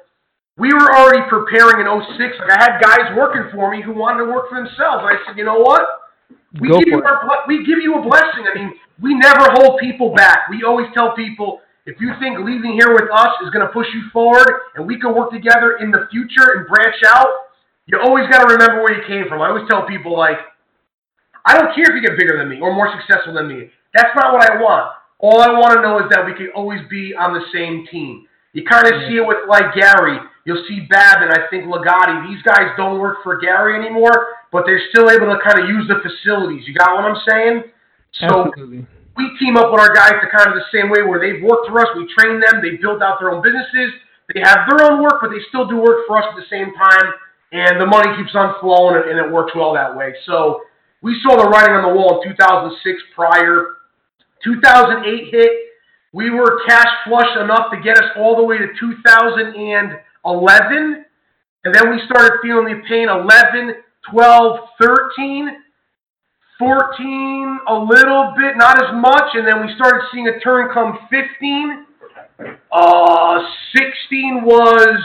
we 0.59 0.73
were 0.75 0.91
already 0.91 1.23
preparing 1.31 1.79
in 1.79 1.87
06. 1.87 2.19
Like 2.19 2.51
I 2.51 2.59
had 2.59 2.83
guys 2.83 3.15
working 3.15 3.47
for 3.55 3.71
me 3.71 3.81
who 3.81 3.95
wanted 3.95 4.25
to 4.25 4.31
work 4.31 4.51
for 4.51 4.59
themselves. 4.59 5.07
And 5.07 5.09
I 5.09 5.17
said, 5.25 5.37
you 5.39 5.45
know 5.47 5.63
what? 5.63 5.81
We 6.59 6.67
give 6.67 6.87
you 6.87 7.01
our, 7.01 7.47
we 7.47 7.63
give 7.65 7.79
you 7.79 7.95
a 7.95 8.03
blessing. 8.03 8.43
I 8.43 8.53
mean, 8.53 8.73
we 9.01 9.15
never 9.15 9.55
hold 9.55 9.79
people 9.79 10.13
back. 10.13 10.49
We 10.49 10.63
always 10.67 10.87
tell 10.93 11.15
people 11.15 11.61
if 11.85 11.95
you 12.01 12.11
think 12.19 12.43
leaving 12.43 12.73
here 12.73 12.93
with 12.93 13.09
us 13.09 13.33
is 13.41 13.49
going 13.49 13.65
to 13.65 13.71
push 13.71 13.87
you 13.95 14.03
forward 14.11 14.45
and 14.75 14.85
we 14.85 14.99
can 14.99 15.15
work 15.15 15.31
together 15.31 15.77
in 15.79 15.89
the 15.89 16.05
future 16.11 16.59
and 16.59 16.67
branch 16.67 17.01
out, 17.07 17.49
you 17.87 17.97
always 17.97 18.29
got 18.29 18.45
to 18.45 18.53
remember 18.53 18.83
where 18.83 18.93
you 18.93 19.01
came 19.07 19.27
from. 19.27 19.41
I 19.41 19.49
always 19.49 19.65
tell 19.69 19.87
people, 19.87 20.17
like, 20.17 20.37
I 21.45 21.57
don't 21.57 21.73
care 21.73 21.89
if 21.89 21.95
you 21.95 22.05
get 22.05 22.19
bigger 22.19 22.37
than 22.37 22.49
me 22.49 22.59
or 22.61 22.75
more 22.75 22.93
successful 22.93 23.33
than 23.33 23.47
me. 23.47 23.71
That's 23.95 24.13
not 24.13 24.33
what 24.33 24.43
I 24.43 24.61
want. 24.61 24.93
All 25.17 25.41
I 25.41 25.49
want 25.49 25.73
to 25.73 25.81
know 25.81 25.97
is 25.97 26.05
that 26.11 26.25
we 26.25 26.33
can 26.33 26.49
always 26.53 26.81
be 26.89 27.15
on 27.15 27.33
the 27.33 27.41
same 27.51 27.87
team. 27.89 28.27
You 28.53 28.63
kind 28.65 28.85
of 28.85 28.93
see 29.09 29.17
it 29.17 29.25
with, 29.25 29.49
like, 29.49 29.73
Gary. 29.73 30.19
You'll 30.49 30.65
see 30.65 30.87
Bab 30.89 31.21
and 31.21 31.29
I 31.29 31.45
think 31.53 31.69
Legati. 31.69 32.25
These 32.25 32.41
guys 32.41 32.73
don't 32.75 32.97
work 32.97 33.21
for 33.21 33.37
Gary 33.37 33.77
anymore, 33.77 34.49
but 34.51 34.65
they're 34.65 34.81
still 34.89 35.11
able 35.13 35.29
to 35.29 35.37
kind 35.45 35.61
of 35.61 35.69
use 35.69 35.85
the 35.85 36.01
facilities. 36.01 36.65
You 36.65 36.73
got 36.73 36.97
what 36.97 37.05
I'm 37.05 37.21
saying? 37.29 37.63
So 38.17 38.49
Absolutely 38.49 38.87
we 39.19 39.27
team 39.35 39.59
up 39.59 39.67
with 39.75 39.83
our 39.83 39.93
guys 39.93 40.15
the 40.23 40.31
kind 40.31 40.47
of 40.47 40.55
the 40.55 40.63
same 40.71 40.87
way 40.87 41.03
where 41.03 41.19
they've 41.19 41.43
worked 41.43 41.67
for 41.67 41.83
us. 41.83 41.91
We 41.91 42.07
train 42.15 42.39
them. 42.39 42.63
They 42.63 42.79
build 42.79 43.03
out 43.03 43.19
their 43.19 43.35
own 43.35 43.43
businesses. 43.43 43.99
They 44.31 44.39
have 44.39 44.63
their 44.71 44.87
own 44.87 45.03
work, 45.03 45.19
but 45.19 45.35
they 45.35 45.43
still 45.51 45.67
do 45.67 45.75
work 45.75 46.07
for 46.07 46.23
us 46.23 46.25
at 46.31 46.39
the 46.39 46.47
same 46.47 46.71
time. 46.71 47.11
And 47.51 47.81
the 47.81 47.85
money 47.85 48.15
keeps 48.15 48.31
on 48.33 48.55
flowing, 48.63 48.95
and, 48.95 49.11
and 49.11 49.19
it 49.19 49.27
works 49.27 49.51
well 49.53 49.73
that 49.75 49.91
way. 49.91 50.15
So 50.25 50.63
we 51.01 51.19
saw 51.19 51.35
the 51.35 51.49
writing 51.51 51.75
on 51.75 51.83
the 51.83 51.93
wall 51.93 52.23
in 52.23 52.31
2006 52.31 52.79
prior. 53.13 53.83
2008 54.43 55.35
hit. 55.35 55.51
We 56.13 56.29
were 56.29 56.63
cash 56.65 56.89
flush 57.05 57.35
enough 57.43 57.75
to 57.75 57.81
get 57.83 57.97
us 57.97 58.15
all 58.17 58.37
the 58.37 58.43
way 58.43 58.57
to 58.57 58.67
2011. 58.79 59.59
And 59.59 59.99
then 61.73 61.91
we 61.91 62.01
started 62.05 62.39
feeling 62.41 62.65
the 62.65 62.81
pain 62.87 63.09
11, 63.09 63.75
12, 64.11 64.59
13. 64.81 65.49
14 66.59 67.59
a 67.69 67.73
little 67.73 68.33
bit, 68.37 68.57
not 68.57 68.83
as 68.83 68.93
much, 68.93 69.31
and 69.33 69.47
then 69.47 69.65
we 69.65 69.73
started 69.75 70.01
seeing 70.11 70.27
a 70.27 70.39
turn 70.41 70.69
come 70.73 70.99
15. 71.09 71.85
Uh, 72.71 73.39
16 73.73 74.43
was 74.43 74.99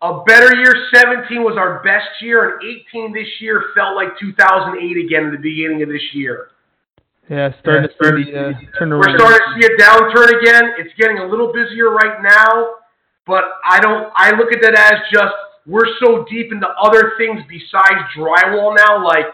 a 0.00 0.24
better 0.24 0.56
year. 0.56 0.72
17 0.94 1.42
was 1.42 1.56
our 1.58 1.82
best 1.82 2.08
year, 2.22 2.58
and 2.58 2.64
18 2.92 3.12
this 3.12 3.28
year 3.40 3.64
felt 3.76 3.94
like 3.94 4.08
2008 4.18 5.04
again 5.04 5.26
at 5.26 5.32
the 5.32 5.38
beginning 5.38 5.82
of 5.82 5.88
this 5.90 6.02
year. 6.14 6.48
Yeah, 7.28 7.52
starting 7.60 7.88
to 7.88 8.24
see 8.24 8.32
the 8.32 8.48
uh, 8.48 8.78
turn 8.78 8.90
We're 8.90 9.16
starting 9.16 9.40
to 9.40 9.60
see 9.60 9.66
a 9.68 9.76
downturn 9.80 10.28
again. 10.40 10.72
It's 10.78 10.92
getting 10.98 11.18
a 11.18 11.26
little 11.26 11.52
busier 11.52 11.90
right 11.90 12.22
now, 12.22 12.83
but 13.26 13.44
I 13.64 13.80
don't. 13.80 14.12
I 14.14 14.30
look 14.36 14.52
at 14.52 14.60
that 14.62 14.78
as 14.78 15.00
just 15.12 15.34
we're 15.66 15.88
so 16.00 16.24
deep 16.30 16.52
into 16.52 16.68
other 16.68 17.12
things 17.16 17.40
besides 17.48 18.04
drywall 18.16 18.76
now. 18.76 19.04
Like 19.04 19.26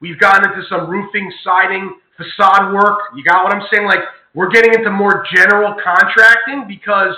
we've 0.00 0.18
gotten 0.18 0.50
into 0.50 0.66
some 0.68 0.88
roofing, 0.88 1.32
siding, 1.42 1.98
facade 2.16 2.72
work. 2.72 2.98
You 3.16 3.24
got 3.24 3.44
what 3.44 3.54
I'm 3.54 3.66
saying? 3.72 3.86
Like 3.86 4.04
we're 4.34 4.50
getting 4.50 4.74
into 4.74 4.90
more 4.90 5.24
general 5.34 5.74
contracting 5.82 6.66
because 6.68 7.14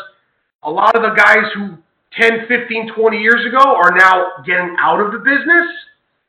a 0.62 0.70
lot 0.70 0.96
of 0.96 1.02
the 1.02 1.14
guys 1.14 1.44
who 1.54 1.76
10, 2.20 2.46
15, 2.48 2.94
20 2.94 3.18
years 3.18 3.44
ago 3.46 3.76
are 3.76 3.94
now 3.96 4.42
getting 4.46 4.76
out 4.78 5.00
of 5.00 5.12
the 5.12 5.18
business, 5.18 5.68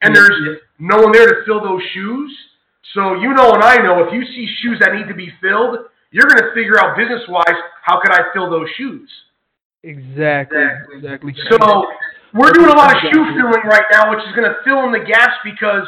and 0.02 0.14
mm-hmm. 0.14 0.44
there's 0.44 0.60
no 0.80 0.98
one 0.98 1.12
there 1.12 1.28
to 1.28 1.46
fill 1.46 1.62
those 1.62 1.82
shoes. 1.94 2.36
So 2.94 3.16
you 3.16 3.34
know 3.34 3.54
and 3.54 3.64
I 3.64 3.78
know 3.78 4.04
if 4.04 4.14
you 4.14 4.24
see 4.26 4.48
shoes 4.62 4.78
that 4.80 4.94
need 4.94 5.08
to 5.08 5.14
be 5.14 5.32
filled, 5.42 5.80
you're 6.12 6.28
going 6.28 6.44
to 6.44 6.54
figure 6.54 6.80
out 6.80 6.98
business 6.98 7.22
wise 7.28 7.60
how 7.84 8.00
could 8.02 8.12
I 8.12 8.32
fill 8.34 8.50
those 8.50 8.68
shoes. 8.78 9.10
Exactly. 9.86 10.66
Exactly. 10.98 11.36
So 11.52 11.86
we're 12.34 12.52
doing 12.52 12.70
a 12.70 12.76
lot 12.76 12.96
of 12.96 13.02
shoe 13.04 13.24
filling 13.38 13.66
right 13.70 13.86
now, 13.92 14.10
which 14.10 14.20
is 14.26 14.36
going 14.36 14.50
to 14.50 14.58
fill 14.66 14.84
in 14.86 14.92
the 14.92 15.06
gaps 15.06 15.38
because 15.44 15.88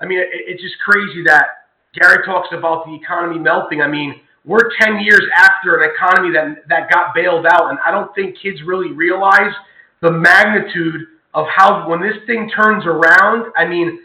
I 0.00 0.06
mean 0.06 0.18
it, 0.18 0.28
it's 0.32 0.60
just 0.60 0.74
crazy 0.84 1.22
that 1.26 1.46
Gary 1.94 2.26
talks 2.26 2.48
about 2.52 2.84
the 2.84 2.94
economy 2.94 3.38
melting. 3.38 3.80
I 3.80 3.86
mean 3.86 4.20
we're 4.44 4.70
10 4.80 5.00
years 5.00 5.22
after 5.36 5.78
an 5.78 5.88
economy 5.94 6.32
that 6.34 6.68
that 6.68 6.90
got 6.90 7.14
bailed 7.14 7.46
out, 7.46 7.70
and 7.70 7.78
I 7.86 7.92
don't 7.92 8.12
think 8.14 8.36
kids 8.42 8.58
really 8.66 8.92
realize 8.92 9.54
the 10.02 10.10
magnitude 10.10 11.02
of 11.34 11.46
how 11.54 11.88
when 11.88 12.02
this 12.02 12.16
thing 12.26 12.50
turns 12.50 12.84
around. 12.86 13.52
I 13.56 13.66
mean 13.66 14.00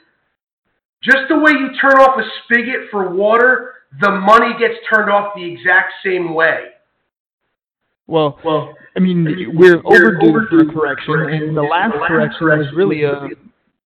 just 1.01 1.25
the 1.27 1.39
way 1.39 1.51
you 1.51 1.69
turn 1.81 1.99
off 1.99 2.19
a 2.19 2.23
spigot 2.43 2.91
for 2.91 3.09
water, 3.09 3.73
the 3.99 4.11
money 4.11 4.53
gets 4.59 4.75
turned 4.93 5.09
off 5.09 5.33
the 5.35 5.43
exact 5.43 5.93
same 6.05 6.35
way. 6.35 6.72
Well, 8.07 8.39
well, 8.43 8.73
I 8.95 8.99
mean, 8.99 9.53
we're, 9.53 9.81
we're 9.81 10.17
overdue, 10.19 10.29
overdue 10.29 10.71
for 10.71 10.91
a 10.91 10.95
correction, 10.95 11.13
and 11.33 11.55
the 11.55 11.61
last, 11.61 11.93
the 11.93 11.99
last 11.99 12.07
correction, 12.07 12.39
correction 12.39 12.67
was 12.67 12.75
really 12.75 13.03
a 13.03 13.29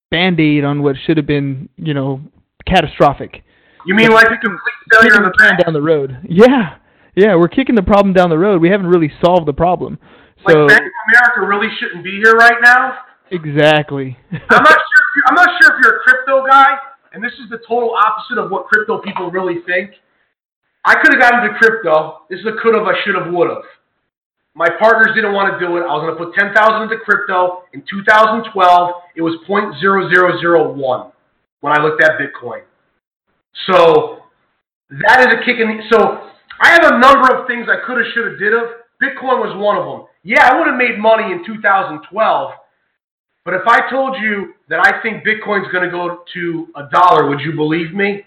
band-aid 0.09 0.63
on 0.63 0.81
what 0.81 0.95
should 1.05 1.17
have 1.17 1.27
been, 1.27 1.69
you 1.77 1.93
know, 1.93 2.21
catastrophic. 2.65 3.43
You 3.85 3.95
mean 3.95 4.11
like 4.11 4.25
a 4.25 4.37
complete 4.37 4.77
failure 4.91 5.15
in 5.15 5.23
the 5.23 5.33
plan 5.37 5.57
down 5.63 5.73
the 5.73 5.81
road? 5.81 6.17
Yeah, 6.27 6.77
yeah, 7.15 7.35
we're 7.35 7.47
kicking 7.47 7.75
the 7.75 7.83
problem 7.83 8.13
down 8.13 8.29
the 8.29 8.37
road. 8.37 8.61
We 8.61 8.69
haven't 8.69 8.87
really 8.87 9.11
solved 9.23 9.47
the 9.47 9.53
problem. 9.53 9.97
So, 10.45 10.65
like 10.65 10.67
Bank 10.67 10.81
of 10.81 11.03
America 11.13 11.47
really 11.47 11.73
shouldn't 11.79 12.03
be 12.03 12.19
here 12.23 12.33
right 12.33 12.57
now. 12.61 12.99
Exactly. 13.31 14.17
I'm 14.31 14.39
not 14.49 14.67
sure. 14.67 15.05
If 15.17 15.23
I'm 15.27 15.35
not 15.35 15.49
sure 15.61 15.75
if 15.75 15.83
you're 15.83 15.95
a 15.97 15.99
crypto 16.03 16.45
guy, 16.45 16.77
and 17.13 17.23
this 17.23 17.33
is 17.33 17.49
the 17.49 17.59
total 17.67 17.95
opposite 17.95 18.37
of 18.37 18.51
what 18.51 18.65
crypto 18.67 19.01
people 19.01 19.31
really 19.31 19.61
think. 19.65 19.91
I 20.85 20.95
could 21.01 21.11
have 21.13 21.19
gotten 21.19 21.43
into 21.43 21.57
crypto. 21.57 22.21
This 22.29 22.39
is 22.39 22.45
a 22.45 22.61
could 22.61 22.75
have, 22.75 22.85
I 22.85 22.93
should 23.03 23.15
have, 23.15 23.33
would 23.33 23.49
have. 23.49 23.63
My 24.57 24.73
partners 24.79 25.13
didn't 25.13 25.37
want 25.37 25.53
to 25.53 25.61
do 25.61 25.77
it. 25.77 25.85
I 25.85 25.93
was 25.93 26.01
going 26.01 26.17
to 26.17 26.19
put 26.19 26.33
10000 26.33 26.49
into 26.81 26.97
crypto. 27.05 27.69
In 27.77 27.85
2012, 27.85 28.49
it 29.15 29.21
was 29.21 29.37
0.0001 29.45 31.11
when 31.61 31.77
I 31.77 31.79
looked 31.79 32.01
at 32.01 32.17
Bitcoin. 32.17 32.65
So 33.69 34.25
that 34.89 35.21
is 35.21 35.27
a 35.29 35.45
kick 35.45 35.61
in 35.61 35.77
the. 35.77 35.83
So 35.93 36.25
I 36.57 36.73
have 36.73 36.89
a 36.89 36.97
number 36.97 37.29
of 37.37 37.45
things 37.45 37.69
I 37.69 37.85
could 37.85 38.01
have, 38.01 38.09
should 38.17 38.33
have, 38.33 38.39
did 38.41 38.53
have. 38.53 38.81
Bitcoin 38.97 39.37
was 39.45 39.53
one 39.61 39.77
of 39.77 39.85
them. 39.85 40.09
Yeah, 40.23 40.49
I 40.49 40.57
would 40.57 40.65
have 40.65 40.77
made 40.77 40.97
money 40.97 41.31
in 41.31 41.45
2012, 41.45 42.09
but 43.45 43.53
if 43.53 43.61
I 43.67 43.87
told 43.91 44.17
you 44.19 44.57
that 44.69 44.81
I 44.81 45.01
think 45.05 45.21
Bitcoin's 45.21 45.71
going 45.71 45.85
to 45.85 45.91
go 45.93 46.25
to 46.33 46.67
a 46.75 46.89
dollar, 46.89 47.29
would 47.29 47.41
you 47.41 47.53
believe 47.53 47.93
me? 47.93 48.25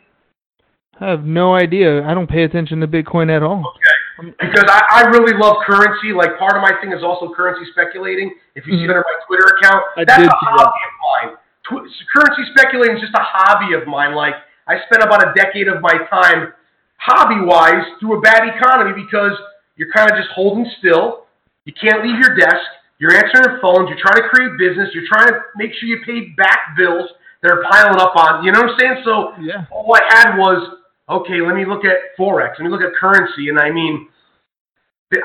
I 1.01 1.11
have 1.11 1.25
no 1.25 1.55
idea. 1.57 2.07
I 2.07 2.15
don't 2.15 2.31
pay 2.31 2.45
attention 2.45 2.79
to 2.81 2.87
Bitcoin 2.87 3.35
at 3.35 3.43
all. 3.43 3.59
Okay. 3.59 4.00
Because 4.21 4.69
I, 4.69 4.81
I 4.93 5.01
really 5.09 5.33
love 5.37 5.57
currency. 5.67 6.13
Like 6.13 6.39
part 6.39 6.57
of 6.57 6.63
my 6.63 6.73
thing 6.81 6.93
is 6.93 7.03
also 7.03 7.33
currency 7.35 7.65
speculating. 7.73 8.35
If 8.55 8.67
you 8.67 8.75
mm-hmm. 8.75 8.83
see 8.83 8.87
that 8.87 8.97
on 8.97 9.05
my 9.05 9.19
Twitter 9.27 9.49
account, 9.57 9.83
I 9.97 10.05
that's 10.05 10.25
a 10.25 10.31
hobby 10.31 10.61
that. 10.61 10.89
of 10.89 10.95
mine. 11.01 11.31
Tw- 11.65 11.89
currency 12.13 12.45
speculating 12.57 12.97
is 12.97 13.03
just 13.03 13.15
a 13.15 13.25
hobby 13.25 13.75
of 13.75 13.87
mine. 13.87 14.15
Like 14.15 14.35
I 14.69 14.77
spent 14.87 15.03
about 15.03 15.25
a 15.25 15.33
decade 15.35 15.69
of 15.69 15.81
my 15.81 15.95
time 16.11 16.53
hobby 16.97 17.41
wise 17.45 17.85
through 17.99 18.19
a 18.19 18.21
bad 18.21 18.47
economy 18.47 18.93
because 18.93 19.33
you're 19.77 19.93
kind 19.93 20.11
of 20.11 20.17
just 20.17 20.29
holding 20.35 20.69
still. 20.79 21.25
You 21.65 21.73
can't 21.73 22.05
leave 22.05 22.19
your 22.21 22.37
desk. 22.37 22.61
You're 22.99 23.17
answering 23.17 23.59
phones. 23.63 23.89
You're 23.89 24.01
trying 24.01 24.21
to 24.21 24.29
create 24.29 24.53
business. 24.59 24.91
You're 24.93 25.09
trying 25.09 25.29
to 25.29 25.41
make 25.57 25.73
sure 25.73 25.89
you 25.89 26.05
pay 26.05 26.37
back 26.37 26.77
bills 26.77 27.09
that 27.43 27.51
are 27.51 27.65
piling 27.65 27.99
up 27.99 28.13
on. 28.17 28.45
You 28.45 28.53
know 28.53 28.61
what 28.61 28.71
I'm 28.73 28.79
saying? 28.79 28.97
So 29.05 29.33
yeah. 29.41 29.65
all 29.73 29.89
I 29.95 30.05
had 30.13 30.37
was 30.37 30.80
okay. 31.11 31.41
Let 31.41 31.55
me 31.55 31.65
look 31.67 31.85
at 31.85 32.17
forex. 32.19 32.59
Let 32.59 32.65
me 32.65 32.71
look 32.71 32.83
at 32.83 32.95
currency. 32.95 33.49
And 33.49 33.59
I 33.59 33.71
mean, 33.71 34.09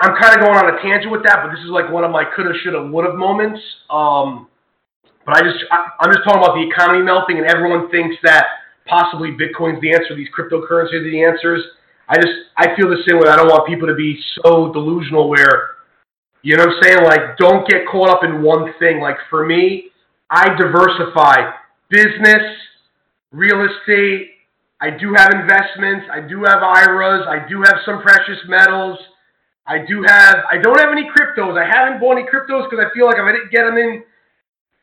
I'm 0.01 0.15
kind 0.19 0.33
of 0.33 0.41
going 0.41 0.57
on 0.57 0.73
a 0.73 0.81
tangent 0.81 1.11
with 1.11 1.23
that, 1.23 1.45
but 1.45 1.51
this 1.53 1.63
is 1.63 1.69
like 1.69 1.91
one 1.91 2.03
of 2.03 2.11
my 2.11 2.23
coulda, 2.35 2.53
shoulda, 2.63 2.89
woulda 2.89 3.13
moments. 3.13 3.61
Um, 3.89 4.47
but 5.25 5.37
I 5.37 5.41
just 5.41 5.63
I, 5.71 5.89
I'm 6.01 6.11
just 6.11 6.23
talking 6.25 6.41
about 6.41 6.55
the 6.55 6.65
economy 6.65 7.03
melting, 7.03 7.37
and 7.37 7.45
everyone 7.45 7.89
thinks 7.89 8.15
that 8.23 8.45
possibly 8.85 9.31
Bitcoin's 9.31 9.81
the 9.81 9.93
answer. 9.93 10.15
These 10.15 10.29
cryptocurrencies 10.33 11.01
are 11.01 11.03
the 11.03 11.23
answers. 11.23 11.61
I 12.07 12.15
just 12.17 12.33
I 12.57 12.75
feel 12.75 12.89
the 12.89 13.01
same 13.07 13.19
way. 13.19 13.29
I 13.29 13.35
don't 13.35 13.49
want 13.49 13.67
people 13.67 13.87
to 13.87 13.95
be 13.95 14.17
so 14.41 14.71
delusional 14.73 15.29
where 15.29 15.75
you 16.45 16.55
know 16.55 16.65
what 16.65 16.75
I'm 16.77 16.83
saying? 16.83 17.03
Like, 17.03 17.37
don't 17.37 17.67
get 17.67 17.87
caught 17.91 18.09
up 18.09 18.23
in 18.23 18.43
one 18.43 18.71
thing. 18.77 19.01
Like, 19.01 19.17
for 19.31 19.47
me, 19.47 19.89
I 20.29 20.49
diversify 20.55 21.49
business, 21.89 22.43
real 23.31 23.65
estate. 23.65 24.34
I 24.85 24.93
do 24.93 25.13
have 25.17 25.33
investments. 25.33 26.05
I 26.13 26.21
do 26.21 26.43
have 26.45 26.61
IRAs. 26.61 27.25
I 27.25 27.47
do 27.49 27.63
have 27.65 27.81
some 27.85 28.01
precious 28.01 28.37
metals. 28.47 28.99
I 29.65 29.79
do 29.79 30.05
have, 30.05 30.45
I 30.45 30.61
don't 30.61 30.77
have 30.77 30.91
any 30.91 31.09
cryptos. 31.09 31.57
I 31.57 31.65
haven't 31.65 31.99
bought 31.99 32.17
any 32.17 32.27
cryptos 32.29 32.69
because 32.69 32.85
I 32.85 32.93
feel 32.93 33.07
like 33.07 33.17
if 33.17 33.25
I 33.25 33.31
didn't 33.31 33.51
get 33.51 33.65
them 33.65 33.77
in 33.77 34.03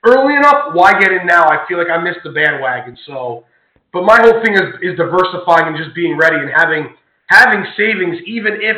early 0.05 0.35
enough, 0.35 0.75
why 0.75 0.99
get 0.99 1.13
in 1.13 1.25
now? 1.25 1.45
I 1.45 1.65
feel 1.69 1.79
like 1.79 1.91
I 1.91 2.03
missed 2.03 2.21
the 2.25 2.31
bandwagon. 2.31 2.99
So, 3.07 3.45
but 3.93 4.03
my 4.03 4.19
whole 4.21 4.43
thing 4.43 4.55
is, 4.55 4.75
is 4.83 4.99
diversifying 4.99 5.71
and 5.71 5.77
just 5.79 5.95
being 5.95 6.19
ready 6.19 6.37
and 6.37 6.51
having, 6.51 6.99
having 7.27 7.65
savings, 7.77 8.19
even 8.27 8.59
if 8.61 8.77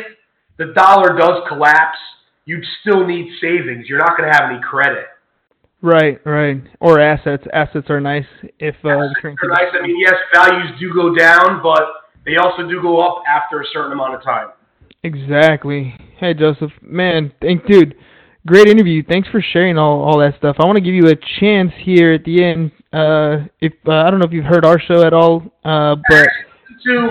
the 0.57 0.73
dollar 0.77 1.17
does 1.17 1.41
collapse 1.47 1.97
you'd 2.45 2.63
still 2.81 3.05
need 3.05 3.27
savings. 3.41 3.87
You're 3.89 3.99
not 3.99 4.17
going 4.17 4.31
to 4.31 4.35
have 4.37 4.49
any 4.49 4.61
credit. 4.61 5.05
Right, 5.85 6.19
right. 6.25 6.63
Or 6.79 6.99
assets. 6.99 7.43
Assets 7.53 7.91
are 7.91 8.01
nice 8.01 8.25
if 8.57 8.73
uh, 8.83 8.89
assets 8.89 9.37
are 9.43 9.49
nice. 9.49 9.69
I 9.71 9.85
mean, 9.85 9.95
yes, 9.99 10.15
values 10.33 10.71
do 10.79 10.91
go 10.91 11.13
down, 11.13 11.61
but 11.61 11.83
they 12.25 12.37
also 12.37 12.67
do 12.67 12.81
go 12.81 12.99
up 12.99 13.21
after 13.27 13.61
a 13.61 13.65
certain 13.71 13.91
amount 13.91 14.15
of 14.15 14.23
time. 14.23 14.47
Exactly. 15.03 15.93
Hey, 16.17 16.33
Joseph, 16.33 16.71
man, 16.81 17.31
thank 17.39 17.67
dude. 17.67 17.93
Great 18.47 18.67
interview. 18.67 19.03
Thanks 19.07 19.29
for 19.29 19.43
sharing 19.53 19.77
all, 19.77 20.01
all 20.01 20.17
that 20.21 20.35
stuff. 20.39 20.55
I 20.59 20.65
want 20.65 20.77
to 20.77 20.81
give 20.81 20.95
you 20.95 21.07
a 21.09 21.15
chance 21.39 21.71
here 21.77 22.13
at 22.13 22.23
the 22.23 22.43
end. 22.43 22.71
Uh, 22.91 23.45
if 23.61 23.73
uh, 23.87 23.91
I 23.91 24.09
don't 24.09 24.19
know 24.19 24.25
if 24.25 24.33
you've 24.33 24.45
heard 24.45 24.65
our 24.65 24.79
show 24.79 25.05
at 25.05 25.13
all, 25.13 25.43
uh, 25.63 25.97
but 26.09 26.27
to 26.83 27.09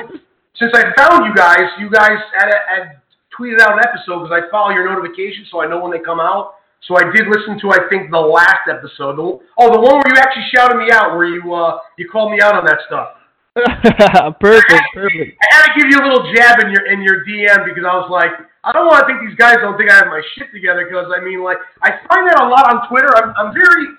since 0.59 0.73
I 0.75 0.91
found 0.99 1.27
you 1.27 1.35
guys, 1.35 1.71
you 1.79 1.91
guys 1.91 2.19
had, 2.37 2.51
had 2.67 3.01
tweeted 3.39 3.61
out 3.61 3.75
an 3.75 3.85
episode 3.87 4.25
because 4.25 4.43
I 4.43 4.51
follow 4.51 4.71
your 4.71 4.85
notifications 4.85 5.47
so 5.53 5.63
I 5.63 5.67
know 5.69 5.81
when 5.81 5.93
they 5.93 6.01
come 6.01 6.19
out. 6.19 6.55
So 6.87 6.97
I 6.97 7.05
did 7.13 7.27
listen 7.29 7.59
to 7.61 7.73
I 7.73 7.89
think 7.89 8.11
the 8.11 8.21
last 8.21 8.69
episode. 8.69 9.17
The, 9.17 9.25
oh, 9.25 9.69
the 9.73 9.81
one 9.81 9.97
where 10.01 10.11
you 10.13 10.21
actually 10.21 10.45
shouted 10.55 10.77
me 10.77 10.93
out, 10.93 11.17
where 11.17 11.25
you 11.25 11.41
uh, 11.55 11.81
you 11.97 12.09
called 12.09 12.33
me 12.33 12.41
out 12.43 12.55
on 12.55 12.65
that 12.67 12.79
stuff. 12.87 13.17
perfect, 14.41 14.73
I 14.73 14.83
perfect. 14.93 15.39
I 15.41 15.47
had 15.55 15.63
to 15.71 15.73
give 15.79 15.89
you 15.89 15.99
a 16.03 16.05
little 16.05 16.27
jab 16.35 16.61
in 16.61 16.73
your 16.73 16.85
in 16.91 17.01
your 17.01 17.25
DM 17.25 17.65
because 17.65 17.85
I 17.89 17.95
was 17.97 18.11
like, 18.11 18.33
I 18.65 18.73
don't 18.73 18.87
want 18.87 19.01
to 19.01 19.07
think 19.07 19.25
these 19.25 19.39
guys 19.39 19.57
don't 19.63 19.79
think 19.79 19.91
I 19.91 19.97
have 19.97 20.09
my 20.09 20.21
shit 20.37 20.53
together 20.53 20.85
because 20.85 21.09
I 21.15 21.23
mean, 21.23 21.43
like, 21.43 21.59
I 21.81 22.03
find 22.11 22.27
that 22.29 22.43
a 22.43 22.49
lot 22.51 22.69
on 22.69 22.89
Twitter. 22.89 23.09
I'm 23.17 23.33
I'm 23.39 23.55
very 23.55 23.95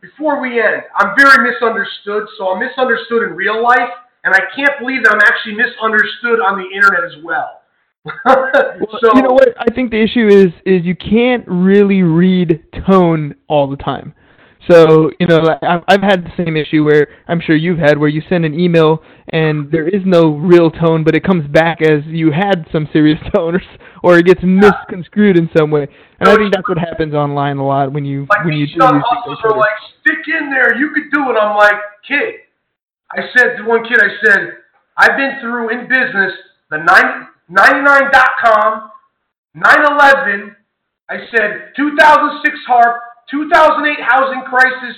before 0.00 0.40
we 0.40 0.62
end, 0.62 0.86
I'm 0.94 1.16
very 1.18 1.50
misunderstood. 1.50 2.28
So 2.38 2.54
I'm 2.54 2.60
misunderstood 2.62 3.26
in 3.26 3.34
real 3.34 3.62
life, 3.62 3.90
and 4.22 4.28
and 4.28 4.36
I 4.36 4.44
can't 4.54 4.78
believe 4.78 5.02
that 5.04 5.16
I'm 5.16 5.24
actually 5.24 5.56
misunderstood 5.56 6.40
on 6.44 6.60
the 6.60 6.68
internet 6.68 7.02
as 7.08 7.24
well. 7.24 7.57
so 8.26 9.10
you 9.14 9.22
know 9.22 9.32
what? 9.32 9.48
I 9.58 9.72
think 9.74 9.90
the 9.90 10.02
issue 10.02 10.28
is 10.28 10.52
is 10.64 10.84
you 10.84 10.94
can't 10.96 11.44
really 11.46 12.02
read 12.02 12.62
tone 12.86 13.34
all 13.48 13.68
the 13.68 13.76
time. 13.76 14.14
So 14.70 15.10
you 15.18 15.26
know, 15.26 15.40
I've 15.62 15.82
I've 15.88 16.02
had 16.02 16.24
the 16.24 16.44
same 16.44 16.56
issue 16.56 16.84
where 16.84 17.08
I'm 17.26 17.40
sure 17.40 17.56
you've 17.56 17.78
had 17.78 17.98
where 17.98 18.08
you 18.08 18.22
send 18.28 18.44
an 18.44 18.58
email 18.58 19.02
and 19.30 19.70
there 19.70 19.88
is 19.88 20.02
no 20.04 20.34
real 20.36 20.70
tone, 20.70 21.04
but 21.04 21.14
it 21.14 21.24
comes 21.24 21.46
back 21.48 21.80
as 21.82 22.04
you 22.06 22.32
had 22.32 22.66
some 22.72 22.88
serious 22.92 23.18
tone, 23.34 23.56
or, 23.56 23.62
or 24.02 24.18
it 24.18 24.26
gets 24.26 24.40
misconstrued 24.42 25.36
in 25.36 25.48
some 25.56 25.70
way. 25.70 25.86
And 26.20 26.28
I 26.28 26.36
think 26.36 26.54
that's 26.54 26.68
what 26.68 26.78
happens 26.78 27.14
online 27.14 27.58
a 27.58 27.66
lot 27.66 27.92
when 27.92 28.04
you 28.04 28.26
like 28.28 28.44
when 28.44 28.54
you 28.54 28.66
do 28.66 28.72
things. 28.72 29.02
Are 29.44 29.56
like, 29.56 29.70
stick 30.00 30.24
in 30.40 30.50
there, 30.50 30.76
you 30.76 30.90
could 30.94 31.10
do 31.12 31.30
it. 31.30 31.36
I'm 31.40 31.56
like, 31.56 31.80
kid. 32.06 32.34
I 33.10 33.22
said 33.36 33.56
to 33.56 33.64
one 33.64 33.84
kid, 33.84 33.98
I 34.02 34.10
said, 34.22 34.52
I've 34.98 35.16
been 35.16 35.38
through 35.40 35.70
in 35.70 35.88
business 35.88 36.32
the 36.70 36.78
99.com, 37.50 38.90
9/11. 39.56 40.54
I 41.08 41.16
said 41.34 41.72
2006 41.76 42.58
harp, 42.66 43.00
2008 43.30 43.96
housing 44.04 44.42
crisis, 44.42 44.96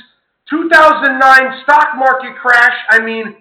2009 0.50 1.62
stock 1.62 1.94
market 1.96 2.34
crash. 2.36 2.74
I 2.90 3.00
mean, 3.00 3.36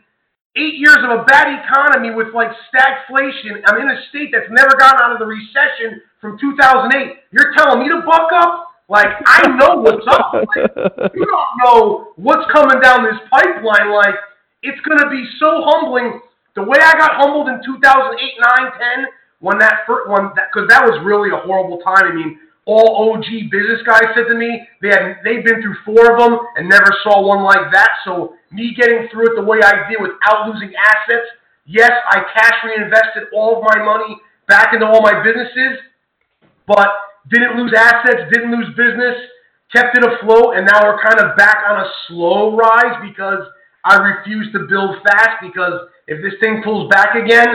eight 0.55 0.75
years 0.77 0.97
of 1.01 1.19
a 1.19 1.23
bad 1.25 1.47
economy 1.63 2.13
with 2.13 2.33
like 2.33 2.49
stagflation. 2.69 3.61
I'm 3.65 3.81
in 3.81 3.89
a 3.89 3.97
state 4.09 4.29
that's 4.31 4.49
never 4.51 4.77
gotten 4.77 5.01
out 5.01 5.13
of 5.13 5.19
the 5.19 5.25
recession 5.25 6.01
from 6.21 6.37
2008. 6.39 7.17
You're 7.31 7.53
telling 7.57 7.79
me 7.81 7.89
to 7.89 8.01
buck 8.05 8.29
up? 8.33 8.67
Like, 8.89 9.07
I 9.25 9.47
know 9.55 9.81
what's 9.81 10.05
up. 10.07 10.33
Like, 10.33 11.13
you 11.13 11.25
don't 11.25 11.51
know 11.63 12.07
what's 12.15 12.51
coming 12.51 12.81
down 12.81 13.03
this 13.03 13.21
pipeline. 13.29 13.91
Like, 13.93 14.15
it's 14.63 14.81
to 14.81 15.09
be 15.09 15.23
so 15.39 15.61
humbling. 15.63 16.19
The 16.59 16.67
way 16.67 16.77
I 16.83 16.93
got 16.99 17.15
humbled 17.15 17.47
in 17.47 17.63
2008, 17.63 18.19
9, 18.19 18.71
10, 18.99 19.07
when 19.39 19.57
that 19.59 19.87
first 19.87 20.11
one, 20.11 20.35
because 20.35 20.67
that, 20.67 20.83
that 20.83 20.91
was 20.91 20.99
really 21.07 21.31
a 21.31 21.39
horrible 21.39 21.79
time. 21.79 22.03
I 22.03 22.13
mean, 22.13 22.39
all 22.69 23.15
OG 23.15 23.49
business 23.49 23.81
guys 23.87 24.11
said 24.13 24.27
to 24.29 24.35
me 24.35 24.61
they 24.83 24.93
had 24.93 25.23
they've 25.23 25.41
been 25.41 25.57
through 25.57 25.79
four 25.81 26.13
of 26.13 26.19
them 26.19 26.37
and 26.55 26.69
never 26.69 26.91
saw 27.01 27.25
one 27.25 27.41
like 27.41 27.71
that. 27.71 27.89
So 28.05 28.35
me 28.51 28.75
getting 28.77 29.07
through 29.09 29.33
it 29.33 29.35
the 29.39 29.47
way 29.47 29.57
I 29.63 29.89
did 29.89 29.97
without 29.97 30.45
losing 30.45 30.69
assets, 30.75 31.25
yes, 31.65 31.91
I 32.11 32.21
cash 32.35 32.59
reinvested 32.67 33.31
all 33.33 33.57
of 33.57 33.63
my 33.63 33.81
money 33.81 34.19
back 34.47 34.73
into 34.73 34.85
all 34.85 35.01
my 35.01 35.23
businesses, 35.23 35.79
but 36.67 36.89
didn't 37.31 37.57
lose 37.57 37.73
assets, 37.75 38.29
didn't 38.31 38.51
lose 38.51 38.69
business, 38.75 39.15
kept 39.73 39.97
it 39.97 40.03
afloat, 40.03 40.57
and 40.57 40.67
now 40.67 40.83
we're 40.83 41.01
kind 41.01 41.19
of 41.19 41.37
back 41.37 41.63
on 41.69 41.81
a 41.81 41.87
slow 42.07 42.55
rise 42.55 42.99
because 43.01 43.47
I 43.85 43.95
refuse 43.97 44.51
to 44.53 44.67
build 44.67 44.97
fast 45.03 45.41
because 45.41 45.87
if 46.07 46.21
this 46.21 46.33
thing 46.39 46.61
pulls 46.63 46.89
back 46.89 47.15
again, 47.15 47.47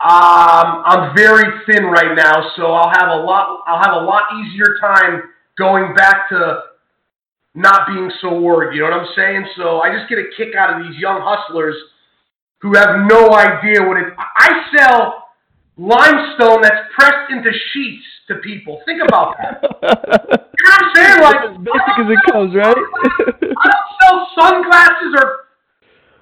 um, 0.00 0.82
I'm 0.86 1.14
very 1.14 1.44
thin 1.66 1.84
right 1.84 2.16
now, 2.16 2.50
so 2.56 2.72
I'll 2.72 2.92
have 2.98 3.20
a 3.20 3.22
lot. 3.22 3.60
I'll 3.66 3.82
have 3.82 4.02
a 4.02 4.04
lot 4.06 4.22
easier 4.40 4.76
time 4.80 5.24
going 5.58 5.94
back 5.94 6.28
to 6.30 6.62
not 7.54 7.86
being 7.86 8.10
so 8.22 8.40
worried. 8.40 8.74
You 8.74 8.82
know 8.82 8.90
what 8.96 9.00
I'm 9.00 9.12
saying? 9.14 9.46
So 9.56 9.80
I 9.80 9.94
just 9.96 10.08
get 10.08 10.18
a 10.18 10.24
kick 10.36 10.54
out 10.56 10.74
of 10.74 10.86
these 10.86 10.98
young 10.98 11.20
hustlers 11.22 11.76
who 12.60 12.74
have 12.76 13.06
no 13.10 13.34
idea 13.34 13.86
what 13.86 13.98
it. 13.98 14.14
I 14.18 14.70
sell 14.76 15.24
limestone 15.76 16.62
that's 16.62 16.88
pressed 16.94 17.30
into 17.30 17.50
sheets 17.72 18.04
to 18.30 18.36
people. 18.36 18.80
Think 18.86 19.02
about 19.06 19.36
that. 19.38 19.60
you 20.58 20.64
know 20.64 20.76
I'm 20.78 20.90
saying? 20.94 21.22
Like 21.22 21.50
as 21.50 21.56
basic 21.58 21.94
as 21.98 22.08
it 22.08 22.32
comes, 22.32 22.54
right? 22.54 22.76
I 22.76 23.66
don't 23.68 23.90
sell 24.00 24.28
sunglasses 24.38 25.14
or 25.18 25.50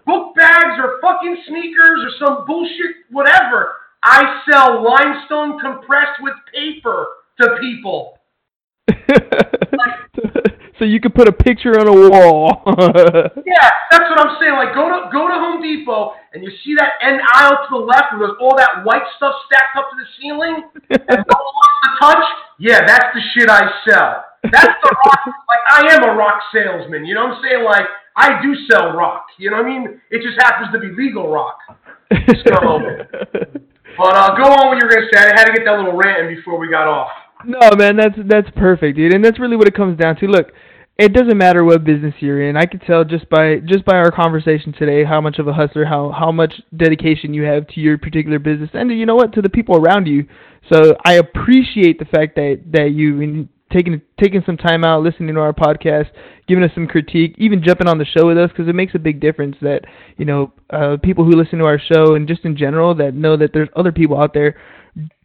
book 0.07 0.35
bags 0.35 0.81
or 0.81 0.99
fucking 1.01 1.37
sneakers 1.47 2.01
or 2.03 2.27
some 2.27 2.47
bullshit, 2.47 2.97
whatever. 3.11 3.77
I 4.03 4.43
sell 4.51 4.83
limestone 4.83 5.59
compressed 5.61 6.23
with 6.23 6.35
paper 6.53 7.07
to 7.41 7.57
people. 7.61 8.19
so 10.79 10.85
you 10.85 11.01
could 11.01 11.15
put 11.15 11.29
a 11.29 11.33
picture 11.33 11.79
on 11.79 11.87
a 11.87 11.93
wall. 11.93 12.63
yeah, 13.45 13.69
that's 13.91 14.07
what 14.11 14.19
I'm 14.21 14.39
saying. 14.41 14.55
Like 14.55 14.75
go 14.75 14.87
to 14.87 15.11
go 15.11 15.27
to 15.27 15.35
Home 15.35 15.61
Depot 15.61 16.15
and 16.33 16.43
you 16.43 16.51
see 16.65 16.75
that 16.79 16.99
end 17.03 17.21
aisle 17.35 17.59
to 17.67 17.71
the 17.71 17.85
left 17.85 18.15
where 18.15 18.27
there's 18.29 18.39
all 18.41 18.57
that 18.57 18.85
white 18.85 19.03
stuff 19.17 19.35
stacked 19.47 19.77
up 19.77 19.91
to 19.91 19.97
the 19.99 20.07
ceiling 20.19 20.71
and 20.91 21.21
no 21.27 21.37
one 21.39 21.55
wants 21.59 21.79
to 21.83 21.91
touch. 22.01 22.25
Yeah, 22.59 22.87
that's 22.87 23.11
the 23.15 23.23
shit 23.35 23.51
I 23.51 23.67
sell. 23.89 24.25
That's 24.53 24.75
the 24.83 24.91
rock. 25.05 25.23
Like 25.27 25.65
I 25.71 25.95
am 25.95 26.03
a 26.05 26.15
rock 26.15 26.41
salesman. 26.55 27.05
You 27.05 27.15
know 27.15 27.27
what 27.27 27.39
I'm 27.39 27.43
saying? 27.43 27.65
Like 27.65 27.87
I 28.17 28.41
do 28.43 28.55
sell 28.71 28.95
rock. 28.95 29.27
You 29.39 29.51
know 29.51 29.59
what 29.59 29.67
I 29.67 29.71
mean? 29.71 30.01
It 30.11 30.23
just 30.23 30.39
happens 30.39 30.71
to 30.73 30.79
be 30.79 30.95
legal 30.95 31.29
rock. 31.29 31.59
So, 32.11 32.55
but 33.99 34.15
uh, 34.15 34.37
go 34.37 34.47
on 34.49 34.69
what 34.69 34.79
you 34.79 34.87
were 34.87 34.95
gonna 34.95 35.11
say. 35.13 35.21
I 35.21 35.39
had 35.39 35.45
to 35.47 35.53
get 35.53 35.65
that 35.67 35.77
little 35.77 35.97
rant 35.97 36.27
in 36.27 36.35
before 36.35 36.59
we 36.59 36.71
got 36.71 36.87
off. 36.87 37.11
No, 37.45 37.71
man, 37.77 37.97
that's 37.97 38.19
that's 38.27 38.49
perfect, 38.57 38.97
dude, 38.97 39.15
and 39.15 39.25
that's 39.25 39.39
really 39.39 39.57
what 39.57 39.69
it 39.69 39.75
comes 39.75 39.99
down 39.99 40.17
to. 40.17 40.27
Look, 40.27 40.49
it 40.99 41.13
doesn't 41.13 41.39
matter 41.39 41.63
what 41.63 41.85
business 41.85 42.15
you're 42.19 42.49
in. 42.49 42.57
I 42.57 42.67
could 42.67 42.83
tell 42.83 43.05
just 43.05 43.29
by 43.31 43.59
just 43.65 43.85
by 43.85 43.97
our 43.97 44.11
conversation 44.11 44.73
today 44.73 45.05
how 45.05 45.21
much 45.21 45.39
of 45.39 45.47
a 45.47 45.53
hustler, 45.53 45.85
how 45.85 46.11
how 46.11 46.33
much 46.33 46.61
dedication 46.77 47.33
you 47.33 47.45
have 47.45 47.69
to 47.69 47.81
your 47.81 47.99
particular 47.99 48.41
business, 48.41 48.71
and 48.75 48.91
you 48.91 49.07
know 49.07 49.15
what, 49.15 49.33
to 49.35 49.43
the 49.43 49.49
people 49.49 49.77
around 49.77 50.07
you. 50.07 50.27
So 50.73 50.97
I 51.05 51.15
appreciate 51.15 52.01
the 52.01 52.05
fact 52.05 52.35
that 52.35 52.63
that 52.73 52.91
you've 52.91 53.49
taking 53.73 54.01
taking 54.21 54.43
some 54.45 54.57
time 54.57 54.85
out, 54.85 55.03
listening 55.03 55.35
to 55.35 55.41
our 55.41 55.53
podcast, 55.53 56.07
giving 56.49 56.65
us 56.65 56.71
some 56.75 56.89
critique, 56.89 57.37
even 57.39 57.63
jumping 57.63 57.87
on 57.87 57.99
the 57.99 58.05
show 58.05 58.27
with 58.27 58.39
us 58.39 58.51
because 58.51 58.69
it 58.69 58.75
makes 58.75 58.95
a 58.97 58.99
big 58.99 59.21
difference 59.21 59.57
that 59.61 59.83
you 60.17 60.25
know 60.25 60.53
uh, 60.71 60.97
people 61.03 61.25
who 61.25 61.37
listen 61.37 61.61
to 61.61 61.65
our 61.65 61.79
show 61.79 62.17
and 62.17 62.27
just 62.27 62.45
in 62.45 62.57
general 62.57 62.93
that 62.97 63.15
know 63.15 63.37
that 63.37 63.53
there's 63.53 63.69
other 63.77 63.93
people 63.93 64.21
out 64.21 64.35
there 64.35 64.57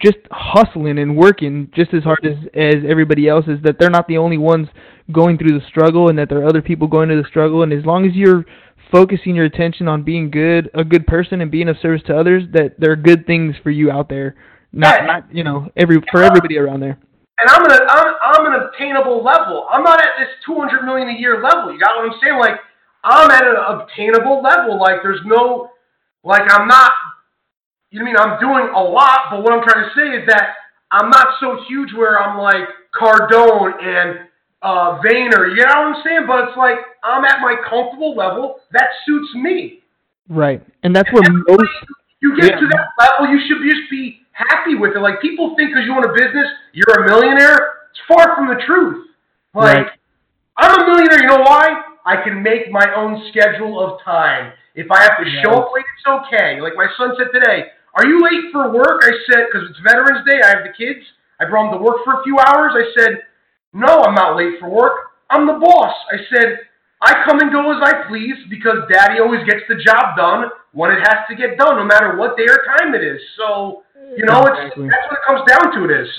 just 0.02 0.18
hustling 0.32 1.00
and 1.00 1.18
working 1.18 1.72
just 1.76 1.94
as 1.94 2.04
hard 2.04 2.26
as 2.26 2.38
as 2.54 2.84
everybody 2.88 3.28
else 3.28 3.46
is 3.48 3.62
that 3.64 3.78
they're 3.80 3.90
not 3.90 4.08
the 4.08 4.18
only 4.18 4.38
ones 4.38 4.68
going 5.12 5.38
through 5.38 5.58
the 5.58 5.66
struggle 5.68 6.10
and 6.10 6.18
that 6.18 6.30
there 6.30 6.40
are 6.40 6.48
other 6.48 6.62
people 6.62 6.88
going 6.88 7.10
through 7.10 7.22
the 7.22 7.28
struggle 7.28 7.64
and 7.64 7.74
as 7.74 7.86
long 7.86 8.06
as 8.06 8.14
you're 8.14 8.46
focusing 8.92 9.36
your 9.36 9.46
attention 9.46 9.88
on 9.88 10.04
being 10.04 10.30
good 10.30 10.70
a 10.74 10.84
good 10.84 11.08
person 11.08 11.42
and 11.42 11.50
being 11.50 11.68
of 11.70 11.78
service 11.82 12.02
to 12.06 12.16
others 12.16 12.44
that 12.54 12.76
there 12.80 12.92
are 12.92 12.96
good 12.96 13.26
things 13.26 13.56
for 13.64 13.72
you 13.72 13.90
out 13.90 14.10
there 14.10 14.36
not 14.72 15.06
not 15.06 15.36
you 15.36 15.44
know 15.44 15.68
every 15.76 15.98
for 16.12 16.24
everybody 16.24 16.58
around 16.58 16.80
there 16.80 17.00
and 17.40 17.50
I'm 17.50 17.66
an 17.66 17.88
I'm, 17.90 18.16
I'm 18.22 18.54
an 18.54 18.62
obtainable 18.62 19.24
level. 19.24 19.68
I'm 19.72 19.84
not 19.84 20.00
at 20.00 20.14
this 20.20 20.30
200 20.46 20.86
million 20.86 21.10
a 21.10 21.20
year 21.20 21.42
level. 21.42 21.74
You 21.74 21.80
got 21.80 21.96
what 21.98 22.12
I'm 22.12 22.20
saying? 22.22 22.40
Like 22.40 22.60
I'm 23.04 23.30
at 23.32 23.44
an 23.44 23.56
obtainable 23.58 24.42
level. 24.42 24.80
Like 24.80 25.02
there's 25.04 25.22
no 25.26 25.70
like 26.24 26.44
I'm 26.50 26.68
not. 26.68 26.92
You 27.94 28.00
know 28.00 28.10
what 28.10 28.18
I 28.18 28.26
mean? 28.26 28.34
I'm 28.34 28.40
doing 28.42 28.74
a 28.74 28.82
lot, 28.82 29.30
but 29.30 29.44
what 29.44 29.54
I'm 29.54 29.62
trying 29.62 29.86
to 29.86 29.94
say 29.94 30.18
is 30.18 30.26
that 30.26 30.58
I'm 30.90 31.12
not 31.12 31.38
so 31.40 31.62
huge 31.68 31.94
where 31.94 32.20
I'm 32.20 32.40
like 32.42 32.66
Cardone 32.90 33.78
and 33.78 34.26
uh, 34.64 34.98
Vayner. 35.06 35.54
You 35.54 35.62
know 35.62 35.94
what 35.94 35.94
I'm 35.94 36.04
saying? 36.04 36.26
But 36.26 36.50
it's 36.50 36.58
like 36.58 36.78
I'm 37.04 37.24
at 37.24 37.38
my 37.42 37.54
comfortable 37.70 38.16
level 38.16 38.58
that 38.72 38.90
suits 39.06 39.36
me. 39.36 39.84
Right, 40.28 40.66
and 40.82 40.96
that's 40.96 41.12
where 41.14 41.22
most 41.22 41.70
you 42.20 42.36
get 42.36 42.58
yeah. 42.58 42.60
to 42.62 42.68
that 42.74 42.88
level. 42.98 43.32
You 43.32 43.40
should 43.46 43.62
just 43.62 43.92
be 43.92 44.26
happy 44.32 44.74
with 44.74 44.96
it. 44.96 45.00
Like 45.00 45.22
people 45.22 45.54
think 45.56 45.70
because 45.70 45.86
you 45.86 45.94
own 45.94 46.04
a 46.04 46.14
business, 46.14 46.50
you're 46.74 47.06
a 47.06 47.06
millionaire. 47.06 47.86
It's 47.92 48.02
far 48.08 48.36
from 48.36 48.48
the 48.48 48.60
truth. 48.66 49.06
Like 49.54 49.86
right. 49.86 49.88
I'm 50.58 50.82
a 50.82 50.86
millionaire. 50.88 51.22
You 51.22 51.28
know 51.28 51.46
why? 51.46 51.84
I 52.08 52.24
can 52.24 52.42
make 52.42 52.72
my 52.72 52.90
own 52.96 53.22
schedule 53.30 53.78
of 53.80 54.02
time. 54.02 54.54
If 54.74 54.90
I 54.90 55.04
have 55.04 55.20
to 55.24 55.30
yeah. 55.30 55.44
show 55.44 55.62
up 55.62 55.70
late, 55.76 55.86
it's 55.94 56.26
okay. 56.26 56.60
Like 56.60 56.74
my 56.76 56.88
son 56.98 57.14
said 57.20 57.28
today, 57.32 57.70
"Are 57.96 58.06
you 58.06 58.22
late 58.24 58.52
for 58.52 58.72
work?" 58.72 59.04
I 59.04 59.12
said, 59.32 59.48
"Because 59.52 59.70
it's 59.70 59.80
Veterans 59.80 60.26
Day. 60.26 60.42
I 60.44 60.50
have 60.50 60.64
the 60.64 60.74
kids. 60.74 61.06
I 61.40 61.46
brought 61.46 61.72
them 61.72 61.80
to 61.80 61.84
work 61.84 62.04
for 62.04 62.20
a 62.20 62.24
few 62.24 62.38
hours." 62.40 62.74
I 62.76 62.86
said, 62.98 63.24
"No, 63.74 64.04
I'm 64.04 64.16
not 64.16 64.36
late 64.36 64.60
for 64.60 64.70
work. 64.70 65.12
I'm 65.30 65.46
the 65.46 65.54
boss." 65.54 65.96
I 66.12 66.18
said, 66.34 66.60
"I 67.02 67.24
come 67.26 67.40
and 67.40 67.52
go 67.52 67.72
as 67.72 67.82
I 67.84 68.08
please 68.08 68.38
because 68.50 68.88
Daddy 68.92 69.20
always 69.20 69.44
gets 69.46 69.64
the 69.68 69.76
job 69.76 70.16
done 70.16 70.50
when 70.72 70.92
it 70.92 71.00
has 71.00 71.28
to 71.30 71.36
get 71.36 71.58
done, 71.58 71.78
no 71.78 71.86
matter 71.86 72.18
what 72.18 72.38
day 72.38 72.46
or 72.50 72.64
time 72.78 72.96
it 72.96 73.04
is." 73.04 73.22
So 73.38 73.84
you 74.18 74.26
know, 74.26 74.42
exactly. 74.42 74.86
it's 74.86 74.94
that's 74.94 75.08
what 75.10 75.18
it 75.18 75.26
comes 75.26 75.42
down 75.48 75.74
to. 75.74 75.86
It 75.86 76.02
is. 76.02 76.10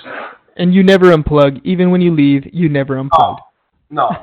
And 0.56 0.74
you 0.74 0.82
never 0.82 1.06
unplug, 1.06 1.60
even 1.64 1.90
when 1.90 2.00
you 2.00 2.14
leave. 2.14 2.48
You 2.52 2.68
never 2.68 2.96
unplug. 2.96 3.10
Oh, 3.18 3.36
no, 3.90 4.02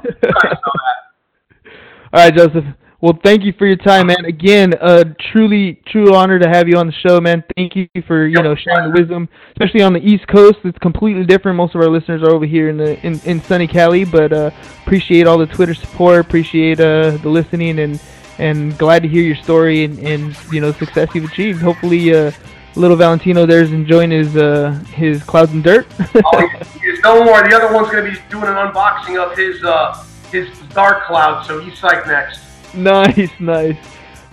All 2.13 2.25
right, 2.25 2.35
Joseph. 2.35 2.65
Well, 3.01 3.17
thank 3.23 3.43
you 3.43 3.51
for 3.57 3.65
your 3.65 3.77
time, 3.77 4.07
man. 4.07 4.25
Again, 4.25 4.75
a 4.79 5.03
truly, 5.03 5.81
true 5.87 6.13
honor 6.13 6.37
to 6.37 6.47
have 6.47 6.67
you 6.67 6.77
on 6.77 6.85
the 6.85 6.93
show, 6.93 7.19
man. 7.19 7.43
Thank 7.55 7.75
you 7.75 7.87
for 8.05 8.27
you 8.27 8.39
know 8.43 8.53
sharing 8.53 8.91
the 8.91 8.99
wisdom, 8.99 9.27
especially 9.53 9.81
on 9.81 9.93
the 9.93 9.99
East 9.99 10.27
Coast. 10.27 10.59
It's 10.63 10.77
completely 10.77 11.25
different. 11.25 11.57
Most 11.57 11.73
of 11.73 11.81
our 11.81 11.89
listeners 11.89 12.21
are 12.21 12.29
over 12.29 12.45
here 12.45 12.69
in 12.69 12.77
the 12.77 13.03
in, 13.03 13.19
in 13.25 13.41
sunny 13.41 13.65
Cali, 13.65 14.05
but 14.05 14.31
uh, 14.31 14.51
appreciate 14.83 15.25
all 15.25 15.39
the 15.39 15.47
Twitter 15.47 15.73
support. 15.73 16.19
Appreciate 16.19 16.79
uh, 16.79 17.17
the 17.17 17.29
listening, 17.29 17.79
and 17.79 17.99
and 18.37 18.77
glad 18.77 19.01
to 19.01 19.09
hear 19.09 19.23
your 19.23 19.35
story 19.35 19.83
and, 19.83 19.97
and 19.97 20.37
you 20.51 20.61
know 20.61 20.71
success 20.71 21.09
you've 21.15 21.25
achieved. 21.25 21.59
Hopefully, 21.59 22.13
uh, 22.13 22.31
little 22.75 22.97
Valentino 22.97 23.47
there's 23.47 23.71
enjoying 23.71 24.11
his 24.11 24.37
uh, 24.37 24.73
his 24.93 25.23
clouds 25.23 25.53
and 25.53 25.63
dirt. 25.63 25.87
oh, 26.23 26.47
he's, 26.79 26.99
no 26.99 27.23
more. 27.23 27.41
The 27.49 27.55
other 27.55 27.73
one's 27.73 27.89
to 27.89 28.03
be 28.03 28.15
doing 28.29 28.45
an 28.45 28.57
unboxing 28.57 29.17
of 29.17 29.35
his 29.35 29.63
uh, 29.63 30.05
his 30.31 30.47
dark 30.75 31.07
cloud, 31.07 31.47
so 31.47 31.59
he's 31.59 31.73
psyched 31.73 32.05
next. 32.05 32.50
nice, 32.75 33.29
nice. 33.39 33.77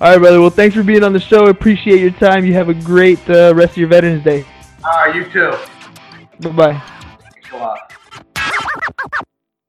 All 0.00 0.12
right, 0.12 0.18
brother. 0.18 0.40
Well, 0.40 0.50
thanks 0.50 0.76
for 0.76 0.82
being 0.84 1.02
on 1.02 1.12
the 1.12 1.20
show. 1.20 1.46
Appreciate 1.46 2.00
your 2.00 2.12
time. 2.12 2.44
You 2.44 2.54
have 2.54 2.68
a 2.68 2.74
great 2.74 3.18
uh, 3.28 3.52
rest 3.54 3.72
of 3.72 3.78
your 3.78 3.88
Veterans 3.88 4.22
Day. 4.22 4.44
All 4.84 4.90
right, 4.92 5.14
you 5.14 5.24
too. 5.30 5.56
Bye 6.40 6.50
bye. 6.50 6.82
Thanks 7.32 7.52
a 7.52 7.56
lot. 7.56 9.24